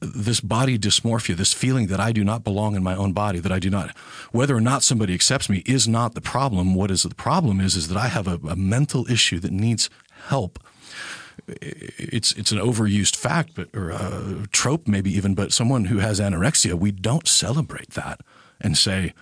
this 0.00 0.40
body 0.40 0.78
dysmorphia, 0.78 1.34
this 1.36 1.54
feeling 1.54 1.86
that 1.86 2.00
I 2.00 2.12
do 2.12 2.22
not 2.22 2.44
belong 2.44 2.76
in 2.76 2.82
my 2.82 2.94
own 2.94 3.12
body, 3.12 3.38
that 3.40 3.52
I 3.52 3.58
do 3.58 3.70
not, 3.70 3.96
whether 4.32 4.54
or 4.54 4.60
not 4.60 4.82
somebody 4.82 5.14
accepts 5.14 5.48
me, 5.48 5.62
is 5.66 5.88
not 5.88 6.14
the 6.14 6.20
problem. 6.20 6.74
What 6.74 6.90
is 6.90 7.02
the 7.02 7.14
problem 7.14 7.60
is 7.60 7.74
is 7.74 7.88
that 7.88 7.96
I 7.96 8.08
have 8.08 8.28
a, 8.28 8.38
a 8.48 8.56
mental 8.56 9.10
issue 9.10 9.38
that 9.40 9.52
needs 9.52 9.88
help. 10.28 10.58
It's 11.46 12.32
it's 12.32 12.52
an 12.52 12.58
overused 12.58 13.16
fact, 13.16 13.52
but 13.54 13.68
or 13.74 13.90
a 13.90 14.46
trope 14.52 14.86
maybe 14.86 15.10
even. 15.10 15.34
But 15.34 15.52
someone 15.52 15.86
who 15.86 15.98
has 15.98 16.20
anorexia, 16.20 16.74
we 16.74 16.90
don't 16.90 17.26
celebrate 17.26 17.92
that 17.92 18.20
and 18.60 18.76
say, 18.76 19.14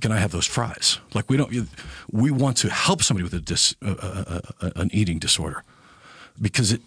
can 0.00 0.12
I 0.12 0.18
have 0.18 0.32
those 0.32 0.46
fries? 0.46 1.00
Like 1.14 1.30
we 1.30 1.36
don't, 1.36 1.68
we 2.10 2.30
want 2.30 2.56
to 2.58 2.70
help 2.70 3.02
somebody 3.02 3.24
with 3.24 3.34
a 3.34 3.40
dis, 3.40 3.74
uh, 3.82 3.94
uh, 4.00 4.40
uh, 4.60 4.70
an 4.76 4.90
eating 4.92 5.18
disorder 5.18 5.64
because 6.40 6.72
it 6.72 6.82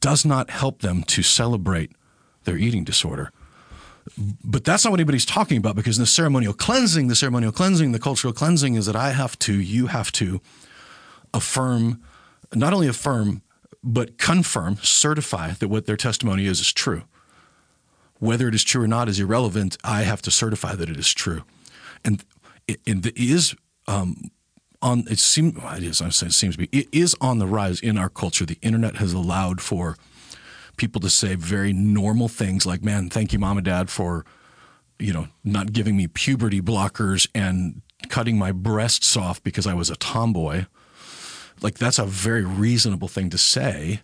does 0.00 0.24
not 0.24 0.50
help 0.50 0.80
them 0.80 1.02
to 1.04 1.22
celebrate 1.22 1.92
their 2.44 2.56
eating 2.56 2.84
disorder. 2.84 3.32
But 4.42 4.64
that's 4.64 4.84
not 4.84 4.90
what 4.90 5.00
anybody's 5.00 5.26
talking 5.26 5.58
about 5.58 5.76
because 5.76 5.98
in 5.98 6.02
the 6.02 6.06
ceremonial 6.06 6.54
cleansing, 6.54 7.08
the 7.08 7.16
ceremonial 7.16 7.52
cleansing, 7.52 7.92
the 7.92 7.98
cultural 7.98 8.32
cleansing 8.32 8.74
is 8.74 8.86
that 8.86 8.96
I 8.96 9.10
have 9.10 9.38
to, 9.40 9.60
you 9.60 9.88
have 9.88 10.10
to 10.12 10.40
affirm, 11.34 12.02
not 12.54 12.72
only 12.72 12.88
affirm, 12.88 13.42
but 13.84 14.16
confirm, 14.16 14.76
certify 14.82 15.52
that 15.52 15.68
what 15.68 15.86
their 15.86 15.96
testimony 15.96 16.46
is 16.46 16.60
is 16.60 16.72
true. 16.72 17.02
Whether 18.18 18.48
it 18.48 18.54
is 18.54 18.64
true 18.64 18.82
or 18.82 18.88
not 18.88 19.08
is 19.08 19.20
irrelevant. 19.20 19.76
I 19.84 20.02
have 20.02 20.22
to 20.22 20.30
certify 20.30 20.74
that 20.74 20.88
it 20.88 20.96
is 20.96 21.12
true 21.12 21.44
and 22.04 22.24
it, 22.68 22.80
it 22.86 23.16
is 23.16 23.54
um, 23.86 24.30
on. 24.82 25.04
It 25.10 25.18
seems 25.18 25.56
it 25.56 25.82
is. 25.82 26.00
I'm 26.00 26.12
saying 26.12 26.30
it 26.30 26.34
seems 26.34 26.56
to 26.56 26.66
be. 26.66 26.78
It 26.78 26.88
is 26.92 27.16
on 27.20 27.38
the 27.38 27.46
rise 27.46 27.80
in 27.80 27.98
our 27.98 28.08
culture. 28.08 28.46
The 28.46 28.58
internet 28.62 28.96
has 28.96 29.12
allowed 29.12 29.60
for 29.60 29.96
people 30.76 31.00
to 31.00 31.10
say 31.10 31.34
very 31.34 31.72
normal 31.72 32.28
things 32.28 32.66
like, 32.66 32.84
"Man, 32.84 33.08
thank 33.10 33.32
you, 33.32 33.38
mom 33.38 33.58
and 33.58 33.64
dad, 33.64 33.90
for 33.90 34.24
you 34.98 35.12
know 35.12 35.28
not 35.42 35.72
giving 35.72 35.96
me 35.96 36.06
puberty 36.06 36.60
blockers 36.60 37.26
and 37.34 37.82
cutting 38.08 38.38
my 38.38 38.52
breasts 38.52 39.16
off 39.16 39.42
because 39.42 39.66
I 39.66 39.74
was 39.74 39.90
a 39.90 39.96
tomboy." 39.96 40.66
Like 41.60 41.78
that's 41.78 41.98
a 41.98 42.04
very 42.04 42.44
reasonable 42.44 43.08
thing 43.08 43.30
to 43.30 43.38
say 43.38 44.02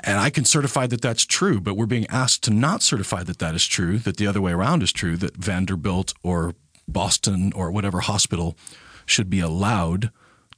and 0.00 0.18
I 0.18 0.30
can 0.30 0.44
certify 0.44 0.86
that 0.86 1.00
that's 1.00 1.24
true, 1.24 1.60
but 1.60 1.74
we're 1.74 1.86
being 1.86 2.06
asked 2.08 2.42
to 2.44 2.50
not 2.50 2.82
certify 2.82 3.22
that 3.24 3.38
that 3.38 3.54
is 3.54 3.66
true, 3.66 3.98
that 3.98 4.16
the 4.16 4.26
other 4.26 4.40
way 4.40 4.52
around 4.52 4.82
is 4.82 4.92
true, 4.92 5.16
that 5.16 5.36
Vanderbilt 5.36 6.14
or 6.22 6.54
Boston 6.88 7.52
or 7.54 7.70
whatever 7.70 8.00
hospital 8.00 8.56
should 9.06 9.30
be 9.30 9.40
allowed 9.40 10.10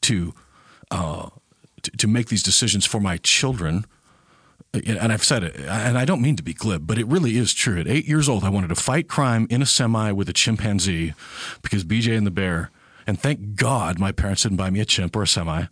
to, 0.02 0.34
uh, 0.90 1.30
to, 1.82 1.90
to 1.92 2.08
make 2.08 2.28
these 2.28 2.42
decisions 2.42 2.86
for 2.86 3.00
my 3.00 3.16
children 3.18 3.84
and 4.72 5.12
I've 5.12 5.24
said 5.24 5.42
it, 5.42 5.56
and 5.56 5.98
I 5.98 6.04
don't 6.04 6.22
mean 6.22 6.36
to 6.36 6.42
be 6.42 6.52
glib, 6.52 6.86
but 6.86 6.96
it 6.96 7.06
really 7.06 7.36
is 7.36 7.52
true. 7.52 7.80
At 7.80 7.88
eight 7.88 8.06
years 8.06 8.28
old, 8.28 8.44
I 8.44 8.50
wanted 8.50 8.68
to 8.68 8.76
fight 8.76 9.08
crime 9.08 9.46
in 9.50 9.62
a 9.62 9.66
semi 9.66 10.12
with 10.12 10.28
a 10.28 10.32
chimpanzee 10.32 11.14
because 11.62 11.84
BJ 11.84 12.16
and 12.16 12.26
the 12.26 12.30
bear, 12.30 12.70
and 13.06 13.18
thank 13.18 13.56
God 13.56 13.98
my 13.98 14.12
parents 14.12 14.44
didn't 14.44 14.58
buy 14.58 14.70
me 14.70 14.80
a 14.80 14.84
chimp 14.84 15.16
or 15.16 15.22
a 15.22 15.26
semi 15.26 15.64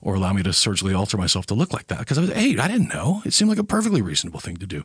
or 0.00 0.14
allow 0.14 0.32
me 0.32 0.44
to 0.44 0.52
surgically 0.52 0.94
alter 0.94 1.16
myself 1.16 1.46
to 1.46 1.54
look 1.54 1.72
like 1.72 1.88
that 1.88 1.98
because 1.98 2.16
I 2.16 2.20
was 2.20 2.30
eight. 2.30 2.60
I 2.60 2.68
didn't 2.68 2.94
know. 2.94 3.22
It 3.24 3.32
seemed 3.32 3.48
like 3.48 3.58
a 3.58 3.64
perfectly 3.64 4.02
reasonable 4.02 4.38
thing 4.38 4.56
to 4.58 4.66
do. 4.66 4.84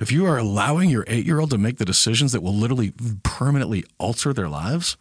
If 0.00 0.10
you 0.10 0.24
are 0.24 0.38
allowing 0.38 0.88
your 0.88 1.04
eight 1.06 1.26
year 1.26 1.40
old 1.40 1.50
to 1.50 1.58
make 1.58 1.76
the 1.76 1.84
decisions 1.84 2.32
that 2.32 2.42
will 2.42 2.54
literally 2.54 2.92
permanently 3.22 3.84
alter 3.98 4.32
their 4.32 4.48
lives, 4.48 4.96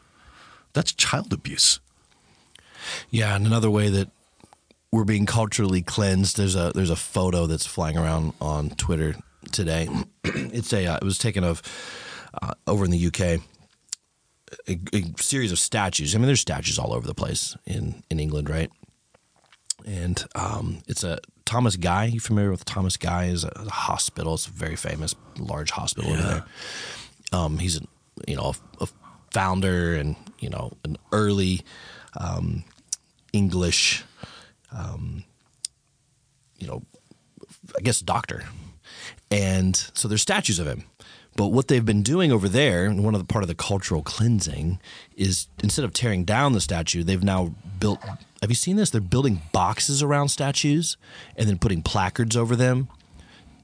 that's 0.74 0.91
child 0.91 1.32
abuse. 1.32 1.80
Yeah, 3.10 3.36
and 3.36 3.47
another 3.47 3.70
way 3.70 3.89
that 3.89 4.10
we're 4.91 5.06
being 5.06 5.26
culturally 5.26 5.82
cleansed. 5.82 6.38
There's 6.38 6.56
a 6.56 6.72
there's 6.76 6.89
a 6.89 6.95
photo 6.95 7.47
that's 7.47 7.66
flying 7.66 7.97
around 7.97 8.34
on 8.41 8.72
Twitter 8.72 9.16
today. 9.52 9.88
it's 10.24 10.74
a 10.74 10.86
uh, 10.86 10.97
it 10.97 11.04
was 11.04 11.18
taken 11.18 11.43
of 11.43 11.62
uh, 12.41 12.54
over 12.68 12.86
in 12.86 12.91
the 12.91 13.08
UK. 13.08 13.41
A, 14.68 14.80
a, 14.93 15.04
series 15.18 15.52
of 15.52 15.60
statues. 15.60 16.16
I 16.16 16.18
mean, 16.18 16.26
there's 16.26 16.41
statues 16.41 16.80
all 16.80 16.91
over 16.91 17.06
the 17.06 17.14
place 17.14 17.56
in 17.66 18.04
in 18.10 18.20
England, 18.20 18.50
right? 18.50 18.72
And 19.86 20.24
um, 20.36 20.82
it's 20.88 21.04
a 21.04 21.20
Thomas 21.46 21.76
Guy. 21.76 22.06
You 22.06 22.20
familiar 22.20 22.52
with 22.52 22.66
Thomas 22.66 22.98
Guy? 22.98 23.26
Is 23.26 23.44
a, 23.44 23.52
a 23.56 23.70
hospital. 23.70 24.36
It's 24.36 24.48
a 24.48 24.52
very 24.52 24.76
famous, 24.76 25.16
large 25.38 25.72
hospital 25.72 26.12
yeah. 26.12 26.18
over 26.18 26.28
there. 26.28 26.46
Um, 27.32 27.58
he's 27.58 27.78
a 27.78 27.82
you 28.28 28.36
know 28.36 28.54
a, 28.80 28.84
a, 28.84 28.88
founder 29.32 29.94
and 29.94 30.16
you 30.40 30.50
know 30.50 30.72
an 30.84 30.98
early 31.12 31.62
um, 32.20 32.64
English 33.32 34.04
um, 34.72 35.24
you 36.58 36.68
know, 36.68 36.84
I 37.78 37.82
guess 37.82 38.02
doctor. 38.02 38.44
And 39.32 39.76
so 39.94 40.08
there's 40.08 40.22
statues 40.22 40.60
of 40.60 40.68
him. 40.68 40.84
But 41.36 41.48
what 41.48 41.68
they've 41.68 41.86
been 41.86 42.04
doing 42.04 42.32
over 42.32 42.50
there, 42.50 42.86
and 42.86 43.04
one 43.04 43.16
of 43.16 43.22
the 43.22 43.32
part 43.32 43.44
of 43.44 43.48
the 43.48 43.56
cultural 43.56 44.02
cleansing, 44.02 44.80
is 45.16 45.48
instead 45.64 45.86
of 45.86 45.94
tearing 45.94 46.26
down 46.26 46.54
the 46.54 46.62
statue, 46.62 47.04
they've 47.04 47.24
now 47.24 47.54
built. 47.80 48.00
Have 48.42 48.50
you 48.50 48.56
seen 48.56 48.76
this? 48.78 48.90
They're 48.90 49.02
building 49.02 49.42
boxes 49.52 50.02
around 50.02 50.30
statues 50.30 50.98
and 51.36 51.48
then 51.48 51.58
putting 51.58 51.82
placards 51.82 52.38
over 52.38 52.56
them, 52.56 52.88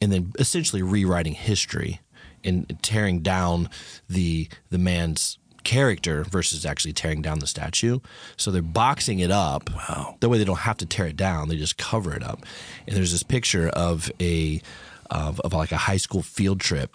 and 0.01 0.11
then 0.11 0.33
essentially 0.37 0.81
rewriting 0.81 1.33
history 1.33 2.01
and 2.43 2.77
tearing 2.81 3.21
down 3.21 3.69
the 4.09 4.49
the 4.69 4.77
man's 4.77 5.37
character 5.63 6.23
versus 6.23 6.65
actually 6.65 6.93
tearing 6.93 7.21
down 7.21 7.39
the 7.39 7.47
statue. 7.47 7.99
So 8.37 8.51
they're 8.51 8.61
boxing 8.61 9.19
it 9.19 9.31
up. 9.31 9.69
Wow. 9.73 10.15
That 10.19 10.29
way 10.29 10.37
they 10.37 10.45
don't 10.45 10.59
have 10.59 10.77
to 10.77 10.85
tear 10.85 11.07
it 11.07 11.17
down. 11.17 11.49
They 11.49 11.57
just 11.57 11.77
cover 11.77 12.13
it 12.13 12.23
up. 12.23 12.45
And 12.87 12.95
there's 12.95 13.11
this 13.11 13.23
picture 13.23 13.69
of 13.69 14.11
a 14.21 14.61
of, 15.09 15.39
of 15.41 15.53
like 15.53 15.71
a 15.71 15.77
high 15.77 15.97
school 15.97 16.21
field 16.21 16.59
trip 16.59 16.91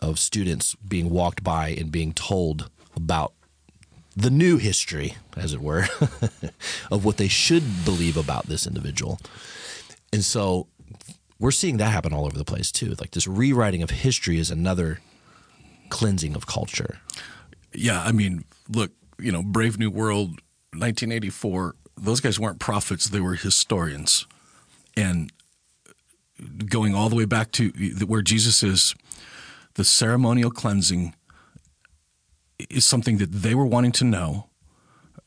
of 0.00 0.18
students 0.18 0.74
being 0.76 1.10
walked 1.10 1.42
by 1.42 1.70
and 1.70 1.90
being 1.90 2.12
told 2.12 2.70
about 2.94 3.32
the 4.16 4.30
new 4.30 4.58
history, 4.58 5.16
as 5.36 5.52
it 5.52 5.60
were, 5.60 5.86
of 6.90 7.04
what 7.04 7.16
they 7.16 7.28
should 7.28 7.84
believe 7.84 8.16
about 8.16 8.46
this 8.46 8.66
individual. 8.66 9.18
And 10.12 10.24
so 10.24 10.68
we're 11.38 11.50
seeing 11.50 11.78
that 11.78 11.90
happen 11.92 12.12
all 12.12 12.26
over 12.26 12.36
the 12.36 12.44
place 12.44 12.70
too. 12.70 12.94
Like 13.00 13.12
this 13.12 13.26
rewriting 13.26 13.82
of 13.82 13.90
history 13.90 14.38
is 14.38 14.50
another 14.50 15.00
cleansing 15.88 16.34
of 16.34 16.46
culture. 16.46 17.00
Yeah, 17.72 18.02
I 18.02 18.12
mean, 18.12 18.44
look, 18.68 18.92
you 19.18 19.32
know, 19.32 19.42
Brave 19.42 19.78
New 19.78 19.90
World, 19.90 20.40
1984. 20.72 21.74
Those 21.96 22.20
guys 22.20 22.38
weren't 22.38 22.58
prophets; 22.58 23.08
they 23.08 23.20
were 23.20 23.34
historians, 23.34 24.26
and 24.96 25.32
going 26.66 26.94
all 26.94 27.08
the 27.08 27.16
way 27.16 27.24
back 27.24 27.52
to 27.52 27.70
where 28.06 28.22
Jesus 28.22 28.62
is, 28.62 28.94
the 29.74 29.84
ceremonial 29.84 30.50
cleansing 30.50 31.14
is 32.70 32.84
something 32.84 33.18
that 33.18 33.32
they 33.32 33.54
were 33.54 33.66
wanting 33.66 33.92
to 33.92 34.04
know. 34.04 34.48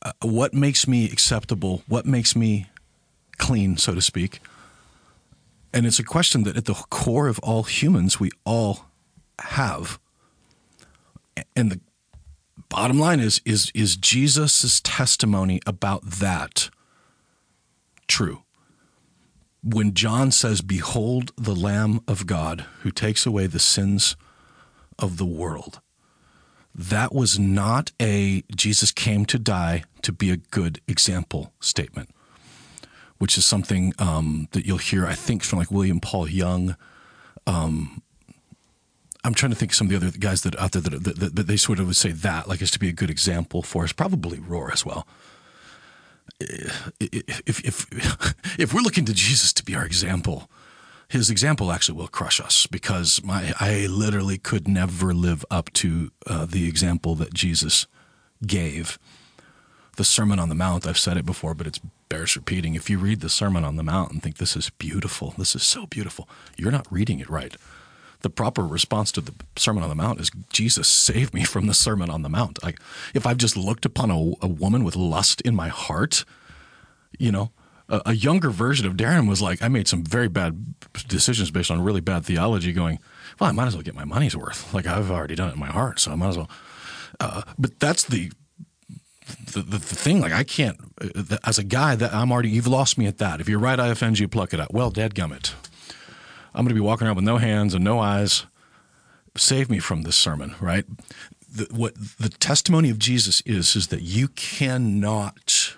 Uh, 0.02 0.12
what 0.22 0.54
makes 0.54 0.88
me 0.88 1.06
acceptable? 1.06 1.84
What 1.88 2.06
makes 2.06 2.36
me 2.36 2.68
clean, 3.38 3.78
so 3.78 3.96
to 3.96 4.02
speak? 4.02 4.40
And 5.74 5.86
it's 5.86 6.00
a 6.00 6.04
question 6.04 6.44
that 6.44 6.56
at 6.56 6.66
the 6.66 6.74
core 6.74 7.28
of 7.28 7.40
all 7.40 7.64
humans, 7.64 8.20
we 8.20 8.30
all 8.46 8.86
have. 9.40 10.00
And 11.56 11.72
the 11.72 11.80
bottom 12.70 13.00
line 13.00 13.20
is 13.20 13.42
is 13.46 13.72
is 13.76 13.98
Jesus' 13.98 14.80
testimony 14.84 15.60
about 15.66 16.04
that 16.04 16.70
true? 18.08 18.44
When 19.64 19.94
John 19.94 20.32
says, 20.32 20.62
Behold 20.62 21.32
the 21.36 21.56
Lamb 21.56 22.02
of 22.08 22.28
God 22.28 22.66
who 22.82 22.92
takes 22.92 23.26
away 23.26 23.48
the 23.48 23.60
sins 23.60 24.16
of 25.00 25.18
the 25.18 25.26
world, 25.26 25.82
that 26.78 27.16
was 27.16 27.40
not 27.40 27.92
a 28.02 28.44
Jesus 28.54 28.92
came 28.92 29.26
to 29.28 29.40
die 29.40 29.84
to 30.02 30.12
be 30.12 30.30
a 30.30 30.38
good 30.38 30.82
example 30.88 31.54
statement, 31.62 32.10
which 33.18 33.38
is 33.38 33.46
something 33.46 33.94
um, 33.98 34.50
that 34.52 34.66
you'll 34.66 34.78
hear, 34.78 35.08
I 35.08 35.14
think, 35.14 35.44
from 35.44 35.60
like 35.60 35.72
William 35.72 36.02
Paul 36.02 36.28
Young, 36.28 36.76
um, 37.48 38.02
I'm 39.24 39.34
trying 39.34 39.52
to 39.52 39.56
think 39.56 39.72
of 39.72 39.76
some 39.76 39.88
of 39.88 39.92
the 39.92 40.08
other 40.08 40.18
guys 40.18 40.42
that 40.44 40.60
out 40.60 40.74
there 40.74 40.82
that, 40.82 41.16
that, 41.16 41.36
that 41.36 41.48
they 41.48 41.58
sort 41.58 41.80
of 41.80 41.88
would 41.88 41.96
say 41.96 42.12
that 42.12 42.48
like 42.48 42.62
is 42.62 42.72
to 42.72 42.80
be 42.80 42.90
a 42.90 42.94
good 42.94 43.10
example 43.10 43.64
for 43.64 43.84
us. 43.84 43.94
Probably 43.94 44.38
Rohr 44.38 44.72
as 44.72 44.86
well. 44.86 45.08
If, 46.40 47.62
if 47.66 47.86
if 48.60 48.74
we're 48.74 48.82
looking 48.82 49.06
to 49.06 49.14
Jesus 49.14 49.54
to 49.54 49.64
be 49.64 49.76
our 49.76 49.86
example, 49.86 50.50
his 51.08 51.30
example 51.30 51.72
actually 51.72 51.98
will 51.98 52.08
crush 52.08 52.40
us 52.40 52.68
because 52.68 53.24
my 53.24 53.54
I 53.60 53.88
literally 53.88 54.38
could 54.38 54.68
never 54.68 55.14
live 55.14 55.46
up 55.52 55.72
to 55.74 56.12
uh, 56.28 56.46
the 56.46 56.68
example 56.68 57.16
that 57.16 57.34
Jesus 57.34 57.88
gave. 58.46 58.98
The 59.98 60.04
Sermon 60.04 60.40
on 60.40 60.50
the 60.50 60.56
Mount, 60.56 60.86
I've 60.86 60.98
said 60.98 61.16
it 61.16 61.26
before, 61.26 61.54
but 61.54 61.68
it 61.68 61.80
bears 62.10 62.36
repeating. 62.36 62.76
If 62.76 62.90
you 62.90 63.00
read 63.00 63.22
the 63.22 63.30
Sermon 63.30 63.64
on 63.64 63.78
the 63.78 63.84
Mount 63.84 64.12
and 64.12 64.22
think 64.22 64.38
this 64.38 64.58
is 64.58 64.70
beautiful, 64.72 65.34
this 65.38 65.56
is 65.56 65.64
so 65.64 65.86
beautiful, 65.86 66.28
you're 66.58 66.72
not 66.72 66.92
reading 66.92 67.20
it 67.20 67.30
right 67.30 67.56
the 68.26 68.30
proper 68.32 68.66
response 68.66 69.12
to 69.12 69.22
the 69.22 69.34
Sermon 69.56 69.84
on 69.84 69.90
the 69.90 69.96
Mount 69.96 70.20
is 70.20 70.32
Jesus 70.50 70.88
save 70.88 71.32
me 71.32 71.44
from 71.44 71.68
the 71.68 71.76
Sermon 71.76 72.10
on 72.10 72.24
the 72.24 72.30
Mount. 72.30 72.64
Like 72.64 72.80
if 73.14 73.28
I've 73.28 73.38
just 73.38 73.56
looked 73.56 73.86
upon 73.86 74.10
a, 74.10 74.34
a 74.42 74.48
woman 74.48 74.84
with 74.84 74.96
lust 74.96 75.42
in 75.42 75.54
my 75.54 75.68
heart, 75.68 76.26
you 77.20 77.32
know, 77.32 77.52
a, 77.90 78.02
a, 78.08 78.14
younger 78.14 78.50
version 78.50 78.88
of 78.88 78.94
Darren 78.94 79.28
was 79.28 79.42
like, 79.42 79.62
I 79.62 79.68
made 79.68 79.88
some 79.88 80.04
very 80.04 80.28
bad 80.28 80.76
decisions 81.08 81.52
based 81.52 81.70
on 81.70 81.84
really 81.84 82.02
bad 82.02 82.26
theology. 82.26 82.74
Going, 82.74 83.00
well, 83.40 83.50
I 83.50 83.54
might 83.54 83.68
as 83.68 83.76
well 83.76 83.84
get 83.84 83.96
my 83.96 84.06
money's 84.06 84.36
worth. 84.36 84.74
Like 84.74 84.88
I've 84.88 85.12
already 85.12 85.36
done 85.36 85.50
it 85.50 85.54
in 85.54 85.60
my 85.60 85.68
heart, 85.68 86.00
so 86.00 86.12
I 86.12 86.16
might 86.16 86.30
as 86.30 86.38
well. 86.38 86.50
Uh, 87.20 87.44
but 87.58 87.80
that's 87.80 88.04
the 88.04 88.32
the, 89.54 89.62
the, 89.62 89.78
the, 89.78 89.80
thing, 89.80 90.22
like 90.22 90.34
I 90.34 90.44
can't, 90.44 90.78
uh, 91.02 91.38
as 91.46 91.58
a 91.58 91.64
guy, 91.64 91.96
that 91.96 92.14
I'm 92.14 92.32
already, 92.32 92.50
you've 92.50 92.68
lost 92.68 92.98
me 92.98 93.08
at 93.08 93.18
that. 93.18 93.42
If 93.42 93.50
you're 93.50 93.58
right, 93.58 93.80
I 93.80 93.88
offend 93.88 94.20
you, 94.20 94.28
pluck 94.28 94.54
it 94.54 94.60
out. 94.60 94.72
Well, 94.72 94.92
dadgummit. 94.92 95.54
I'm 96.54 96.64
going 96.64 96.70
to 96.70 96.76
be 96.76 96.80
walking 96.80 97.08
around 97.08 97.16
with 97.16 97.26
no 97.26 97.38
hands 97.38 97.74
and 97.74 97.84
no 97.84 98.00
eyes. 98.00 98.46
Save 99.36 99.70
me 99.70 99.80
from 99.80 100.04
this 100.04 100.16
sermon, 100.16 100.56
right? 100.62 100.86
The, 101.52 101.68
what 101.72 101.96
the 102.20 102.30
testimony 102.30 102.90
of 102.90 103.00
Jesus 103.00 103.42
is 103.46 103.76
is 103.76 103.88
that 103.88 104.02
you 104.02 104.28
cannot 104.30 105.76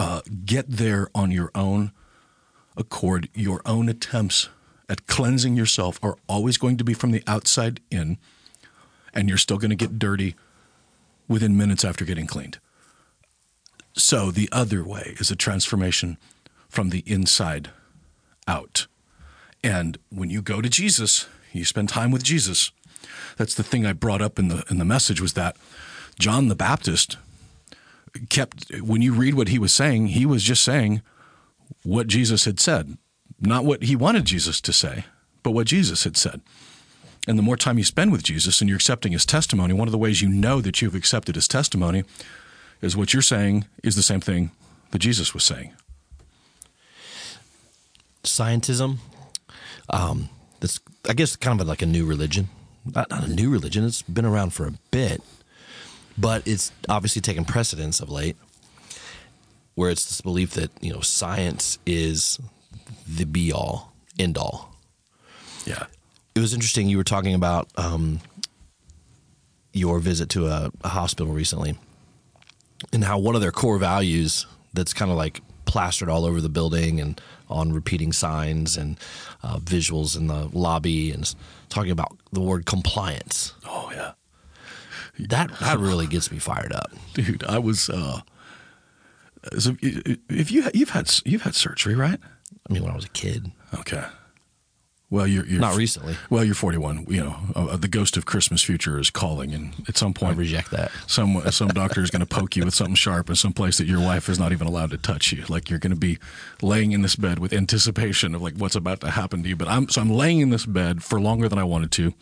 uh, 0.00 0.22
get 0.46 0.64
there 0.66 1.10
on 1.14 1.30
your 1.30 1.50
own 1.54 1.92
accord. 2.74 3.28
Your 3.34 3.60
own 3.66 3.86
attempts 3.86 4.48
at 4.88 5.06
cleansing 5.06 5.58
yourself 5.58 5.98
are 6.02 6.16
always 6.26 6.56
going 6.56 6.78
to 6.78 6.84
be 6.84 6.94
from 6.94 7.10
the 7.10 7.22
outside 7.26 7.80
in, 7.90 8.16
and 9.12 9.28
you're 9.28 9.36
still 9.36 9.58
going 9.58 9.68
to 9.68 9.76
get 9.76 9.98
dirty 9.98 10.36
within 11.28 11.54
minutes 11.54 11.84
after 11.84 12.06
getting 12.06 12.26
cleaned. 12.26 12.58
So 13.92 14.30
the 14.30 14.48
other 14.50 14.82
way 14.82 15.16
is 15.20 15.30
a 15.30 15.36
transformation 15.36 16.16
from 16.66 16.88
the 16.88 17.04
inside 17.04 17.68
out. 18.48 18.86
And 19.62 19.98
when 20.08 20.30
you 20.30 20.40
go 20.40 20.62
to 20.62 20.70
Jesus, 20.70 21.28
you 21.52 21.66
spend 21.66 21.90
time 21.90 22.10
with 22.10 22.22
Jesus. 22.22 22.72
That's 23.36 23.54
the 23.54 23.62
thing 23.62 23.84
I 23.84 23.92
brought 23.92 24.22
up 24.22 24.38
in 24.38 24.48
the 24.48 24.64
in 24.70 24.78
the 24.78 24.86
message 24.86 25.20
was 25.20 25.34
that 25.34 25.58
John 26.18 26.48
the 26.48 26.54
Baptist 26.54 27.18
kept 28.28 28.70
when 28.80 29.02
you 29.02 29.12
read 29.12 29.34
what 29.34 29.48
he 29.48 29.58
was 29.58 29.72
saying, 29.72 30.08
he 30.08 30.26
was 30.26 30.42
just 30.42 30.64
saying 30.64 31.02
what 31.82 32.06
Jesus 32.06 32.44
had 32.44 32.60
said, 32.60 32.96
not 33.40 33.64
what 33.64 33.84
he 33.84 33.96
wanted 33.96 34.24
Jesus 34.24 34.60
to 34.62 34.72
say, 34.72 35.04
but 35.42 35.52
what 35.52 35.66
Jesus 35.66 36.04
had 36.04 36.16
said. 36.16 36.40
And 37.28 37.38
the 37.38 37.42
more 37.42 37.56
time 37.56 37.78
you 37.78 37.84
spend 37.84 38.12
with 38.12 38.22
Jesus 38.22 38.60
and 38.60 38.68
you're 38.68 38.76
accepting 38.76 39.12
his 39.12 39.26
testimony, 39.26 39.74
one 39.74 39.88
of 39.88 39.92
the 39.92 39.98
ways 39.98 40.22
you 40.22 40.28
know 40.28 40.60
that 40.60 40.80
you've 40.80 40.94
accepted 40.94 41.34
his 41.34 41.46
testimony 41.46 42.04
is 42.80 42.96
what 42.96 43.12
you're 43.12 43.22
saying 43.22 43.66
is 43.82 43.94
the 43.94 44.02
same 44.02 44.20
thing 44.20 44.50
that 44.90 44.98
Jesus 45.00 45.34
was 45.34 45.44
saying. 45.44 45.72
Scientism 48.24 48.98
um, 49.90 50.28
that's 50.60 50.80
I 51.08 51.14
guess 51.14 51.36
kind 51.36 51.60
of 51.60 51.66
like 51.66 51.82
a 51.82 51.86
new 51.86 52.06
religion. 52.06 52.48
Not, 52.84 53.10
not 53.10 53.24
a 53.24 53.30
new 53.30 53.50
religion. 53.50 53.84
It's 53.84 54.02
been 54.02 54.24
around 54.24 54.54
for 54.54 54.66
a 54.66 54.72
bit, 54.90 55.22
but 56.20 56.46
it's 56.46 56.72
obviously 56.88 57.22
taken 57.22 57.44
precedence 57.44 58.00
of 58.00 58.10
late, 58.10 58.36
where 59.74 59.90
it's 59.90 60.06
this 60.06 60.20
belief 60.20 60.52
that 60.52 60.70
you 60.80 60.92
know 60.92 61.00
science 61.00 61.78
is 61.86 62.38
the 63.08 63.24
be 63.24 63.52
all 63.52 63.92
end 64.18 64.36
all. 64.36 64.74
Yeah. 65.64 65.86
It 66.34 66.40
was 66.40 66.54
interesting. 66.54 66.88
You 66.88 66.96
were 66.96 67.04
talking 67.04 67.34
about 67.34 67.68
um, 67.76 68.20
your 69.72 69.98
visit 69.98 70.28
to 70.30 70.46
a, 70.46 70.70
a 70.82 70.88
hospital 70.88 71.32
recently 71.32 71.76
and 72.92 73.04
how 73.04 73.18
one 73.18 73.34
of 73.34 73.40
their 73.40 73.52
core 73.52 73.78
values 73.78 74.46
that's 74.72 74.92
kind 74.92 75.10
of 75.10 75.16
like 75.16 75.40
plastered 75.64 76.08
all 76.08 76.24
over 76.24 76.40
the 76.40 76.48
building 76.48 77.00
and 77.00 77.20
on 77.48 77.72
repeating 77.72 78.12
signs 78.12 78.76
and 78.76 78.98
uh, 79.42 79.58
visuals 79.58 80.16
in 80.16 80.28
the 80.28 80.48
lobby 80.52 81.10
and 81.10 81.34
talking 81.68 81.90
about 81.90 82.16
the 82.32 82.40
word 82.40 82.64
compliance. 82.66 83.54
Oh 83.64 83.90
yeah. 83.92 84.12
That 85.18 85.50
that 85.60 85.78
really 85.78 86.06
gets 86.06 86.30
me 86.30 86.38
fired 86.38 86.72
up. 86.72 86.90
Dude, 87.14 87.44
I 87.44 87.58
was 87.58 87.90
uh 87.90 88.20
so 89.58 89.76
if 89.82 90.50
you 90.50 90.68
you've 90.74 90.90
had 90.90 91.10
you've 91.24 91.42
had 91.42 91.54
surgery, 91.54 91.94
right? 91.94 92.18
I 92.68 92.72
mean, 92.72 92.82
when 92.82 92.92
I 92.92 92.96
was 92.96 93.04
a 93.04 93.10
kid, 93.10 93.50
Okay. 93.78 94.04
Well, 95.12 95.26
you're, 95.26 95.44
you're 95.44 95.60
not 95.60 95.76
recently. 95.76 96.14
Well, 96.30 96.44
you're 96.44 96.54
41. 96.54 97.06
You 97.08 97.24
know, 97.24 97.36
uh, 97.56 97.76
the 97.76 97.88
ghost 97.88 98.16
of 98.16 98.26
Christmas 98.26 98.62
future 98.62 98.96
is 98.96 99.10
calling, 99.10 99.52
and 99.52 99.74
at 99.88 99.96
some 99.96 100.10
I 100.10 100.20
point, 100.20 100.38
reject 100.38 100.70
that. 100.70 100.92
some 101.08 101.42
some 101.50 101.66
doctor 101.66 102.00
is 102.00 102.10
going 102.10 102.20
to 102.20 102.26
poke 102.26 102.54
you 102.54 102.64
with 102.64 102.74
something 102.74 102.94
sharp 102.94 103.28
in 103.28 103.34
some 103.34 103.52
place 103.52 103.78
that 103.78 103.88
your 103.88 103.98
wife 103.98 104.28
is 104.28 104.38
not 104.38 104.52
even 104.52 104.68
allowed 104.68 104.90
to 104.90 104.98
touch 104.98 105.32
you. 105.32 105.44
Like 105.48 105.68
you're 105.68 105.80
going 105.80 105.90
to 105.90 105.98
be 105.98 106.18
laying 106.62 106.92
in 106.92 107.02
this 107.02 107.16
bed 107.16 107.40
with 107.40 107.52
anticipation 107.52 108.36
of 108.36 108.42
like 108.42 108.54
what's 108.54 108.76
about 108.76 109.00
to 109.00 109.10
happen 109.10 109.42
to 109.42 109.48
you. 109.48 109.56
But 109.56 109.66
I'm 109.66 109.88
so 109.88 110.00
I'm 110.00 110.10
laying 110.10 110.38
in 110.38 110.50
this 110.50 110.64
bed 110.64 111.02
for 111.02 111.20
longer 111.20 111.48
than 111.48 111.58
I 111.58 111.64
wanted 111.64 111.90
to. 111.92 112.14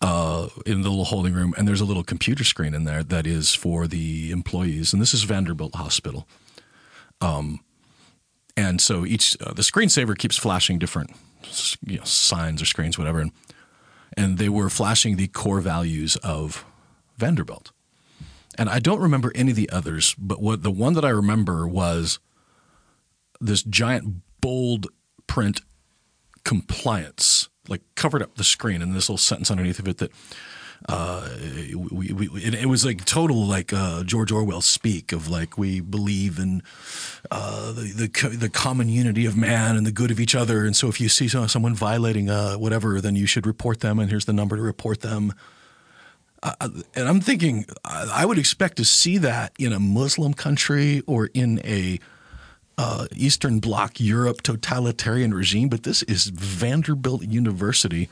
Uh, 0.00 0.48
in 0.64 0.82
the 0.82 0.88
little 0.88 1.06
holding 1.06 1.34
room, 1.34 1.52
and 1.58 1.66
there's 1.66 1.80
a 1.80 1.84
little 1.84 2.04
computer 2.04 2.44
screen 2.44 2.72
in 2.72 2.84
there 2.84 3.02
that 3.02 3.26
is 3.26 3.52
for 3.52 3.88
the 3.88 4.30
employees, 4.30 4.92
and 4.92 5.02
this 5.02 5.12
is 5.12 5.24
Vanderbilt 5.24 5.74
Hospital. 5.74 6.28
Um, 7.20 7.58
and 8.56 8.80
so 8.80 9.04
each 9.04 9.36
uh, 9.40 9.52
the 9.52 9.62
screensaver 9.62 10.16
keeps 10.16 10.36
flashing 10.36 10.78
different 10.78 11.10
you 11.84 11.98
know, 11.98 12.04
signs 12.04 12.62
or 12.62 12.64
screens, 12.64 12.96
whatever, 12.96 13.18
and 13.20 13.32
and 14.16 14.38
they 14.38 14.48
were 14.48 14.68
flashing 14.68 15.16
the 15.16 15.28
core 15.28 15.60
values 15.60 16.16
of 16.16 16.64
Vanderbilt. 17.16 17.72
And 18.56 18.68
I 18.68 18.80
don't 18.80 19.00
remember 19.00 19.30
any 19.34 19.50
of 19.50 19.56
the 19.56 19.70
others, 19.70 20.14
but 20.18 20.42
what 20.42 20.62
the 20.62 20.70
one 20.70 20.94
that 20.94 21.04
I 21.04 21.10
remember 21.10 21.68
was 21.68 22.18
this 23.40 23.62
giant 23.62 24.22
bold 24.40 24.88
print 25.28 25.60
compliance, 26.44 27.48
like 27.68 27.82
covered 27.94 28.22
up 28.22 28.36
the 28.36 28.44
screen, 28.44 28.82
and 28.82 28.94
this 28.94 29.08
little 29.08 29.18
sentence 29.18 29.50
underneath 29.50 29.78
of 29.78 29.88
it 29.88 29.98
that 29.98 30.12
uh, 30.88 31.28
we, 31.74 32.12
we, 32.12 32.28
it, 32.40 32.54
it 32.54 32.66
was 32.66 32.84
like 32.84 33.04
total 33.04 33.44
like 33.44 33.72
uh, 33.72 34.04
George 34.04 34.30
Orwell 34.30 34.60
speak 34.60 35.12
of 35.12 35.28
like 35.28 35.58
we 35.58 35.80
believe 35.80 36.38
in 36.38 36.62
uh, 37.30 37.72
the, 37.72 38.08
the 38.12 38.28
the 38.28 38.48
common 38.48 38.88
unity 38.88 39.26
of 39.26 39.36
man 39.36 39.76
and 39.76 39.84
the 39.84 39.92
good 39.92 40.10
of 40.10 40.20
each 40.20 40.34
other, 40.34 40.64
and 40.64 40.76
so 40.76 40.88
if 40.88 41.00
you 41.00 41.08
see 41.08 41.28
someone 41.28 41.74
violating 41.74 42.30
uh, 42.30 42.54
whatever, 42.54 43.00
then 43.00 43.16
you 43.16 43.26
should 43.26 43.46
report 43.46 43.80
them, 43.80 43.98
and 43.98 44.08
here's 44.08 44.26
the 44.26 44.32
number 44.32 44.56
to 44.56 44.62
report 44.62 45.00
them. 45.00 45.32
And 46.40 46.84
I'm 47.08 47.20
thinking, 47.20 47.66
I 47.84 48.24
would 48.24 48.38
expect 48.38 48.76
to 48.76 48.84
see 48.84 49.18
that 49.18 49.52
in 49.58 49.72
a 49.72 49.80
Muslim 49.80 50.34
country 50.34 51.02
or 51.04 51.30
in 51.34 51.60
a 51.64 51.98
uh, 52.78 53.08
Eastern 53.14 53.58
Bloc 53.58 54.00
Europe 54.00 54.40
totalitarian 54.42 55.34
regime, 55.34 55.68
but 55.68 55.82
this 55.82 56.04
is 56.04 56.26
Vanderbilt 56.26 57.22
University 57.24 58.08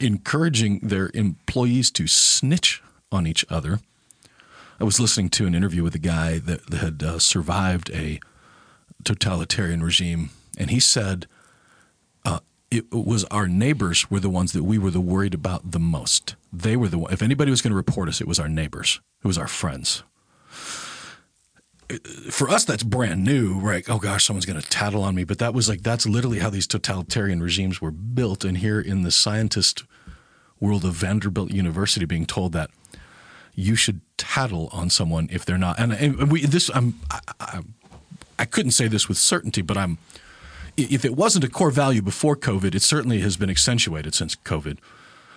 encouraging 0.00 0.80
their 0.80 1.10
employees 1.14 1.90
to 1.92 2.06
snitch 2.06 2.82
on 3.12 3.26
each 3.26 3.44
other. 3.48 3.78
I 4.80 4.84
was 4.84 4.98
listening 4.98 5.30
to 5.30 5.46
an 5.46 5.54
interview 5.54 5.84
with 5.84 5.94
a 5.94 6.00
guy 6.00 6.38
that, 6.40 6.72
had 6.74 7.02
uh, 7.02 7.18
survived 7.20 7.90
a 7.90 8.18
totalitarian 9.04 9.82
regime, 9.84 10.30
and 10.58 10.70
he 10.70 10.80
said 10.80 11.26
uh, 12.24 12.40
it 12.72 12.90
was 12.90 13.24
our 13.26 13.46
neighbors 13.46 14.10
were 14.10 14.20
the 14.20 14.30
ones 14.30 14.52
that 14.52 14.64
we 14.64 14.78
were 14.78 14.90
the 14.90 15.00
worried 15.00 15.34
about 15.34 15.70
the 15.70 15.78
most. 15.78 16.34
They 16.52 16.76
were 16.76 16.88
the 16.88 16.98
one. 16.98 17.12
If 17.12 17.22
anybody 17.22 17.52
was 17.52 17.62
going 17.62 17.70
to 17.70 17.76
report 17.76 18.08
us, 18.08 18.20
it 18.20 18.26
was 18.26 18.40
our 18.40 18.48
neighbors. 18.48 19.00
It 19.22 19.28
was 19.28 19.38
our 19.38 19.46
friends. 19.46 20.02
For 22.30 22.48
us, 22.48 22.64
that's 22.64 22.82
brand 22.82 23.24
new, 23.24 23.58
right? 23.58 23.84
Oh 23.88 23.98
gosh, 23.98 24.24
someone's 24.24 24.46
going 24.46 24.60
to 24.60 24.68
tattle 24.68 25.02
on 25.02 25.14
me. 25.14 25.24
But 25.24 25.38
that 25.38 25.54
was 25.54 25.68
like 25.68 25.82
that's 25.82 26.06
literally 26.06 26.38
how 26.38 26.50
these 26.50 26.66
totalitarian 26.66 27.42
regimes 27.42 27.80
were 27.80 27.90
built. 27.90 28.44
And 28.44 28.58
here 28.58 28.80
in 28.80 29.02
the 29.02 29.10
scientist 29.10 29.84
world 30.60 30.84
of 30.84 30.94
Vanderbilt 30.94 31.50
University, 31.50 32.06
being 32.06 32.26
told 32.26 32.52
that 32.52 32.70
you 33.54 33.76
should 33.76 34.00
tattle 34.16 34.68
on 34.72 34.90
someone 34.90 35.28
if 35.30 35.44
they're 35.44 35.58
not. 35.58 35.78
And, 35.78 35.92
and 35.92 36.30
we 36.30 36.46
this 36.46 36.70
I'm 36.74 37.00
I, 37.10 37.20
I, 37.40 37.60
I 38.38 38.44
couldn't 38.44 38.72
say 38.72 38.88
this 38.88 39.08
with 39.08 39.18
certainty, 39.18 39.62
but 39.62 39.76
I'm 39.76 39.98
if 40.76 41.04
it 41.04 41.16
wasn't 41.16 41.44
a 41.44 41.48
core 41.48 41.70
value 41.70 42.02
before 42.02 42.36
COVID, 42.36 42.74
it 42.74 42.82
certainly 42.82 43.20
has 43.20 43.36
been 43.36 43.50
accentuated 43.50 44.14
since 44.14 44.34
COVID. 44.34 44.78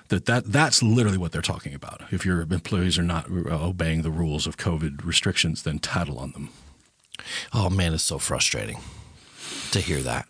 That, 0.10 0.26
that 0.26 0.46
that's 0.52 0.82
literally 0.82 1.18
what 1.18 1.32
they're 1.34 1.42
talking 1.42 1.74
about. 1.74 2.02
If 2.12 2.26
your 2.26 2.42
employees 2.42 2.98
are 2.98 3.04
not 3.04 3.30
obeying 3.30 4.04
the 4.04 4.12
rules 4.12 4.48
of 4.48 4.56
COVID 4.58 5.04
restrictions, 5.06 5.64
then 5.64 5.80
tattle 5.80 6.18
on 6.20 6.32
them. 6.32 6.50
Oh 7.54 7.70
man, 7.70 7.94
it's 7.94 8.04
so 8.04 8.18
frustrating 8.20 8.80
to 9.72 9.80
hear 9.82 10.02
that. 10.02 10.28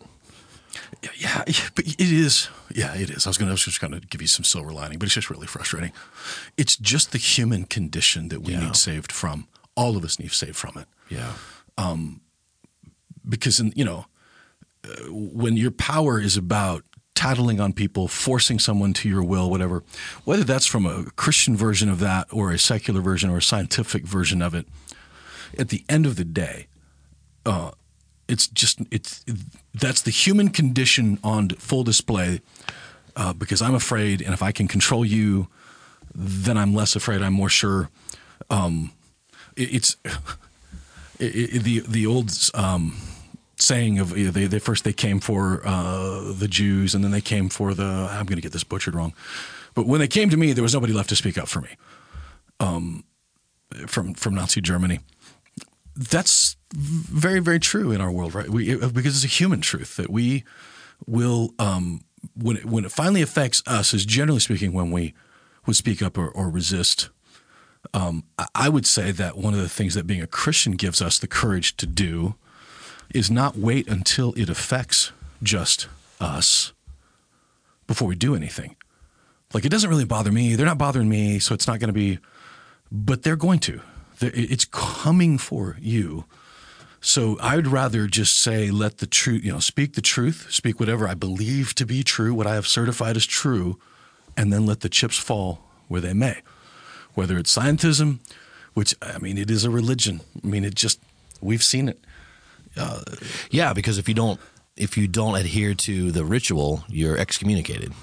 Yeah, 1.18 1.44
yeah, 1.48 1.70
but 1.76 1.86
it 1.86 2.00
is. 2.00 2.50
Yeah, 2.74 2.96
it 2.96 3.10
is. 3.10 3.28
I 3.28 3.30
was 3.30 3.38
going 3.38 3.50
to 3.56 3.58
just 3.62 3.80
going 3.82 3.94
to 3.94 4.00
give 4.00 4.22
you 4.22 4.28
some 4.28 4.44
silver 4.44 4.72
lining, 4.72 4.98
but 5.00 5.06
it's 5.06 5.14
just 5.16 5.30
really 5.30 5.48
frustrating. 5.48 5.92
It's 6.58 6.76
just 6.76 7.12
the 7.12 7.18
human 7.18 7.66
condition 7.66 8.30
that 8.30 8.42
we 8.42 8.54
Yeah. 8.54 8.62
need 8.66 8.76
saved 8.76 9.12
from. 9.12 9.48
All 9.76 9.96
of 9.98 10.04
us 10.04 10.18
need 10.20 10.32
saved 10.32 10.56
from 10.56 10.78
it. 10.78 10.88
Yeah. 11.10 11.34
Um, 11.78 12.22
because 13.28 13.60
in, 13.60 13.74
you 13.76 13.86
know 13.86 14.06
uh, 14.86 15.12
when 15.12 15.56
your 15.58 15.72
power 15.72 16.20
is 16.20 16.36
about 16.38 16.84
tattling 17.18 17.60
on 17.60 17.74
people 17.74 18.08
forcing 18.08 18.60
someone 18.60 18.94
to 18.94 19.10
your 19.10 19.24
will 19.24 19.50
whatever 19.50 19.84
whether 20.24 20.44
that's 20.44 20.68
from 20.68 20.86
a 20.86 21.06
christian 21.16 21.56
version 21.58 21.90
of 21.90 22.00
that 22.00 22.28
or 22.32 22.52
a 22.52 22.60
secular 22.60 23.02
version 23.02 23.30
or 23.30 23.38
a 23.38 23.42
scientific 23.42 24.04
version 24.04 24.40
of 24.42 24.54
it 24.54 24.68
at 25.58 25.70
the 25.70 25.84
end 25.90 26.06
of 26.06 26.16
the 26.16 26.24
day 26.24 26.68
uh, 27.46 27.72
it's 28.28 28.48
just 28.48 28.80
it's 28.92 29.26
that's 29.74 30.02
the 30.02 30.12
human 30.12 30.50
condition 30.50 31.18
on 31.24 31.50
full 31.50 31.84
display 31.84 32.40
uh, 33.16 33.34
because 33.34 33.64
i'm 33.64 33.74
afraid 33.74 34.22
and 34.22 34.32
if 34.32 34.44
i 34.44 34.52
can 34.52 34.68
control 34.68 35.04
you 35.04 35.48
then 36.14 36.56
i'm 36.56 36.76
less 36.76 36.96
afraid 36.96 37.24
i'm 37.24 37.34
more 37.34 37.50
sure. 37.50 37.90
Um, 38.50 38.92
it, 39.56 39.76
it's 39.76 39.98
it, 41.20 41.56
it, 41.56 41.64
the 41.64 41.80
the 41.88 42.06
old 42.06 42.32
um, 42.54 42.96
saying 43.58 44.00
of 44.00 44.12
they, 44.12 44.46
they 44.46 44.60
first 44.60 44.84
they 44.84 44.94
came 44.94 45.20
for 45.20 45.62
uh, 45.66 46.32
the 46.32 46.48
Jews 46.48 46.94
and 46.96 47.04
then 47.04 47.12
they 47.12 47.22
came 47.22 47.50
for 47.50 47.74
the 47.74 47.84
I'm 47.84 48.26
going 48.26 48.38
to 48.38 48.42
get 48.42 48.52
this 48.54 48.64
butchered 48.64 48.96
wrong, 48.96 49.14
but 49.74 49.88
when 49.88 50.00
they 50.00 50.08
came 50.08 50.30
to 50.30 50.38
me, 50.38 50.54
there 50.54 50.64
was 50.64 50.74
nobody 50.74 50.94
left 50.94 51.10
to 51.10 51.16
speak 51.16 51.38
up 51.38 51.48
for 51.48 51.62
me. 51.62 51.70
Um, 52.60 53.04
from 53.88 54.14
from 54.14 54.34
Nazi 54.36 54.62
Germany, 54.62 55.00
that's 55.96 56.56
very 56.74 57.40
very 57.40 57.60
true 57.60 57.92
in 57.92 58.02
our 58.02 58.12
world, 58.12 58.34
right? 58.34 58.50
We 58.50 58.76
because 58.76 59.16
it's 59.16 59.26
a 59.26 59.36
human 59.36 59.62
truth 59.62 59.96
that 59.98 60.10
we 60.10 60.44
will 61.06 61.54
um, 61.60 62.02
when 62.36 62.58
it, 62.58 62.66
when 62.66 62.86
it 62.86 62.92
finally 62.92 63.22
affects 63.22 63.62
us, 63.68 63.94
is 63.94 64.06
generally 64.06 64.40
speaking 64.40 64.74
when 64.74 64.92
we 64.92 65.14
would 65.66 65.76
speak 65.76 66.02
up 66.02 66.18
or, 66.18 66.30
or 66.30 66.50
resist. 66.50 67.10
I- 67.94 68.48
I 68.54 68.70
would 68.70 68.86
say 68.86 69.12
that 69.12 69.38
one 69.38 69.54
of 69.54 69.60
the 69.60 69.70
things 69.70 69.94
that 69.94 70.06
being 70.08 70.22
a 70.22 70.28
Christian 70.28 70.74
gives 70.74 71.02
us 71.02 71.20
the 71.20 71.28
courage 71.28 71.78
to 71.78 71.86
do 71.88 72.36
is 73.14 73.32
not 73.32 73.58
wait 73.58 73.88
until 73.88 74.34
it 74.34 74.50
affects 74.50 75.12
just 75.42 75.88
us 76.20 76.74
before 77.86 78.08
we 78.08 78.16
do 78.16 78.36
anything. 78.36 78.76
Like 79.54 79.66
it 79.66 79.70
doesn't 79.70 79.90
really 79.90 80.06
bother 80.06 80.32
me. 80.32 80.56
They're 80.56 80.66
not 80.66 80.78
bothering 80.78 81.10
me, 81.10 81.40
so 81.40 81.54
it's 81.54 81.68
not 81.68 81.80
going 81.80 81.88
to 81.88 81.94
be. 81.94 82.20
But 82.92 83.24
they're 83.24 83.36
going 83.36 83.60
to. 83.60 83.82
It's 84.20 84.66
coming 84.66 85.38
for 85.38 85.78
you. 85.80 86.26
So 87.00 87.38
I'd 87.42 87.68
rather 87.68 88.08
just 88.08 88.38
say, 88.40 88.72
let 88.72 88.98
the 88.98 89.06
truth, 89.06 89.44
you 89.44 89.52
know, 89.52 89.60
speak 89.60 89.94
the 89.94 90.02
truth, 90.02 90.48
speak 90.50 90.80
whatever 90.80 91.08
I 91.08 91.14
believe 91.14 91.76
to 91.76 91.86
be 91.86 92.04
true, 92.04 92.34
what 92.34 92.48
I 92.48 92.56
have 92.56 92.68
certified 92.68 93.16
as 93.16 93.26
true, 93.26 93.78
and 94.36 94.52
then 94.52 94.66
let 94.66 94.82
the 94.82 94.90
chips 94.90 95.18
fall 95.18 95.62
where 95.88 96.02
they 96.02 96.14
may. 96.14 96.42
Whether 97.14 97.38
it's 97.38 97.56
scientism, 97.56 98.20
which 98.74 98.96
I 99.02 99.20
mean, 99.20 99.38
it 99.38 99.50
is 99.50 99.64
a 99.64 99.70
religion. 99.70 100.22
I 100.44 100.48
mean, 100.48 100.64
it 100.64 100.76
just 100.76 101.00
we've 101.42 101.64
seen 101.64 101.88
it. 101.88 102.00
Yeah, 103.52 103.74
because 103.74 103.98
if 103.98 104.08
you 104.08 104.16
don't 104.16 104.40
if 104.76 104.98
you 104.98 105.08
don't 105.08 105.36
adhere 105.36 105.74
to 105.74 106.12
the 106.12 106.24
ritual, 106.24 106.84
you're 106.88 107.18
excommunicated. 107.18 107.94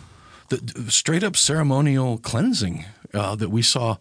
the 0.48 0.56
the 0.56 0.90
straight 0.90 1.22
up 1.22 1.36
ceremonial 1.36 2.18
cleansing 2.18 2.84
uh, 3.12 3.34
that 3.36 3.50
we 3.50 3.62
saw. 3.62 3.96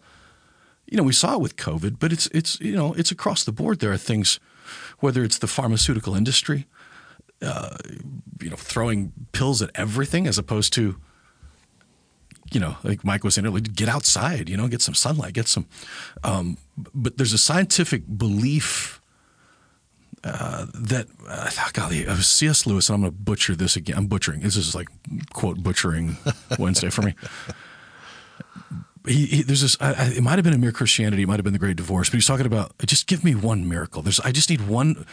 You 0.86 0.98
know, 0.98 1.04
we 1.04 1.14
saw 1.14 1.34
it 1.34 1.40
with 1.40 1.56
COVID, 1.56 1.98
but 1.98 2.12
it's 2.12 2.26
it's 2.28 2.60
you 2.60 2.76
know 2.76 2.92
it's 2.94 3.10
across 3.10 3.44
the 3.44 3.52
board. 3.52 3.78
There 3.78 3.92
are 3.92 3.96
things, 3.98 4.38
whether 5.00 5.24
it's 5.24 5.38
the 5.38 5.46
pharmaceutical 5.46 6.14
industry, 6.14 6.66
uh, 7.42 7.76
you 8.40 8.50
know, 8.50 8.56
throwing 8.56 9.12
pills 9.32 9.62
at 9.62 9.70
everything 9.74 10.26
as 10.26 10.38
opposed 10.38 10.72
to, 10.74 10.96
you 12.52 12.60
know, 12.60 12.76
like 12.82 13.02
Mike 13.04 13.24
was 13.24 13.34
saying 13.34 13.46
earlier, 13.46 13.60
get 13.60 13.88
outside, 13.88 14.48
you 14.48 14.56
know, 14.56 14.68
get 14.68 14.82
some 14.82 14.94
sunlight, 14.94 15.32
get 15.32 15.48
some. 15.48 15.66
Um, 16.22 16.58
but 16.94 17.16
there's 17.16 17.32
a 17.32 17.38
scientific 17.38 18.02
belief 18.18 19.00
uh, 20.24 20.66
that 20.72 21.06
uh, 21.28 21.50
golly, 21.74 22.00
it 22.00 22.08
was 22.08 22.26
C.S. 22.26 22.66
Lewis, 22.66 22.88
and 22.88 22.94
I'm 22.94 23.00
going 23.02 23.12
to 23.12 23.18
butcher 23.18 23.54
this 23.54 23.76
again. 23.76 23.96
I'm 23.96 24.06
butchering. 24.06 24.40
This 24.40 24.56
is 24.56 24.74
like 24.74 24.88
quote 25.34 25.62
butchering 25.62 26.16
Wednesday 26.58 26.88
for 26.88 27.02
me. 27.02 27.14
He, 29.06 29.26
he, 29.26 29.42
there's 29.42 29.60
this. 29.60 29.76
I, 29.80 29.92
I, 29.92 30.04
it 30.16 30.22
might 30.22 30.36
have 30.36 30.44
been 30.44 30.54
a 30.54 30.58
mere 30.58 30.72
Christianity. 30.72 31.24
It 31.24 31.26
might 31.26 31.36
have 31.36 31.44
been 31.44 31.52
the 31.52 31.58
Great 31.58 31.76
Divorce. 31.76 32.08
But 32.08 32.14
he's 32.14 32.26
talking 32.26 32.46
about 32.46 32.72
just 32.86 33.06
give 33.06 33.22
me 33.22 33.34
one 33.34 33.68
miracle. 33.68 34.00
There's. 34.00 34.18
I 34.20 34.32
just 34.32 34.48
need 34.48 34.66
one. 34.66 35.04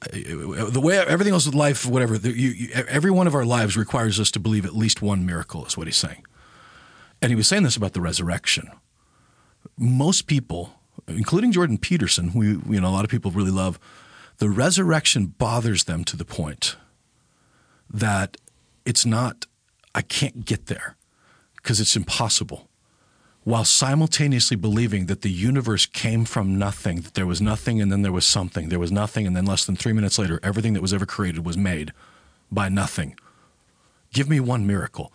The 0.00 0.80
way 0.82 0.96
everything 0.96 1.34
else 1.34 1.44
with 1.44 1.54
life, 1.54 1.84
whatever. 1.84 2.16
You, 2.16 2.30
you, 2.30 2.68
every 2.72 3.10
one 3.10 3.26
of 3.26 3.34
our 3.34 3.44
lives 3.44 3.76
requires 3.76 4.18
us 4.18 4.30
to 4.30 4.40
believe 4.40 4.64
at 4.64 4.74
least 4.74 5.02
one 5.02 5.26
miracle. 5.26 5.66
Is 5.66 5.76
what 5.76 5.86
he's 5.88 5.96
saying. 5.96 6.24
And 7.20 7.30
he 7.30 7.36
was 7.36 7.46
saying 7.46 7.64
this 7.64 7.76
about 7.76 7.92
the 7.92 8.00
resurrection. 8.00 8.70
Most 9.76 10.26
people, 10.26 10.72
including 11.06 11.52
Jordan 11.52 11.76
Peterson, 11.76 12.32
we 12.32 12.46
you 12.74 12.80
know 12.80 12.88
a 12.88 12.94
lot 12.94 13.04
of 13.04 13.10
people 13.10 13.30
really 13.30 13.50
love 13.50 13.78
the 14.38 14.48
resurrection 14.48 15.26
bothers 15.26 15.84
them 15.84 16.04
to 16.04 16.16
the 16.16 16.24
point 16.24 16.76
that 17.90 18.36
it's 18.84 19.04
not, 19.04 19.46
I 19.94 20.02
can't 20.02 20.44
get 20.44 20.66
there 20.66 20.96
because 21.56 21.80
it's 21.80 21.96
impossible. 21.96 22.68
While 23.44 23.64
simultaneously 23.64 24.56
believing 24.56 25.06
that 25.06 25.22
the 25.22 25.30
universe 25.30 25.86
came 25.86 26.24
from 26.24 26.58
nothing, 26.58 27.00
that 27.00 27.14
there 27.14 27.26
was 27.26 27.40
nothing 27.40 27.80
and 27.80 27.90
then 27.90 28.02
there 28.02 28.12
was 28.12 28.26
something, 28.26 28.68
there 28.68 28.78
was 28.78 28.92
nothing, 28.92 29.26
and 29.26 29.34
then 29.34 29.46
less 29.46 29.64
than 29.64 29.74
three 29.74 29.92
minutes 29.92 30.18
later, 30.18 30.38
everything 30.42 30.74
that 30.74 30.82
was 30.82 30.92
ever 30.92 31.06
created 31.06 31.44
was 31.46 31.56
made 31.56 31.92
by 32.52 32.68
nothing. 32.68 33.18
Give 34.12 34.28
me 34.28 34.38
one 34.38 34.66
miracle. 34.66 35.12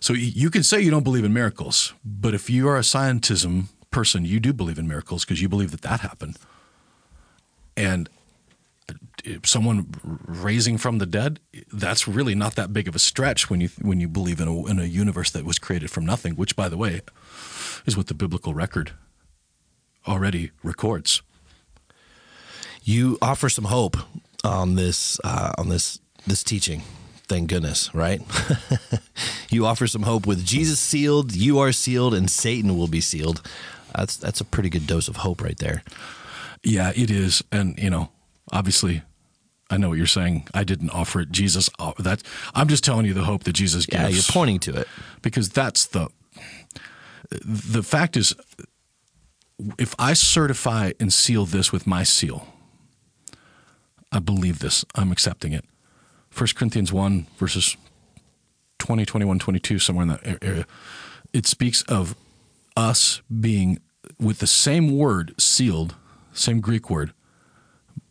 So 0.00 0.12
you 0.12 0.50
can 0.50 0.62
say 0.62 0.80
you 0.80 0.90
don't 0.90 1.04
believe 1.04 1.24
in 1.24 1.32
miracles, 1.32 1.94
but 2.04 2.34
if 2.34 2.50
you 2.50 2.68
are 2.68 2.76
a 2.76 2.80
scientism 2.80 3.66
person, 3.90 4.24
you 4.24 4.40
do 4.40 4.52
believe 4.52 4.78
in 4.78 4.88
miracles 4.88 5.24
because 5.24 5.40
you 5.40 5.48
believe 5.48 5.70
that 5.70 5.82
that 5.82 6.00
happened. 6.00 6.38
And 7.76 8.08
someone 9.44 9.92
raising 10.26 10.78
from 10.78 10.98
the 10.98 11.06
dead, 11.06 11.40
that's 11.72 12.06
really 12.06 12.34
not 12.34 12.54
that 12.56 12.72
big 12.72 12.88
of 12.88 12.94
a 12.94 12.98
stretch 12.98 13.50
when 13.50 13.60
you 13.60 13.68
when 13.80 14.00
you 14.00 14.08
believe 14.08 14.40
in 14.40 14.48
a 14.48 14.66
in 14.66 14.78
a 14.78 14.84
universe 14.84 15.30
that 15.30 15.44
was 15.44 15.58
created 15.58 15.90
from 15.90 16.04
nothing. 16.04 16.34
Which, 16.34 16.56
by 16.56 16.68
the 16.68 16.76
way, 16.76 17.00
is 17.86 17.96
what 17.96 18.06
the 18.08 18.14
biblical 18.14 18.54
record 18.54 18.92
already 20.06 20.50
records. 20.62 21.22
You 22.82 23.18
offer 23.20 23.48
some 23.48 23.64
hope 23.64 23.96
on 24.44 24.76
this 24.76 25.18
uh, 25.24 25.52
on 25.58 25.68
this 25.68 25.98
this 26.26 26.42
teaching. 26.42 26.82
Thank 27.28 27.50
goodness, 27.50 27.92
right? 27.92 28.22
you 29.50 29.66
offer 29.66 29.88
some 29.88 30.02
hope 30.02 30.28
with 30.28 30.44
Jesus 30.44 30.78
sealed, 30.78 31.34
you 31.34 31.58
are 31.58 31.72
sealed, 31.72 32.14
and 32.14 32.30
Satan 32.30 32.78
will 32.78 32.86
be 32.86 33.00
sealed. 33.00 33.42
That's 33.96 34.16
that's 34.16 34.40
a 34.40 34.44
pretty 34.44 34.68
good 34.68 34.86
dose 34.86 35.08
of 35.08 35.16
hope 35.16 35.42
right 35.42 35.58
there. 35.58 35.82
Yeah, 36.62 36.92
it 36.94 37.10
is, 37.10 37.42
and 37.50 37.76
you 37.78 37.90
know, 37.90 38.10
obviously 38.52 39.02
I 39.68 39.76
know 39.78 39.88
what 39.88 39.98
you're 39.98 40.06
saying. 40.06 40.46
I 40.54 40.64
didn't 40.64 40.90
offer 40.90 41.20
it. 41.20 41.30
Jesus, 41.30 41.68
uh, 41.78 41.92
that 41.98 42.22
I'm 42.54 42.68
just 42.68 42.84
telling 42.84 43.06
you 43.06 43.14
the 43.14 43.24
hope 43.24 43.44
that 43.44 43.52
Jesus 43.52 43.86
gives. 43.86 44.02
Yeah, 44.02 44.08
you're 44.08 44.22
pointing 44.28 44.60
to 44.60 44.76
it 44.80 44.88
because 45.22 45.48
that's 45.48 45.86
the 45.86 46.08
the 47.28 47.82
fact 47.82 48.16
is, 48.16 48.34
if 49.78 49.94
I 49.98 50.12
certify 50.12 50.92
and 51.00 51.12
seal 51.12 51.44
this 51.44 51.72
with 51.72 51.86
my 51.86 52.02
seal, 52.02 52.46
I 54.12 54.18
believe 54.18 54.60
this. 54.60 54.84
I'm 54.94 55.10
accepting 55.10 55.52
it. 55.52 55.64
1 56.36 56.48
Corinthians 56.54 56.92
1, 56.92 57.26
verses 57.38 57.76
20, 58.78 59.06
21, 59.06 59.38
22, 59.38 59.78
somewhere 59.78 60.02
in 60.02 60.08
that 60.08 60.42
area, 60.42 60.66
it 61.32 61.46
speaks 61.46 61.82
of 61.82 62.14
us 62.76 63.22
being 63.40 63.80
with 64.20 64.38
the 64.38 64.46
same 64.46 64.96
word 64.96 65.34
sealed, 65.40 65.94
same 66.32 66.60
Greek 66.60 66.90
word, 66.90 67.12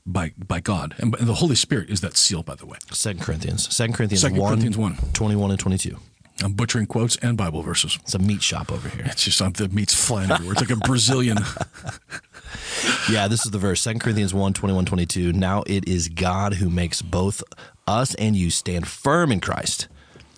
by 0.06 0.34
by 0.38 0.60
God. 0.60 0.96
And 1.00 1.14
the 1.14 1.36
Holy 1.36 1.56
Spirit 1.56 1.90
is 1.90 2.02
that 2.02 2.18
seal, 2.18 2.44
by 2.44 2.56
the 2.56 2.66
way. 2.66 2.78
Second 2.92 3.22
Corinthians. 3.24 3.74
Second 3.74 3.94
Corinthians, 3.94 4.24
2 4.24 4.30
Corinthians 4.30 4.78
1. 4.78 4.98
21 5.14 5.52
and 5.52 5.60
22. 5.60 5.98
I'm 6.44 6.54
butchering 6.54 6.86
quotes 6.86 7.16
and 7.18 7.38
Bible 7.38 7.62
verses. 7.62 7.98
It's 8.02 8.14
a 8.14 8.20
meat 8.20 8.42
shop 8.42 8.72
over 8.72 8.90
here. 8.90 9.06
It's 9.06 9.24
just 9.24 9.42
uh, 9.42 9.50
the 9.50 9.70
meat's 9.70 9.94
flying 9.94 10.32
everywhere. 10.32 10.54
It's 10.54 10.70
like 10.70 10.78
a 10.78 10.88
Brazilian. 10.88 11.38
yeah, 13.10 13.28
this 13.30 13.46
is 13.46 13.52
the 13.52 13.58
verse. 13.58 13.82
Second 13.82 14.00
Corinthians 14.00 14.34
1, 14.34 14.54
21, 14.54 14.86
22. 14.86 15.32
Now 15.32 15.64
it 15.66 15.88
is 15.88 16.10
God 16.10 16.56
who 16.56 16.70
makes 16.70 17.02
both 17.02 17.42
us 17.88 18.16
and 18.16 18.36
you 18.36 18.50
stand 18.50 18.86
firm 18.88 19.32
in 19.32 19.40
Christ. 19.40 19.88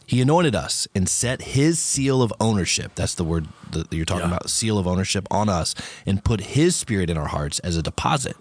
He 0.06 0.22
anointed 0.22 0.56
us 0.56 0.88
and 0.96 1.10
set 1.10 1.42
his 1.42 1.80
seal 1.80 2.22
of 2.22 2.32
ownership. 2.40 2.94
That's 2.96 3.16
the 3.16 3.26
word 3.26 3.48
that 3.72 3.92
you're 3.92 4.06
talking 4.06 4.30
yeah. 4.30 4.36
about, 4.36 4.50
seal 4.50 4.78
of 4.78 4.88
ownership 4.88 5.28
on 5.32 5.50
us, 5.50 5.76
and 6.06 6.24
put 6.24 6.42
his 6.42 6.76
spirit 6.76 7.10
in 7.10 7.18
our 7.18 7.28
hearts 7.28 7.60
as 7.60 7.76
a 7.76 7.82
deposit 7.82 8.38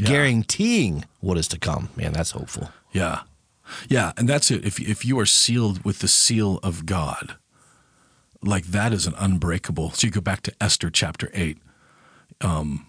yeah. 0.00 0.08
guaranteeing 0.08 1.04
what 1.20 1.38
is 1.38 1.48
to 1.48 1.58
come. 1.58 1.90
Man, 1.96 2.12
that's 2.12 2.32
hopeful. 2.32 2.70
Yeah. 2.92 3.22
Yeah, 3.88 4.12
and 4.16 4.28
that's 4.28 4.50
it. 4.50 4.64
If 4.64 4.80
if 4.80 5.04
you 5.04 5.18
are 5.18 5.26
sealed 5.26 5.84
with 5.84 6.00
the 6.00 6.08
seal 6.08 6.58
of 6.62 6.86
God, 6.86 7.36
like 8.42 8.66
that 8.66 8.92
is 8.92 9.06
an 9.06 9.14
unbreakable. 9.16 9.92
So 9.92 10.06
you 10.06 10.12
go 10.12 10.20
back 10.20 10.42
to 10.42 10.52
Esther 10.60 10.90
chapter 10.90 11.30
eight. 11.34 11.58
Um, 12.40 12.86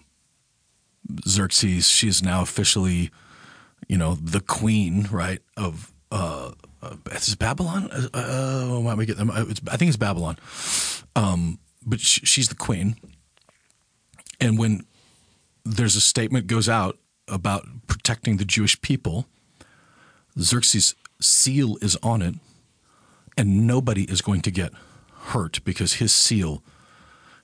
Xerxes, 1.26 1.88
she 1.88 2.08
is 2.08 2.22
now 2.22 2.42
officially, 2.42 3.10
you 3.88 3.98
know, 3.98 4.14
the 4.14 4.40
queen, 4.40 5.08
right 5.10 5.40
of 5.56 5.92
uh, 6.10 6.52
uh 6.82 6.96
is 7.12 7.34
Babylon? 7.34 7.90
Uh, 7.92 8.08
uh, 8.16 8.80
why 8.80 8.94
I 8.94 9.04
get 9.04 9.16
them? 9.16 9.30
I 9.30 9.44
think 9.44 9.88
it's 9.88 9.96
Babylon. 9.96 10.36
Um, 11.14 11.58
but 11.84 12.00
she's 12.00 12.48
the 12.48 12.54
queen, 12.54 12.96
and 14.40 14.58
when 14.58 14.86
there's 15.64 15.96
a 15.96 16.00
statement 16.00 16.46
goes 16.46 16.68
out 16.68 16.98
about 17.32 17.66
protecting 17.86 18.36
the 18.36 18.44
Jewish 18.44 18.80
people. 18.80 19.26
Xerxes' 20.38 20.94
seal 21.20 21.76
is 21.80 21.96
on 22.02 22.22
it, 22.22 22.34
and 23.36 23.66
nobody 23.66 24.04
is 24.04 24.20
going 24.22 24.42
to 24.42 24.50
get 24.50 24.72
hurt 25.26 25.62
because 25.64 25.94
his 25.94 26.12
seal 26.12 26.62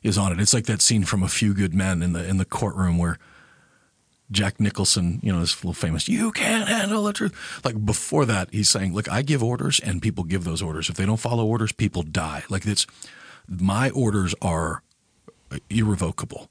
is 0.02 0.18
on 0.18 0.32
it. 0.32 0.40
It's 0.40 0.54
like 0.54 0.66
that 0.66 0.82
scene 0.82 1.04
from 1.04 1.22
A 1.22 1.28
Few 1.28 1.54
Good 1.54 1.74
Men 1.74 2.02
in 2.02 2.12
the 2.12 2.26
in 2.26 2.36
the 2.36 2.44
courtroom 2.44 2.98
where 2.98 3.18
Jack 4.30 4.60
Nicholson, 4.60 5.20
you 5.22 5.32
know, 5.32 5.40
this 5.40 5.56
little 5.56 5.72
famous, 5.72 6.08
you 6.08 6.30
can't 6.32 6.68
handle 6.68 7.04
the 7.04 7.12
truth. 7.12 7.60
Like 7.64 7.84
before 7.84 8.26
that, 8.26 8.48
he's 8.52 8.68
saying, 8.68 8.94
look, 8.94 9.10
I 9.10 9.22
give 9.22 9.42
orders 9.42 9.80
and 9.80 10.02
people 10.02 10.24
give 10.24 10.44
those 10.44 10.62
orders. 10.62 10.88
If 10.90 10.96
they 10.96 11.06
don't 11.06 11.16
follow 11.16 11.46
orders, 11.46 11.72
people 11.72 12.02
die. 12.02 12.44
Like 12.48 12.66
it's 12.66 12.86
my 13.48 13.90
orders 13.90 14.34
are 14.42 14.82
irrevocable. 15.70 16.50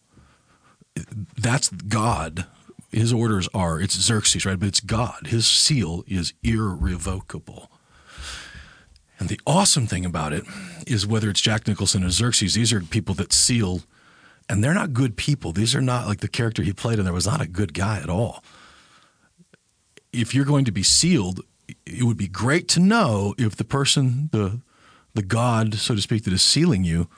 That's 1.38 1.70
God 1.70 2.48
his 2.92 3.12
orders 3.14 3.50
are 3.54 3.82
it's 3.82 4.00
Xerxes, 4.00 4.46
right? 4.46 4.60
But 4.60 4.70
it's 4.70 4.80
God. 4.80 5.28
His 5.28 5.46
seal 5.46 6.04
is 6.08 6.34
irrevocable. 6.44 7.70
And 9.20 9.30
the 9.30 9.40
awesome 9.48 9.88
thing 9.88 10.06
about 10.06 10.32
it 10.32 10.44
is 10.86 11.08
whether 11.08 11.30
it's 11.30 11.42
Jack 11.42 11.68
Nicholson 11.68 12.04
or 12.04 12.10
Xerxes, 12.10 12.54
these 12.54 12.72
are 12.72 12.82
people 12.82 13.16
that 13.16 13.34
seal, 13.34 13.82
and 14.48 14.64
they're 14.64 14.74
not 14.74 14.94
good 14.94 15.18
people. 15.18 15.52
These 15.52 15.76
are 15.76 15.82
not 15.82 16.08
like 16.08 16.20
the 16.20 16.28
character 16.28 16.62
he 16.62 16.72
played, 16.72 17.00
and 17.00 17.06
there 17.06 17.14
was 17.14 17.26
not 17.26 17.42
a 17.42 17.48
good 17.48 17.74
guy 17.74 17.98
at 17.98 18.10
all. 18.10 18.44
If 20.14 20.36
you're 20.36 20.46
going 20.46 20.66
to 20.66 20.72
be 20.72 20.84
sealed, 20.84 21.42
it 21.86 22.04
would 22.04 22.18
be 22.18 22.28
great 22.28 22.68
to 22.70 22.80
know 22.80 23.34
if 23.38 23.56
the 23.56 23.64
person, 23.64 24.30
the 24.32 24.62
the 25.14 25.24
God, 25.24 25.74
so 25.74 25.96
to 25.96 26.02
speak, 26.02 26.26
that 26.26 26.34
is 26.34 26.44
sealing 26.44 26.84
you 26.84 27.10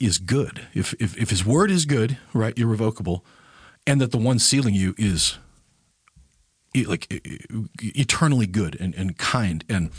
is 0.00 0.18
good. 0.18 0.66
If 0.74 0.94
if, 0.94 1.16
if 1.16 1.30
his 1.30 1.44
word 1.44 1.70
is 1.70 1.84
good, 1.84 2.18
right, 2.34 2.58
irrevocable, 2.58 3.24
and 3.90 4.00
that 4.00 4.12
the 4.12 4.18
one 4.18 4.38
sealing 4.38 4.72
you 4.72 4.94
is 4.96 5.36
like 6.86 7.08
eternally 7.82 8.46
good 8.46 8.80
and, 8.80 8.94
and 8.94 9.18
kind 9.18 9.64
and 9.68 9.90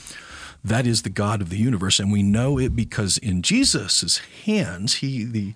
that 0.63 0.87
is 0.87 1.01
the 1.01 1.09
God 1.09 1.41
of 1.41 1.49
the 1.49 1.57
universe, 1.57 1.99
and 1.99 2.11
we 2.11 2.21
know 2.21 2.59
it 2.59 2.75
because 2.75 3.17
in 3.17 3.41
Jesus' 3.41 4.19
hands, 4.45 4.95
he 4.97 5.25
the 5.25 5.53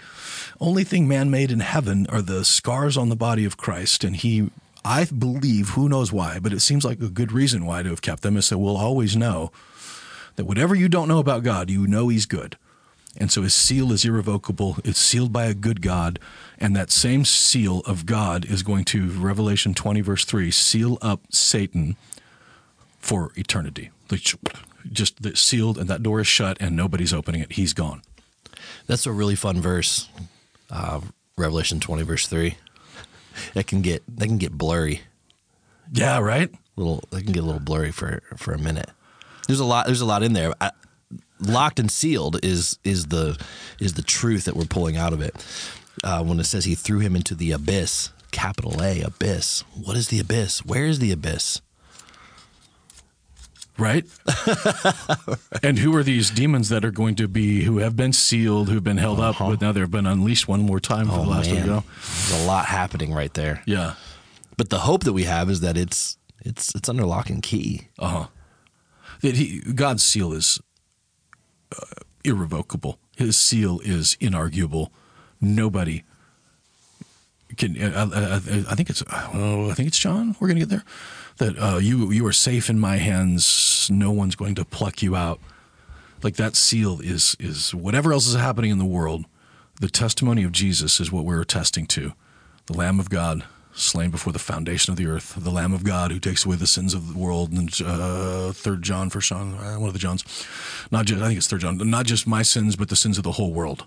only 0.60 0.84
thing 0.84 1.08
man 1.08 1.30
made 1.30 1.52
in 1.52 1.60
heaven 1.60 2.08
are 2.10 2.24
the 2.24 2.44
scars 2.44 2.98
on 2.98 3.10
the 3.10 3.16
body 3.16 3.46
of 3.46 3.56
Christ, 3.56 4.04
and 4.04 4.16
he 4.16 4.50
I 4.84 5.06
believe, 5.06 5.70
who 5.70 5.88
knows 5.88 6.12
why, 6.12 6.40
but 6.40 6.54
it 6.54 6.60
seems 6.60 6.84
like 6.84 7.00
a 7.00 7.10
good 7.10 7.32
reason 7.32 7.66
why 7.66 7.84
to 7.84 7.90
have 7.90 8.02
kept 8.02 8.22
them 8.22 8.36
is 8.36 8.48
so 8.48 8.58
we'll 8.58 8.78
always 8.78 9.16
know 9.16 9.52
that 10.36 10.46
whatever 10.46 10.76
you 10.76 10.90
don't 10.90 11.08
know 11.08 11.20
about 11.20 11.44
God, 11.44 11.70
you 11.70 11.88
know 11.88 12.10
he's 12.10 12.26
good. 12.26 12.58
And 13.18 13.32
so 13.32 13.42
his 13.44 13.54
seal 13.54 13.92
is 13.92 14.04
irrevocable. 14.04 14.78
It's 14.84 15.00
sealed 15.00 15.32
by 15.32 15.46
a 15.46 15.54
good 15.54 15.82
God. 15.82 16.20
And 16.58 16.76
that 16.76 16.92
same 16.92 17.26
seal 17.26 17.80
of 17.82 18.06
God 18.06 18.46
is 18.46 18.64
going 18.64 18.86
to, 18.86 19.10
Revelation 19.10 19.74
20, 19.74 20.02
verse 20.02 20.26
3, 20.26 20.52
seal 20.52 20.98
up 21.02 21.22
Satan 21.30 21.96
for 23.00 23.32
eternity. 23.36 23.92
Just 24.92 25.38
sealed, 25.38 25.78
and 25.78 25.90
that 25.90 26.04
door 26.04 26.20
is 26.20 26.28
shut, 26.28 26.58
and 26.60 26.76
nobody's 26.76 27.14
opening 27.14 27.42
it. 27.42 27.54
He's 27.54 27.74
gone. 27.74 28.02
That's 28.88 29.06
a 29.06 29.12
really 29.12 29.36
fun 29.36 29.62
verse, 29.62 30.10
uh, 30.70 31.02
Revelation 31.38 31.80
20, 31.80 32.04
verse 32.04 32.28
3. 32.28 32.58
That 33.54 33.68
can 33.68 33.82
get 33.82 34.02
that 34.08 34.28
can 34.28 34.38
get 34.38 34.54
blurry. 34.54 35.02
Yeah, 35.92 36.20
right. 36.20 36.50
Little, 36.78 37.04
that 37.10 37.24
can 37.24 37.34
get 37.34 37.44
a 37.44 37.46
little 37.46 37.60
blurry 37.60 37.92
for 37.92 38.24
for 38.38 38.54
a 38.54 38.58
minute. 38.58 38.90
There's 39.48 39.60
a 39.60 39.66
lot. 39.66 39.88
There's 39.88 40.00
a 40.00 40.06
lot 40.06 40.24
in 40.24 40.32
there. 40.32 40.54
I, 40.62 40.72
locked 41.40 41.80
and 41.80 41.92
sealed 41.92 42.44
is 42.44 42.80
is 42.84 43.08
the 43.08 43.38
is 43.80 43.94
the 43.94 44.02
truth 44.02 44.46
that 44.46 44.56
we're 44.56 44.66
pulling 44.66 44.98
out 44.98 45.14
of 45.14 45.22
it. 45.22 45.36
Uh, 46.04 46.24
when 46.24 46.40
it 46.40 46.46
says 46.46 46.66
he 46.66 46.76
threw 46.76 47.00
him 47.00 47.16
into 47.16 47.34
the 47.34 47.52
abyss, 47.52 48.12
capital 48.32 48.84
A, 48.84 49.02
abyss. 49.02 49.64
What 49.74 49.96
is 49.96 50.10
the 50.10 50.20
abyss? 50.20 50.66
Where 50.66 50.86
is 50.86 51.00
the 51.00 51.12
abyss? 51.12 51.62
Right? 53.78 54.06
And 55.64 55.80
who 55.80 55.96
are 55.96 56.04
these 56.04 56.30
demons 56.30 56.70
that 56.70 56.86
are 56.86 56.92
going 56.92 57.16
to 57.16 57.28
be, 57.28 57.64
who 57.64 57.80
have 57.80 57.96
been 57.96 58.14
sealed, 58.14 58.70
who've 58.70 58.84
been 58.84 58.98
held 58.98 59.20
up, 59.20 59.38
but 59.40 59.62
now 59.62 59.72
they've 59.72 59.90
been 59.90 60.06
unleashed 60.06 60.48
one 60.48 60.62
more 60.62 60.80
time 60.80 61.08
for 61.08 61.14
Oh 61.14 61.24
the 61.24 61.30
last 61.30 61.52
man, 61.52 61.68
there's 61.68 62.44
a 62.44 62.46
lot 62.46 62.66
happening 62.66 63.12
right 63.14 63.34
there. 63.34 63.64
Yeah. 63.66 63.96
But 64.58 64.70
the 64.70 64.80
hope 64.80 65.06
that 65.06 65.14
we 65.14 65.24
have 65.24 65.50
is 65.50 65.62
that 65.62 65.76
it's 65.76 66.18
it's 66.42 66.76
it's 66.76 66.88
under 66.88 67.04
lock 67.06 67.30
and 67.32 67.42
key. 67.42 67.88
Uh 67.98 68.08
huh. 68.08 68.28
That 69.22 69.36
he, 69.36 69.62
God's 69.74 70.04
seal 70.04 70.34
is 70.34 70.62
uh, 71.72 71.86
irrevocable. 72.24 73.00
His 73.16 73.38
seal 73.38 73.80
is 73.84 74.18
inarguable. 74.20 74.90
Nobody 75.40 76.04
can. 77.58 77.82
Uh, 77.82 78.40
I 78.70 78.76
think 78.76 78.90
it's. 78.90 79.04
I 79.08 79.74
think 79.76 79.88
it's 79.88 80.00
John. 80.00 80.36
We're 80.40 80.48
gonna 80.48 80.62
get 80.62 80.70
there. 80.70 80.84
That 81.38 81.58
uh, 81.58 81.78
you 81.78 82.12
you 82.12 82.26
are 82.26 82.34
safe 82.34 82.70
in 82.70 82.80
my 82.80 82.98
hands. 82.98 83.90
No 83.92 84.12
one's 84.12 84.36
going 84.36 84.56
to 84.56 84.66
pluck 84.66 85.02
you 85.02 85.16
out. 85.16 85.40
Like 86.24 86.36
that 86.38 86.56
seal 86.56 87.00
is 87.02 87.36
is 87.40 87.74
whatever 87.74 88.14
else 88.14 88.28
is 88.28 88.36
happening 88.36 88.72
in 88.72 88.80
the 88.80 88.86
world. 88.86 89.26
The 89.82 89.90
testimony 89.90 90.44
of 90.44 90.52
Jesus 90.52 91.00
is 91.00 91.12
what 91.12 91.26
we're 91.26 91.42
attesting 91.42 91.86
to. 91.88 92.14
The 92.68 92.74
Lamb 92.74 93.00
of 93.00 93.10
God, 93.10 93.44
slain 93.76 94.10
before 94.10 94.34
the 94.34 94.40
foundation 94.40 94.92
of 94.92 94.98
the 94.98 95.08
earth. 95.08 95.36
The 95.38 95.52
Lamb 95.52 95.74
of 95.74 95.84
God 95.84 96.12
who 96.12 96.20
takes 96.20 96.46
away 96.46 96.56
the 96.56 96.66
sins 96.66 96.94
of 96.94 97.14
the 97.14 97.20
world. 97.20 97.52
And 97.52 97.70
uh, 97.86 98.54
Third 98.54 98.82
John, 98.82 99.10
First 99.10 99.30
John, 99.30 99.54
uh, 99.56 99.76
one 99.76 99.88
of 99.88 99.94
the 99.94 100.00
Johns. 100.00 100.24
Not 100.92 101.06
just 101.06 101.22
I 101.22 101.28
think 101.28 101.38
it's 101.38 101.48
Third 101.48 101.62
John. 101.62 101.78
Not 101.78 102.06
just 102.06 102.26
my 102.26 102.42
sins, 102.42 102.76
but 102.76 102.90
the 102.90 102.96
sins 102.96 103.18
of 103.18 103.24
the 103.24 103.34
whole 103.34 103.54
world. 103.54 103.86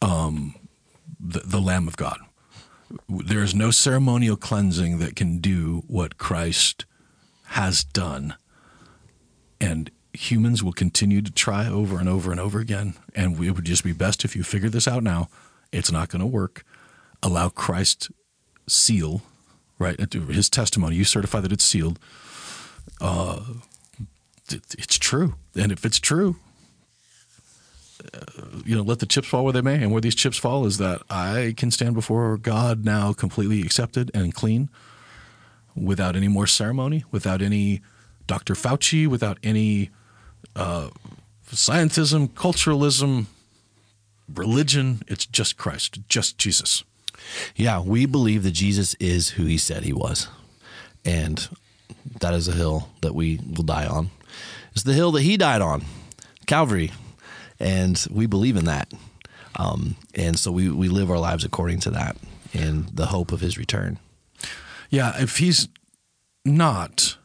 Um, 0.00 0.54
the, 1.20 1.40
the 1.40 1.60
Lamb 1.60 1.88
of 1.88 1.96
God. 1.96 2.18
There 3.08 3.42
is 3.42 3.54
no 3.54 3.70
ceremonial 3.70 4.36
cleansing 4.36 4.98
that 4.98 5.16
can 5.16 5.38
do 5.38 5.82
what 5.88 6.16
Christ 6.16 6.86
has 7.46 7.84
done. 7.84 8.36
And 9.60 9.90
humans 10.12 10.62
will 10.62 10.72
continue 10.72 11.20
to 11.22 11.32
try 11.32 11.66
over 11.66 11.98
and 11.98 12.08
over 12.08 12.30
and 12.30 12.40
over 12.40 12.60
again. 12.60 12.94
And 13.14 13.42
it 13.42 13.50
would 13.50 13.64
just 13.64 13.84
be 13.84 13.92
best 13.92 14.24
if 14.24 14.36
you 14.36 14.42
figure 14.42 14.70
this 14.70 14.88
out 14.88 15.02
now. 15.02 15.28
It's 15.72 15.92
not 15.92 16.08
going 16.08 16.20
to 16.20 16.26
work. 16.26 16.64
Allow 17.22 17.48
Christ 17.48 18.10
seal, 18.68 19.22
right? 19.78 19.98
His 20.12 20.48
testimony. 20.48 20.96
You 20.96 21.04
certify 21.04 21.40
that 21.40 21.52
it's 21.52 21.64
sealed. 21.64 21.98
Uh, 23.00 23.40
it's 24.50 24.98
true. 24.98 25.34
And 25.54 25.72
if 25.72 25.84
it's 25.84 25.98
true, 25.98 26.36
uh, 28.14 28.20
you 28.64 28.76
know, 28.76 28.82
let 28.82 29.00
the 29.00 29.06
chips 29.06 29.28
fall 29.28 29.44
where 29.44 29.52
they 29.52 29.60
may. 29.60 29.82
And 29.82 29.92
where 29.92 30.00
these 30.00 30.14
chips 30.14 30.36
fall 30.36 30.66
is 30.66 30.78
that 30.78 31.02
I 31.10 31.54
can 31.56 31.70
stand 31.70 31.94
before 31.94 32.36
God 32.36 32.84
now 32.84 33.12
completely 33.12 33.60
accepted 33.62 34.10
and 34.14 34.34
clean 34.34 34.68
without 35.76 36.16
any 36.16 36.28
more 36.28 36.46
ceremony, 36.46 37.04
without 37.10 37.42
any 37.42 37.82
Dr. 38.26 38.54
Fauci, 38.54 39.06
without 39.06 39.38
any 39.42 39.90
uh, 40.56 40.88
scientism, 41.50 42.28
culturalism, 42.28 43.26
religion. 44.32 45.02
It's 45.06 45.26
just 45.26 45.56
Christ, 45.56 46.00
just 46.08 46.38
Jesus. 46.38 46.84
Yeah, 47.56 47.80
we 47.80 48.06
believe 48.06 48.42
that 48.42 48.52
Jesus 48.52 48.94
is 48.94 49.30
who 49.30 49.44
he 49.44 49.58
said 49.58 49.82
he 49.82 49.92
was. 49.92 50.28
And 51.04 51.48
that 52.20 52.34
is 52.34 52.48
a 52.48 52.52
hill 52.52 52.90
that 53.00 53.14
we 53.14 53.40
will 53.54 53.64
die 53.64 53.86
on. 53.86 54.10
It's 54.72 54.82
the 54.82 54.94
hill 54.94 55.12
that 55.12 55.22
he 55.22 55.36
died 55.36 55.60
on, 55.60 55.84
Calvary. 56.46 56.92
And 57.58 58.04
we 58.10 58.26
believe 58.26 58.56
in 58.56 58.66
that. 58.66 58.92
Um, 59.56 59.96
and 60.14 60.38
so 60.38 60.52
we, 60.52 60.70
we 60.70 60.88
live 60.88 61.10
our 61.10 61.18
lives 61.18 61.44
according 61.44 61.80
to 61.80 61.90
that 61.90 62.16
in 62.52 62.86
the 62.92 63.06
hope 63.06 63.32
of 63.32 63.40
his 63.40 63.58
return. 63.58 63.98
Yeah, 64.90 65.20
if 65.20 65.38
he's 65.38 65.68
not, 66.44 67.16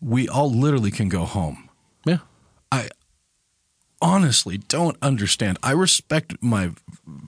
we 0.00 0.28
all 0.28 0.50
literally 0.50 0.90
can 0.90 1.08
go 1.08 1.24
home. 1.24 1.68
Yeah. 2.04 2.18
I 2.70 2.88
honestly 4.02 4.58
don't 4.58 4.98
understand. 5.00 5.58
I 5.62 5.70
respect 5.70 6.34
my 6.42 6.72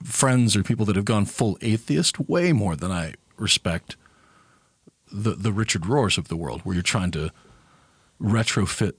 friends 0.03 0.55
or 0.55 0.61
people 0.61 0.85
that 0.85 0.95
have 0.95 1.05
gone 1.05 1.25
full 1.25 1.57
atheist 1.61 2.19
way 2.19 2.53
more 2.53 2.75
than 2.75 2.91
I 2.91 3.13
respect 3.37 3.95
the 5.11 5.31
the 5.31 5.53
Richard 5.53 5.83
Rohrs 5.83 6.17
of 6.17 6.27
the 6.27 6.35
world, 6.35 6.61
where 6.61 6.75
you're 6.75 6.83
trying 6.83 7.11
to 7.11 7.31
retrofit 8.21 8.93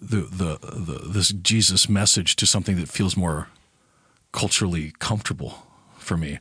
the, 0.00 0.22
the 0.22 0.58
the 0.62 1.08
this 1.08 1.28
Jesus 1.28 1.88
message 1.88 2.34
to 2.36 2.46
something 2.46 2.76
that 2.76 2.88
feels 2.88 3.16
more 3.16 3.48
culturally 4.32 4.92
comfortable 4.98 5.66
for 5.98 6.16
me. 6.16 6.38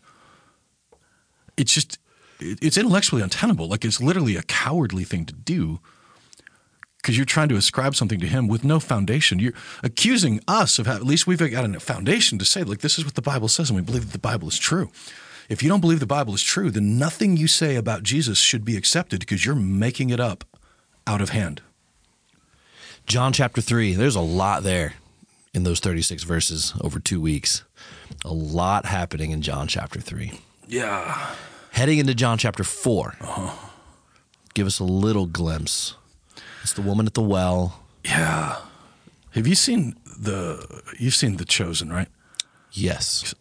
It's 1.58 1.74
just 1.74 2.00
it's 2.40 2.78
intellectually 2.78 3.22
untenable. 3.22 3.68
Like 3.68 3.84
it's 3.84 4.02
literally 4.02 4.36
a 4.36 4.44
cowardly 4.44 5.04
thing 5.04 5.26
to 5.26 5.34
do 5.34 5.80
because 7.08 7.16
you're 7.16 7.26
trying 7.26 7.48
to 7.48 7.56
ascribe 7.56 7.96
something 7.96 8.20
to 8.20 8.28
him 8.28 8.50
with 8.50 8.66
no 8.66 8.82
foundation. 8.82 9.40
You're 9.40 9.54
accusing 9.82 10.42
us 10.46 10.78
of 10.78 10.88
ha- 10.88 10.96
at 10.96 11.06
least 11.06 11.26
we've 11.26 11.40
got 11.40 11.64
a 11.64 11.80
foundation 11.80 12.38
to 12.38 12.44
say 12.44 12.64
like 12.64 12.80
this 12.80 13.00
is 13.00 13.06
what 13.06 13.16
the 13.16 13.22
Bible 13.22 13.48
says, 13.48 13.70
and 13.70 13.78
we 13.78 13.82
believe 13.82 14.08
that 14.08 14.12
the 14.12 14.20
Bible 14.20 14.50
is 14.50 14.58
true. 14.58 14.92
If 15.48 15.64
you 15.64 15.70
don't 15.70 15.80
believe 15.80 16.02
the 16.02 16.06
Bible 16.06 16.34
is 16.34 16.44
true, 16.44 16.70
then 16.70 17.00
nothing 17.00 17.38
you 17.38 17.48
say 17.48 17.78
about 17.78 18.04
Jesus 18.04 18.40
should 18.40 18.66
be 18.66 18.76
accepted 18.76 19.22
because 19.22 19.46
you're 19.46 19.56
making 19.56 20.10
it 20.10 20.20
up 20.20 20.44
out 21.08 21.22
of 21.22 21.30
hand. 21.30 21.62
John 23.06 23.32
chapter 23.32 23.62
3, 23.62 23.94
there's 23.94 24.18
a 24.18 24.20
lot 24.20 24.64
there 24.64 24.96
in 25.54 25.64
those 25.64 25.80
36 25.80 26.24
verses 26.24 26.74
over 26.82 27.00
two 27.00 27.22
weeks. 27.22 27.64
A 28.26 28.34
lot 28.34 28.86
happening 28.86 29.32
in 29.32 29.42
John 29.42 29.70
chapter 29.70 30.02
3. 30.02 30.42
Yeah. 30.68 31.36
Heading 31.72 32.00
into 32.00 32.14
John 32.14 32.38
chapter 32.38 32.66
4, 32.66 33.16
uh-huh. 33.22 33.68
give 34.54 34.68
us 34.68 34.80
a 34.80 34.84
little 34.84 35.26
glimpse. 35.26 35.96
It's 36.68 36.74
the 36.74 36.82
woman 36.82 37.06
at 37.06 37.14
the 37.14 37.22
well. 37.22 37.82
Yeah. 38.04 38.58
Have 39.32 39.48
you 39.48 39.56
seen 39.56 39.96
the 40.20 40.84
you've 41.00 41.16
seen 41.16 41.38
The 41.38 41.46
Chosen, 41.46 41.94
right? 41.94 42.10
Yes. 42.74 43.34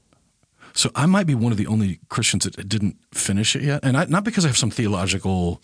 So 0.74 0.91
I 0.95 1.07
might 1.07 1.27
be 1.27 1.35
one 1.35 1.51
of 1.51 1.59
the 1.59 1.66
only 1.66 1.99
Christians 2.09 2.45
that 2.45 2.68
didn't 2.68 2.99
finish 3.12 3.57
it 3.57 3.62
yet, 3.62 3.81
and 3.83 3.97
I, 3.97 4.05
not 4.05 4.22
because 4.22 4.45
I 4.45 4.49
have 4.49 4.57
some 4.57 4.70
theological. 4.70 5.61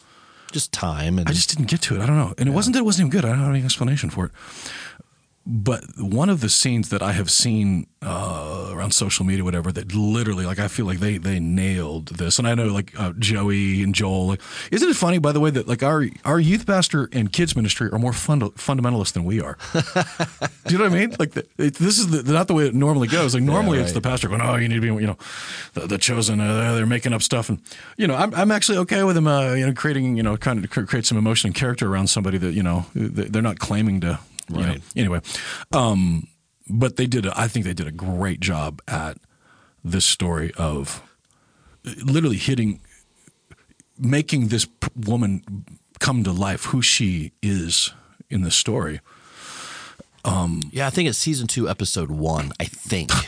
Just 0.50 0.72
time. 0.72 1.20
And 1.20 1.28
I 1.28 1.32
just 1.32 1.50
didn't 1.50 1.70
get 1.70 1.80
to 1.82 1.94
it. 1.94 2.00
I 2.00 2.06
don't 2.06 2.16
know, 2.16 2.34
and 2.36 2.48
it 2.48 2.52
wasn't 2.52 2.74
that 2.74 2.80
it 2.80 2.84
wasn't 2.84 3.06
even 3.06 3.20
good. 3.20 3.24
I 3.24 3.28
don't 3.28 3.38
have 3.38 3.54
any 3.54 3.64
explanation 3.64 4.10
for 4.10 4.26
it. 4.26 4.32
But 5.44 5.82
one 5.98 6.28
of 6.28 6.40
the 6.40 6.48
scenes 6.48 6.90
that 6.90 7.02
I 7.02 7.12
have 7.12 7.28
seen 7.28 7.88
uh, 8.00 8.70
around 8.72 8.92
social 8.92 9.26
media, 9.26 9.42
whatever, 9.42 9.72
that 9.72 9.92
literally, 9.92 10.46
like, 10.46 10.60
I 10.60 10.68
feel 10.68 10.86
like 10.86 11.00
they 11.00 11.18
they 11.18 11.40
nailed 11.40 12.06
this. 12.08 12.38
And 12.38 12.46
I 12.46 12.54
know, 12.54 12.66
like, 12.66 12.98
uh, 12.98 13.12
Joey 13.18 13.82
and 13.82 13.92
Joel, 13.92 14.28
like, 14.28 14.40
isn't 14.70 14.88
it 14.88 14.94
funny, 14.94 15.18
by 15.18 15.32
the 15.32 15.40
way, 15.40 15.50
that 15.50 15.66
like 15.66 15.82
our 15.82 16.06
our 16.24 16.38
youth 16.38 16.64
pastor 16.64 17.08
and 17.12 17.32
kids 17.32 17.56
ministry 17.56 17.88
are 17.90 17.98
more 17.98 18.12
funda- 18.12 18.50
fundamentalist 18.50 19.14
than 19.14 19.24
we 19.24 19.40
are? 19.40 19.58
Do 19.72 20.74
you 20.74 20.78
know 20.78 20.84
what 20.84 20.92
I 20.92 21.06
mean? 21.06 21.16
Like, 21.18 21.32
the, 21.32 21.46
it, 21.58 21.74
this 21.74 21.98
is 21.98 22.10
the, 22.10 22.32
not 22.32 22.46
the 22.46 22.54
way 22.54 22.68
it 22.68 22.74
normally 22.74 23.08
goes. 23.08 23.34
Like, 23.34 23.42
normally 23.42 23.78
it's 23.78 23.88
right. 23.88 23.94
the 23.94 24.08
pastor 24.08 24.28
going, 24.28 24.42
"Oh, 24.42 24.54
you 24.54 24.68
need 24.68 24.76
to 24.76 24.80
be, 24.80 24.86
you 24.86 25.08
know, 25.08 25.18
the, 25.74 25.88
the 25.88 25.98
chosen. 25.98 26.40
Uh, 26.40 26.74
they're 26.74 26.86
making 26.86 27.12
up 27.12 27.22
stuff," 27.22 27.48
and 27.48 27.60
you 27.96 28.06
know, 28.06 28.14
I'm, 28.14 28.32
I'm 28.34 28.52
actually 28.52 28.78
okay 28.78 29.02
with 29.02 29.16
them, 29.16 29.26
uh, 29.26 29.54
you 29.54 29.66
know, 29.66 29.72
creating, 29.72 30.16
you 30.16 30.22
know, 30.22 30.36
kind 30.36 30.64
of 30.64 30.70
create 30.70 31.04
some 31.04 31.18
emotion 31.18 31.48
and 31.48 31.54
character 31.54 31.92
around 31.92 32.06
somebody 32.06 32.38
that 32.38 32.52
you 32.52 32.62
know 32.62 32.86
they're 32.94 33.42
not 33.42 33.58
claiming 33.58 34.00
to. 34.02 34.20
You 34.48 34.56
know. 34.56 34.62
Right. 34.68 34.82
Anyway, 34.96 35.20
um, 35.72 36.26
but 36.68 36.96
they 36.96 37.06
did. 37.06 37.26
A, 37.26 37.38
I 37.38 37.48
think 37.48 37.64
they 37.64 37.74
did 37.74 37.86
a 37.86 37.92
great 37.92 38.40
job 38.40 38.80
at 38.88 39.16
this 39.84 40.04
story 40.04 40.52
of 40.56 41.02
literally 42.04 42.36
hitting, 42.36 42.80
making 43.98 44.48
this 44.48 44.66
woman 44.96 45.42
come 45.98 46.22
to 46.24 46.32
life, 46.32 46.66
who 46.66 46.82
she 46.82 47.32
is 47.42 47.92
in 48.30 48.42
the 48.42 48.50
story. 48.50 49.00
yeah, 50.24 50.86
I 50.86 50.90
think 50.90 51.08
it's 51.08 51.18
season 51.18 51.46
two, 51.46 51.68
episode 51.68 52.10
one. 52.10 52.52
I 52.60 52.64
think. 52.64 53.10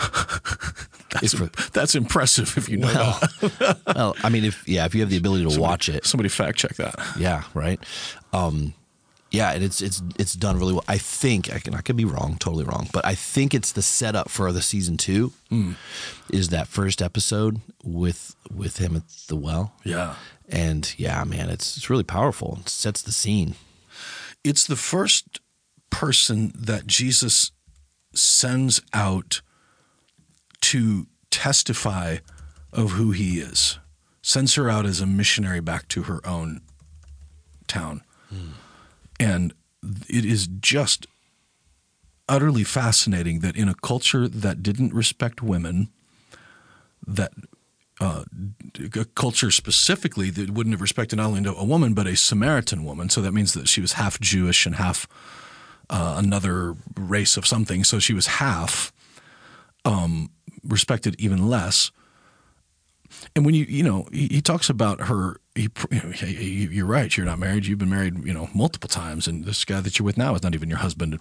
That's, 1.14 1.32
If- 1.34 1.70
that's 1.72 1.94
impressive 1.94 2.56
if 2.58 2.68
you 2.68 2.76
know 2.76 2.88
that. 2.92 3.78
well, 3.94 4.16
I 4.24 4.28
mean, 4.30 4.44
if 4.44 4.66
yeah, 4.68 4.84
if 4.84 4.96
you 4.96 5.00
have 5.02 5.10
the 5.10 5.16
ability 5.16 5.48
to 5.48 5.60
watch 5.60 5.88
it, 5.88 6.04
Somebody 6.04 6.28
fact 6.28 6.58
check 6.58 6.74
that. 6.74 6.96
yeah, 7.16 7.44
right. 7.54 7.78
Um, 8.32 8.74
yeah, 9.34 9.50
and 9.50 9.64
it's 9.64 9.82
it's 9.82 10.00
it's 10.16 10.34
done 10.34 10.58
really 10.58 10.72
well. 10.72 10.84
I 10.86 10.96
think 10.96 11.52
I 11.52 11.58
can 11.58 11.74
I 11.74 11.80
could 11.80 11.96
be 11.96 12.04
wrong, 12.04 12.36
totally 12.38 12.64
wrong, 12.64 12.88
but 12.92 13.04
I 13.04 13.16
think 13.16 13.52
it's 13.52 13.72
the 13.72 13.82
setup 13.82 14.30
for 14.30 14.52
the 14.52 14.62
season 14.62 14.96
two. 14.96 15.32
Hmm. 15.48 15.72
Is 16.30 16.50
that 16.50 16.68
first 16.68 17.02
episode 17.02 17.60
with 17.82 18.36
with 18.54 18.78
him 18.78 18.94
at 18.94 19.02
the 19.26 19.36
well? 19.36 19.74
Yeah. 19.82 20.14
And 20.48 20.94
yeah, 20.96 21.24
man, 21.24 21.50
it's 21.50 21.76
it's 21.76 21.90
really 21.90 22.04
powerful. 22.04 22.58
It 22.60 22.68
sets 22.68 23.02
the 23.02 23.10
scene. 23.10 23.56
It's 24.44 24.66
the 24.66 24.76
first 24.76 25.40
person 25.90 26.52
that 26.54 26.86
Jesus 26.86 27.50
sends 28.14 28.80
out 28.92 29.40
to 30.60 31.08
testify 31.30 32.18
of 32.72 32.92
who 32.92 33.10
he 33.10 33.40
is, 33.40 33.78
sends 34.22 34.54
her 34.54 34.70
out 34.70 34.86
as 34.86 35.00
a 35.00 35.06
missionary 35.06 35.60
back 35.60 35.88
to 35.88 36.04
her 36.04 36.24
own 36.24 36.60
town. 37.66 38.02
Hmm. 38.28 38.52
And 39.20 39.54
it 40.08 40.24
is 40.24 40.46
just 40.46 41.06
utterly 42.28 42.64
fascinating 42.64 43.40
that 43.40 43.56
in 43.56 43.68
a 43.68 43.74
culture 43.74 44.26
that 44.28 44.62
didn't 44.62 44.94
respect 44.94 45.42
women, 45.42 45.90
that 47.06 47.32
uh, 48.00 48.24
a 48.96 49.04
culture 49.14 49.50
specifically 49.50 50.30
that 50.30 50.50
wouldn't 50.50 50.74
have 50.74 50.80
respected 50.80 51.16
not 51.16 51.26
only 51.26 51.48
a 51.48 51.64
woman 51.64 51.94
but 51.94 52.06
a 52.06 52.16
Samaritan 52.16 52.84
woman. 52.84 53.08
So 53.08 53.20
that 53.22 53.32
means 53.32 53.54
that 53.54 53.68
she 53.68 53.80
was 53.80 53.92
half 53.92 54.18
Jewish 54.20 54.66
and 54.66 54.76
half 54.76 55.06
uh, 55.90 56.14
another 56.18 56.74
race 56.96 57.36
of 57.36 57.46
something. 57.46 57.84
So 57.84 57.98
she 57.98 58.14
was 58.14 58.26
half 58.26 58.92
um, 59.84 60.30
respected 60.64 61.14
even 61.18 61.48
less. 61.48 61.90
And 63.36 63.44
when 63.44 63.54
you 63.54 63.64
you 63.64 63.82
know 63.82 64.08
he, 64.12 64.26
he 64.26 64.40
talks 64.40 64.68
about 64.68 65.02
her, 65.02 65.36
he, 65.54 66.68
you're 66.70 66.86
right. 66.86 67.16
You're 67.16 67.26
not 67.26 67.38
married. 67.38 67.66
You've 67.66 67.78
been 67.78 67.90
married, 67.90 68.24
you 68.24 68.34
know, 68.34 68.48
multiple 68.54 68.88
times, 68.88 69.28
and 69.28 69.44
this 69.44 69.64
guy 69.64 69.80
that 69.80 69.98
you're 69.98 70.06
with 70.06 70.18
now 70.18 70.34
is 70.34 70.42
not 70.42 70.54
even 70.54 70.68
your 70.68 70.78
husband. 70.78 71.20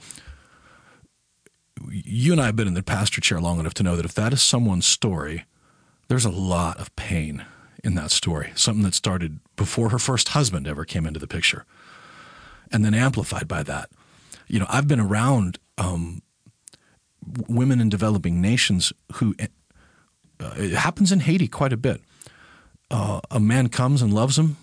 You 1.90 2.32
and 2.32 2.42
I 2.42 2.48
have 2.48 2.56
been 2.56 2.68
in 2.68 2.74
the 2.74 2.84
pastor 2.84 3.22
chair 3.22 3.40
long 3.40 3.60
enough 3.60 3.74
to 3.76 3.84
know 3.84 3.96
that 3.96 4.06
if 4.06 4.14
that 4.16 4.34
is 4.34 4.42
someone's 4.42 4.86
story, 4.86 5.46
there's 6.08 6.26
a 6.26 6.32
lot 6.32 6.80
of 6.80 6.96
pain 6.96 7.46
in 7.84 7.96
that 7.96 8.12
story. 8.12 8.52
Something 8.56 8.84
that 8.84 8.96
started 8.96 9.40
before 9.56 9.90
her 9.90 10.00
first 10.00 10.30
husband 10.30 10.68
ever 10.68 10.86
came 10.86 11.06
into 11.06 11.20
the 11.20 11.28
picture, 11.28 11.66
and 12.72 12.84
then 12.84 12.94
amplified 12.94 13.48
by 13.48 13.64
that. 13.64 13.90
You 14.48 14.60
know, 14.60 14.66
I've 14.70 14.88
been 14.88 15.00
around 15.00 15.60
um, 15.78 16.22
women 17.48 17.80
in 17.80 17.90
developing 17.90 18.42
nations 18.42 18.94
who 19.14 19.36
uh, 20.40 20.54
it 20.58 20.72
happens 20.72 21.12
in 21.12 21.22
Haiti 21.22 21.48
quite 21.48 21.74
a 21.74 21.78
bit. 21.78 22.02
Uh, 22.94 23.20
a 23.32 23.40
man 23.40 23.70
comes 23.70 24.04
and 24.04 24.14
loves 24.14 24.38
him, 24.38 24.56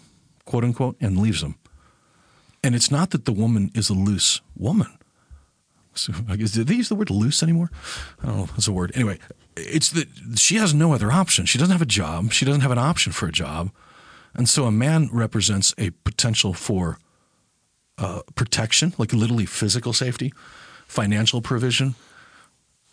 quote 0.45 0.63
unquote, 0.63 0.97
and 1.01 1.19
leaves 1.19 1.43
him. 1.43 1.57
And 2.63 2.77
it's 2.77 2.89
not 2.89 3.11
that 3.11 3.25
the 3.25 3.33
woman 3.33 3.73
is 3.75 3.91
a 3.91 3.95
loose 3.95 4.41
woman. 4.57 4.87
So 5.95 6.13
did 6.13 6.69
they 6.69 6.77
use 6.77 6.89
the 6.89 6.95
word 6.95 7.11
loose 7.11 7.43
anymore? 7.43 7.73
I 8.23 8.27
don't 8.27 8.37
know. 8.37 8.45
if 8.45 8.53
That's 8.53 8.69
a 8.69 8.73
word. 8.73 8.93
Anyway, 8.95 9.19
it's 9.57 9.91
that 9.91 10.07
she 10.37 10.55
has 10.55 10.73
no 10.73 10.95
other 10.95 11.11
option. 11.11 11.45
She 11.45 11.59
doesn't 11.59 11.73
have 11.73 11.83
a 11.83 11.87
job. 11.87 12.33
She 12.33 12.45
doesn't 12.45 12.61
have 12.61 12.71
an 12.71 12.79
option 12.79 13.11
for 13.11 13.27
a 13.27 13.33
job, 13.33 13.73
and 14.33 14.49
so 14.49 14.67
a 14.67 14.71
man 14.71 15.09
represents 15.13 15.75
a 15.77 15.91
potential 15.91 16.55
for 16.55 16.99
uh, 17.99 18.21
protection, 18.37 18.95
like 18.97 19.13
literally 19.13 19.47
physical 19.47 19.93
safety, 19.93 20.33
financial 20.87 21.43
provision, 21.43 21.97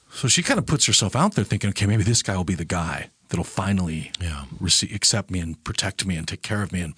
so 0.10 0.28
she 0.28 0.42
kind 0.42 0.58
of 0.58 0.66
puts 0.66 0.86
herself 0.86 1.16
out 1.16 1.36
there 1.36 1.46
thinking, 1.46 1.70
okay, 1.70 1.86
maybe 1.86 2.04
this 2.04 2.24
guy 2.24 2.36
will 2.36 2.44
be 2.44 2.56
the 2.56 2.66
guy 2.66 3.12
that'll 3.30 3.44
finally 3.44 4.12
yeah. 4.20 4.46
receive, 4.60 4.94
accept 4.94 5.32
me 5.32 5.40
and 5.40 5.64
protect 5.64 6.06
me 6.06 6.16
and 6.16 6.28
take 6.28 6.42
care 6.42 6.64
of 6.64 6.72
me. 6.72 6.82
And, 6.82 6.94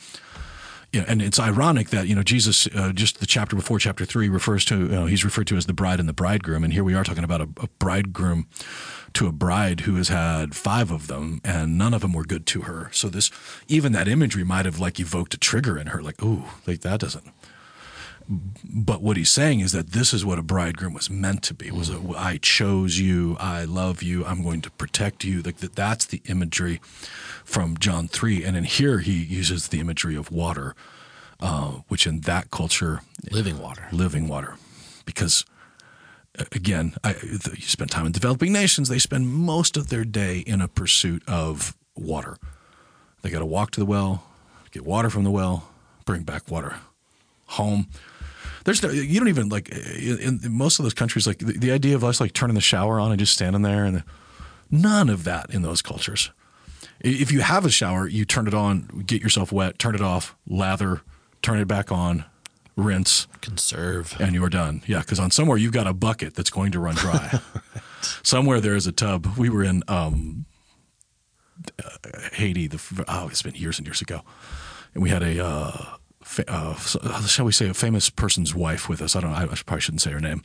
you 0.91 1.01
know, 1.01 1.05
and 1.07 1.21
it's 1.21 1.39
ironic 1.39 1.89
that, 1.89 2.07
you 2.07 2.15
know, 2.15 2.23
Jesus, 2.23 2.67
uh, 2.75 2.91
just 2.93 3.19
the 3.19 3.27
chapter 3.27 3.55
before 3.55 3.77
chapter 3.77 4.05
three 4.05 4.27
refers 4.27 4.65
to, 4.65 4.75
you 4.79 4.87
know, 4.87 5.05
he's 5.05 5.23
referred 5.23 5.45
to 5.47 5.57
as 5.57 5.67
the 5.67 5.73
bride 5.73 5.99
and 5.99 6.09
the 6.09 6.13
bridegroom. 6.13 6.63
And 6.63 6.73
here 6.73 6.83
we 6.83 6.95
are 6.95 7.03
talking 7.03 7.23
about 7.23 7.41
a, 7.41 7.49
a 7.61 7.67
bridegroom 7.77 8.47
to 9.13 9.27
a 9.27 9.31
bride 9.31 9.81
who 9.81 9.95
has 9.95 10.07
had 10.07 10.55
five 10.55 10.89
of 10.89 11.07
them 11.07 11.41
and 11.43 11.77
none 11.77 11.93
of 11.93 12.01
them 12.01 12.13
were 12.13 12.23
good 12.23 12.47
to 12.47 12.61
her. 12.61 12.89
So 12.91 13.07
this, 13.07 13.29
even 13.67 13.91
that 13.91 14.07
imagery 14.07 14.43
might 14.43 14.65
have 14.65 14.79
like 14.79 14.99
evoked 14.99 15.35
a 15.35 15.37
trigger 15.37 15.77
in 15.77 15.87
her, 15.87 16.01
like, 16.01 16.21
ooh, 16.23 16.45
like 16.65 16.81
that 16.81 16.99
doesn't, 16.99 17.27
but 18.29 19.01
what 19.01 19.17
he's 19.17 19.31
saying 19.31 19.59
is 19.59 19.71
that 19.71 19.91
this 19.91 20.13
is 20.13 20.23
what 20.23 20.37
a 20.37 20.43
bridegroom 20.43 20.93
was 20.93 21.09
meant 21.09 21.41
to 21.43 21.53
be 21.53 21.71
was 21.71 21.89
a, 21.89 21.99
I 22.15 22.37
chose 22.37 22.99
you 22.99 23.35
I 23.39 23.65
love 23.65 24.03
you 24.03 24.23
I'm 24.23 24.43
going 24.43 24.61
to 24.61 24.71
protect 24.71 25.23
you. 25.23 25.41
Like 25.41 25.57
that 25.57 25.75
that's 25.75 26.05
the 26.05 26.21
imagery 26.25 26.79
from 27.43 27.77
John 27.77 28.07
3 28.07 28.43
and 28.43 28.55
in 28.55 28.65
here 28.65 28.99
he 28.99 29.13
uses 29.13 29.69
the 29.69 29.79
imagery 29.79 30.15
of 30.15 30.31
water 30.31 30.75
uh, 31.39 31.79
which 31.87 32.05
in 32.05 32.21
that 32.21 32.51
culture 32.51 33.01
living 33.31 33.57
water. 33.57 33.87
Living 33.91 34.27
water. 34.27 34.55
Because 35.05 35.43
again 36.51 36.93
I, 37.03 37.15
you 37.21 37.61
spend 37.61 37.89
time 37.89 38.05
in 38.05 38.11
developing 38.11 38.53
nations 38.53 38.89
they 38.89 38.99
spend 38.99 39.27
most 39.27 39.75
of 39.75 39.89
their 39.89 40.05
day 40.05 40.39
in 40.39 40.61
a 40.61 40.67
pursuit 40.67 41.23
of 41.27 41.75
water. 41.95 42.37
They 43.23 43.31
got 43.31 43.39
to 43.39 43.45
walk 43.45 43.71
to 43.71 43.79
the 43.79 43.87
well 43.87 44.23
get 44.71 44.85
water 44.85 45.09
from 45.09 45.23
the 45.23 45.31
well 45.31 45.71
bring 46.05 46.21
back 46.21 46.51
water 46.51 46.75
home 47.47 47.87
there's 48.69 48.83
no, 48.83 48.91
you 48.91 49.19
don't 49.19 49.29
even 49.29 49.49
like 49.49 49.69
in, 49.69 50.39
in, 50.43 50.51
most 50.51 50.77
of 50.77 50.83
those 50.83 50.93
countries 50.93 51.25
like 51.25 51.39
the, 51.39 51.53
the, 51.53 51.71
idea 51.71 51.95
of 51.95 52.03
us 52.03 52.21
like 52.21 52.33
turning 52.33 52.53
the 52.53 52.61
shower 52.61 52.99
on 52.99 53.11
and 53.11 53.17
just 53.19 53.33
standing 53.33 53.63
there 53.63 53.83
and 53.83 54.03
none 54.69 55.09
of 55.09 55.23
that 55.23 55.49
in 55.49 55.63
those 55.63 55.81
cultures. 55.81 56.29
If 56.99 57.31
you 57.31 57.39
have 57.39 57.65
a 57.65 57.71
shower, 57.71 58.07
you 58.07 58.25
turn 58.25 58.47
it 58.47 58.53
on, 58.53 59.03
get 59.07 59.23
yourself 59.23 59.51
wet, 59.51 59.79
turn 59.79 59.95
it 59.95 60.01
off, 60.01 60.35
lather, 60.45 61.01
turn 61.41 61.59
it 61.59 61.67
back 61.67 61.91
on, 61.91 62.25
rinse, 62.75 63.25
conserve, 63.41 64.15
and 64.19 64.35
you're 64.35 64.49
done. 64.49 64.83
Yeah, 64.85 64.99
because 64.99 65.19
on 65.19 65.31
somewhere 65.31 65.57
you've 65.57 65.73
got 65.73 65.87
a 65.87 65.93
bucket 65.93 66.35
that's 66.35 66.51
going 66.51 66.71
to 66.73 66.79
run 66.79 66.93
dry. 66.93 67.39
right. 67.55 67.83
Somewhere 68.21 68.59
there 68.59 68.75
is 68.75 68.85
a 68.85 68.91
tub. 68.91 69.35
We 69.35 69.49
were 69.49 69.63
in 69.63 69.81
um, 69.87 70.45
uh, 71.83 72.19
Haiti. 72.33 72.67
The 72.67 73.05
oh, 73.07 73.29
it's 73.29 73.41
been 73.41 73.55
years 73.55 73.79
and 73.79 73.87
years 73.87 74.01
ago, 74.01 74.21
and 74.93 75.01
we 75.01 75.09
had 75.09 75.23
a 75.23 75.43
uh, 75.43 75.97
uh, 76.47 76.75
shall 76.75 77.45
we 77.45 77.51
say, 77.51 77.69
a 77.69 77.73
famous 77.73 78.09
person's 78.09 78.53
wife 78.53 78.87
with 78.87 79.01
us. 79.01 79.15
I 79.15 79.21
don't 79.21 79.31
know. 79.31 79.37
I 79.37 79.45
probably 79.45 79.81
shouldn't 79.81 80.01
say 80.01 80.11
her 80.11 80.19
name. 80.19 80.43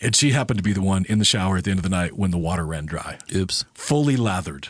And 0.00 0.14
she 0.14 0.30
happened 0.30 0.58
to 0.58 0.62
be 0.62 0.72
the 0.72 0.82
one 0.82 1.04
in 1.08 1.18
the 1.18 1.24
shower 1.24 1.56
at 1.56 1.64
the 1.64 1.70
end 1.70 1.80
of 1.80 1.82
the 1.82 1.88
night 1.88 2.16
when 2.16 2.30
the 2.30 2.38
water 2.38 2.64
ran 2.64 2.86
dry. 2.86 3.18
Oops. 3.34 3.64
Fully 3.74 4.16
lathered. 4.16 4.68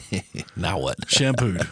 now 0.56 0.80
what? 0.80 0.96
Shampooed. 1.08 1.68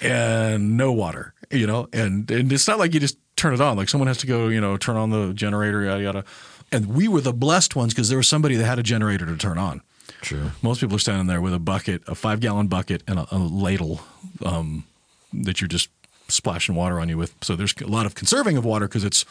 and 0.00 0.76
no 0.76 0.92
water, 0.92 1.32
you 1.50 1.66
know? 1.66 1.88
And, 1.92 2.28
and 2.28 2.52
it's 2.52 2.66
not 2.66 2.80
like 2.80 2.92
you 2.92 2.98
just 2.98 3.18
turn 3.36 3.54
it 3.54 3.60
on. 3.60 3.76
Like 3.76 3.88
someone 3.88 4.08
has 4.08 4.18
to 4.18 4.26
go, 4.26 4.48
you 4.48 4.60
know, 4.60 4.76
turn 4.76 4.96
on 4.96 5.10
the 5.10 5.32
generator, 5.32 5.84
yada, 5.84 6.02
yada. 6.02 6.24
And 6.72 6.86
we 6.86 7.06
were 7.06 7.20
the 7.20 7.32
blessed 7.32 7.76
ones 7.76 7.94
because 7.94 8.08
there 8.08 8.18
was 8.18 8.26
somebody 8.26 8.56
that 8.56 8.64
had 8.64 8.80
a 8.80 8.82
generator 8.82 9.26
to 9.26 9.36
turn 9.36 9.58
on. 9.58 9.82
True. 10.22 10.50
Most 10.60 10.80
people 10.80 10.96
are 10.96 11.00
standing 11.00 11.28
there 11.28 11.40
with 11.40 11.54
a 11.54 11.58
bucket, 11.60 12.02
a 12.08 12.14
five 12.16 12.40
gallon 12.40 12.66
bucket, 12.66 13.02
and 13.06 13.20
a, 13.20 13.26
a 13.30 13.38
ladle 13.38 14.00
um, 14.44 14.84
that 15.32 15.60
you're 15.60 15.68
just 15.68 15.88
splashing 16.32 16.74
water 16.74 16.98
on 16.98 17.08
you 17.08 17.18
with. 17.18 17.34
So 17.42 17.56
there's 17.56 17.74
a 17.80 17.86
lot 17.86 18.06
of 18.06 18.14
conserving 18.14 18.56
of 18.56 18.64
water 18.64 18.88
because 18.88 19.04
it's 19.04 19.24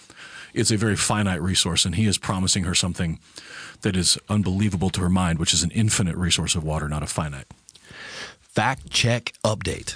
it's 0.53 0.71
a 0.71 0.77
very 0.77 0.95
finite 0.95 1.41
resource, 1.41 1.85
and 1.85 1.95
he 1.95 2.05
is 2.05 2.17
promising 2.17 2.65
her 2.65 2.75
something 2.75 3.19
that 3.81 3.95
is 3.95 4.17
unbelievable 4.29 4.89
to 4.91 5.01
her 5.01 5.09
mind, 5.09 5.39
which 5.39 5.53
is 5.53 5.63
an 5.63 5.71
infinite 5.71 6.15
resource 6.15 6.55
of 6.55 6.63
water, 6.63 6.89
not 6.89 7.03
a 7.03 7.07
finite. 7.07 7.47
Fact 8.41 8.89
check 8.89 9.33
update. 9.43 9.95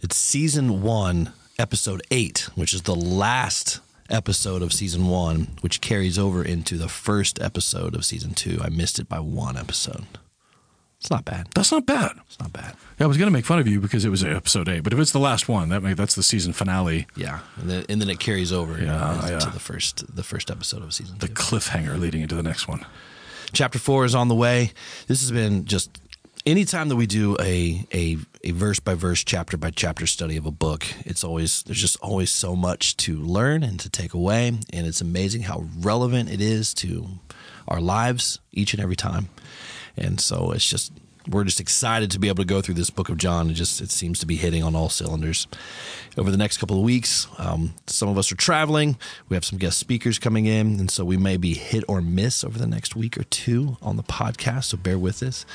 It's 0.00 0.16
season 0.16 0.82
one, 0.82 1.32
episode 1.58 2.02
eight, 2.10 2.48
which 2.54 2.72
is 2.72 2.82
the 2.82 2.94
last 2.94 3.80
episode 4.08 4.62
of 4.62 4.72
season 4.72 5.06
one, 5.06 5.48
which 5.60 5.80
carries 5.80 6.18
over 6.18 6.42
into 6.42 6.76
the 6.76 6.88
first 6.88 7.40
episode 7.40 7.94
of 7.94 8.04
season 8.04 8.32
two. 8.32 8.58
I 8.62 8.70
missed 8.70 8.98
it 8.98 9.08
by 9.08 9.20
one 9.20 9.56
episode. 9.56 10.06
It's 11.00 11.10
not 11.10 11.24
bad. 11.24 11.48
That's 11.54 11.72
not 11.72 11.86
bad. 11.86 12.12
It's 12.26 12.38
not 12.38 12.52
bad. 12.52 12.76
Yeah, 12.98 13.04
I 13.04 13.08
was 13.08 13.16
going 13.16 13.26
to 13.26 13.32
make 13.32 13.46
fun 13.46 13.58
of 13.58 13.66
you 13.66 13.80
because 13.80 14.04
it 14.04 14.10
was 14.10 14.22
episode 14.22 14.68
eight, 14.68 14.80
but 14.80 14.92
if 14.92 14.98
it's 14.98 15.12
the 15.12 15.18
last 15.18 15.48
one, 15.48 15.70
that 15.70 15.82
may, 15.82 15.94
that's 15.94 16.14
the 16.14 16.22
season 16.22 16.52
finale. 16.52 17.06
Yeah, 17.16 17.38
and 17.56 17.70
then, 17.70 17.84
and 17.88 18.02
then 18.02 18.10
it 18.10 18.20
carries 18.20 18.52
over 18.52 18.78
yeah, 18.78 18.94
uh, 18.94 19.28
yeah. 19.30 19.38
to 19.38 19.50
the 19.50 19.60
first 19.60 20.14
the 20.14 20.22
first 20.22 20.50
episode 20.50 20.82
of 20.82 20.92
season. 20.92 21.16
The 21.18 21.28
two. 21.28 21.32
cliffhanger 21.32 21.98
leading 21.98 22.20
into 22.20 22.34
the 22.34 22.42
next 22.42 22.68
one. 22.68 22.84
Chapter 23.54 23.78
four 23.78 24.04
is 24.04 24.14
on 24.14 24.28
the 24.28 24.34
way. 24.34 24.72
This 25.06 25.20
has 25.22 25.32
been 25.32 25.64
just 25.64 25.98
anytime 26.44 26.90
that 26.90 26.96
we 26.96 27.06
do 27.06 27.34
a 27.40 27.86
a 27.94 28.18
a 28.44 28.50
verse 28.50 28.78
by 28.78 28.94
verse, 28.94 29.24
chapter 29.24 29.56
by 29.56 29.70
chapter 29.70 30.06
study 30.06 30.36
of 30.36 30.44
a 30.44 30.50
book, 30.50 30.84
it's 31.06 31.24
always 31.24 31.62
there's 31.62 31.80
just 31.80 31.96
always 32.00 32.30
so 32.30 32.54
much 32.54 32.98
to 32.98 33.16
learn 33.16 33.62
and 33.62 33.80
to 33.80 33.88
take 33.88 34.12
away, 34.12 34.48
and 34.48 34.86
it's 34.86 35.00
amazing 35.00 35.42
how 35.42 35.64
relevant 35.78 36.30
it 36.30 36.42
is 36.42 36.74
to 36.74 37.06
our 37.66 37.80
lives 37.80 38.38
each 38.52 38.74
and 38.74 38.82
every 38.82 38.96
time. 38.96 39.30
And 40.00 40.20
so 40.20 40.52
it's 40.52 40.66
just 40.66 40.92
we're 41.28 41.44
just 41.44 41.60
excited 41.60 42.10
to 42.10 42.18
be 42.18 42.28
able 42.28 42.42
to 42.42 42.46
go 42.46 42.60
through 42.60 42.74
this 42.74 42.90
book 42.90 43.08
of 43.08 43.18
John. 43.18 43.50
It 43.50 43.54
just 43.54 43.80
it 43.80 43.90
seems 43.90 44.18
to 44.20 44.26
be 44.26 44.36
hitting 44.36 44.62
on 44.62 44.74
all 44.74 44.88
cylinders. 44.88 45.46
Over 46.16 46.30
the 46.30 46.36
next 46.36 46.58
couple 46.58 46.76
of 46.76 46.82
weeks, 46.82 47.28
um, 47.38 47.74
some 47.86 48.08
of 48.08 48.18
us 48.18 48.32
are 48.32 48.36
traveling. 48.36 48.96
We 49.28 49.36
have 49.36 49.44
some 49.44 49.58
guest 49.58 49.78
speakers 49.78 50.18
coming 50.18 50.46
in, 50.46 50.80
and 50.80 50.90
so 50.90 51.04
we 51.04 51.16
may 51.16 51.36
be 51.36 51.54
hit 51.54 51.84
or 51.88 52.00
miss 52.00 52.42
over 52.42 52.58
the 52.58 52.66
next 52.66 52.96
week 52.96 53.16
or 53.16 53.24
two 53.24 53.76
on 53.82 53.96
the 53.96 54.02
podcast. 54.02 54.64
So 54.64 54.76
bear 54.76 54.98
with 54.98 55.22
us. 55.22 55.46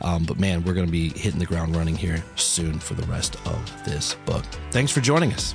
Um, 0.00 0.24
but 0.24 0.38
man, 0.38 0.62
we're 0.62 0.74
going 0.74 0.86
to 0.86 0.92
be 0.92 1.08
hitting 1.10 1.40
the 1.40 1.46
ground 1.46 1.74
running 1.74 1.96
here 1.96 2.22
soon 2.36 2.78
for 2.78 2.94
the 2.94 3.06
rest 3.06 3.36
of 3.46 3.84
this 3.84 4.14
book. 4.26 4.44
Thanks 4.70 4.92
for 4.92 5.00
joining 5.00 5.32
us. 5.32 5.54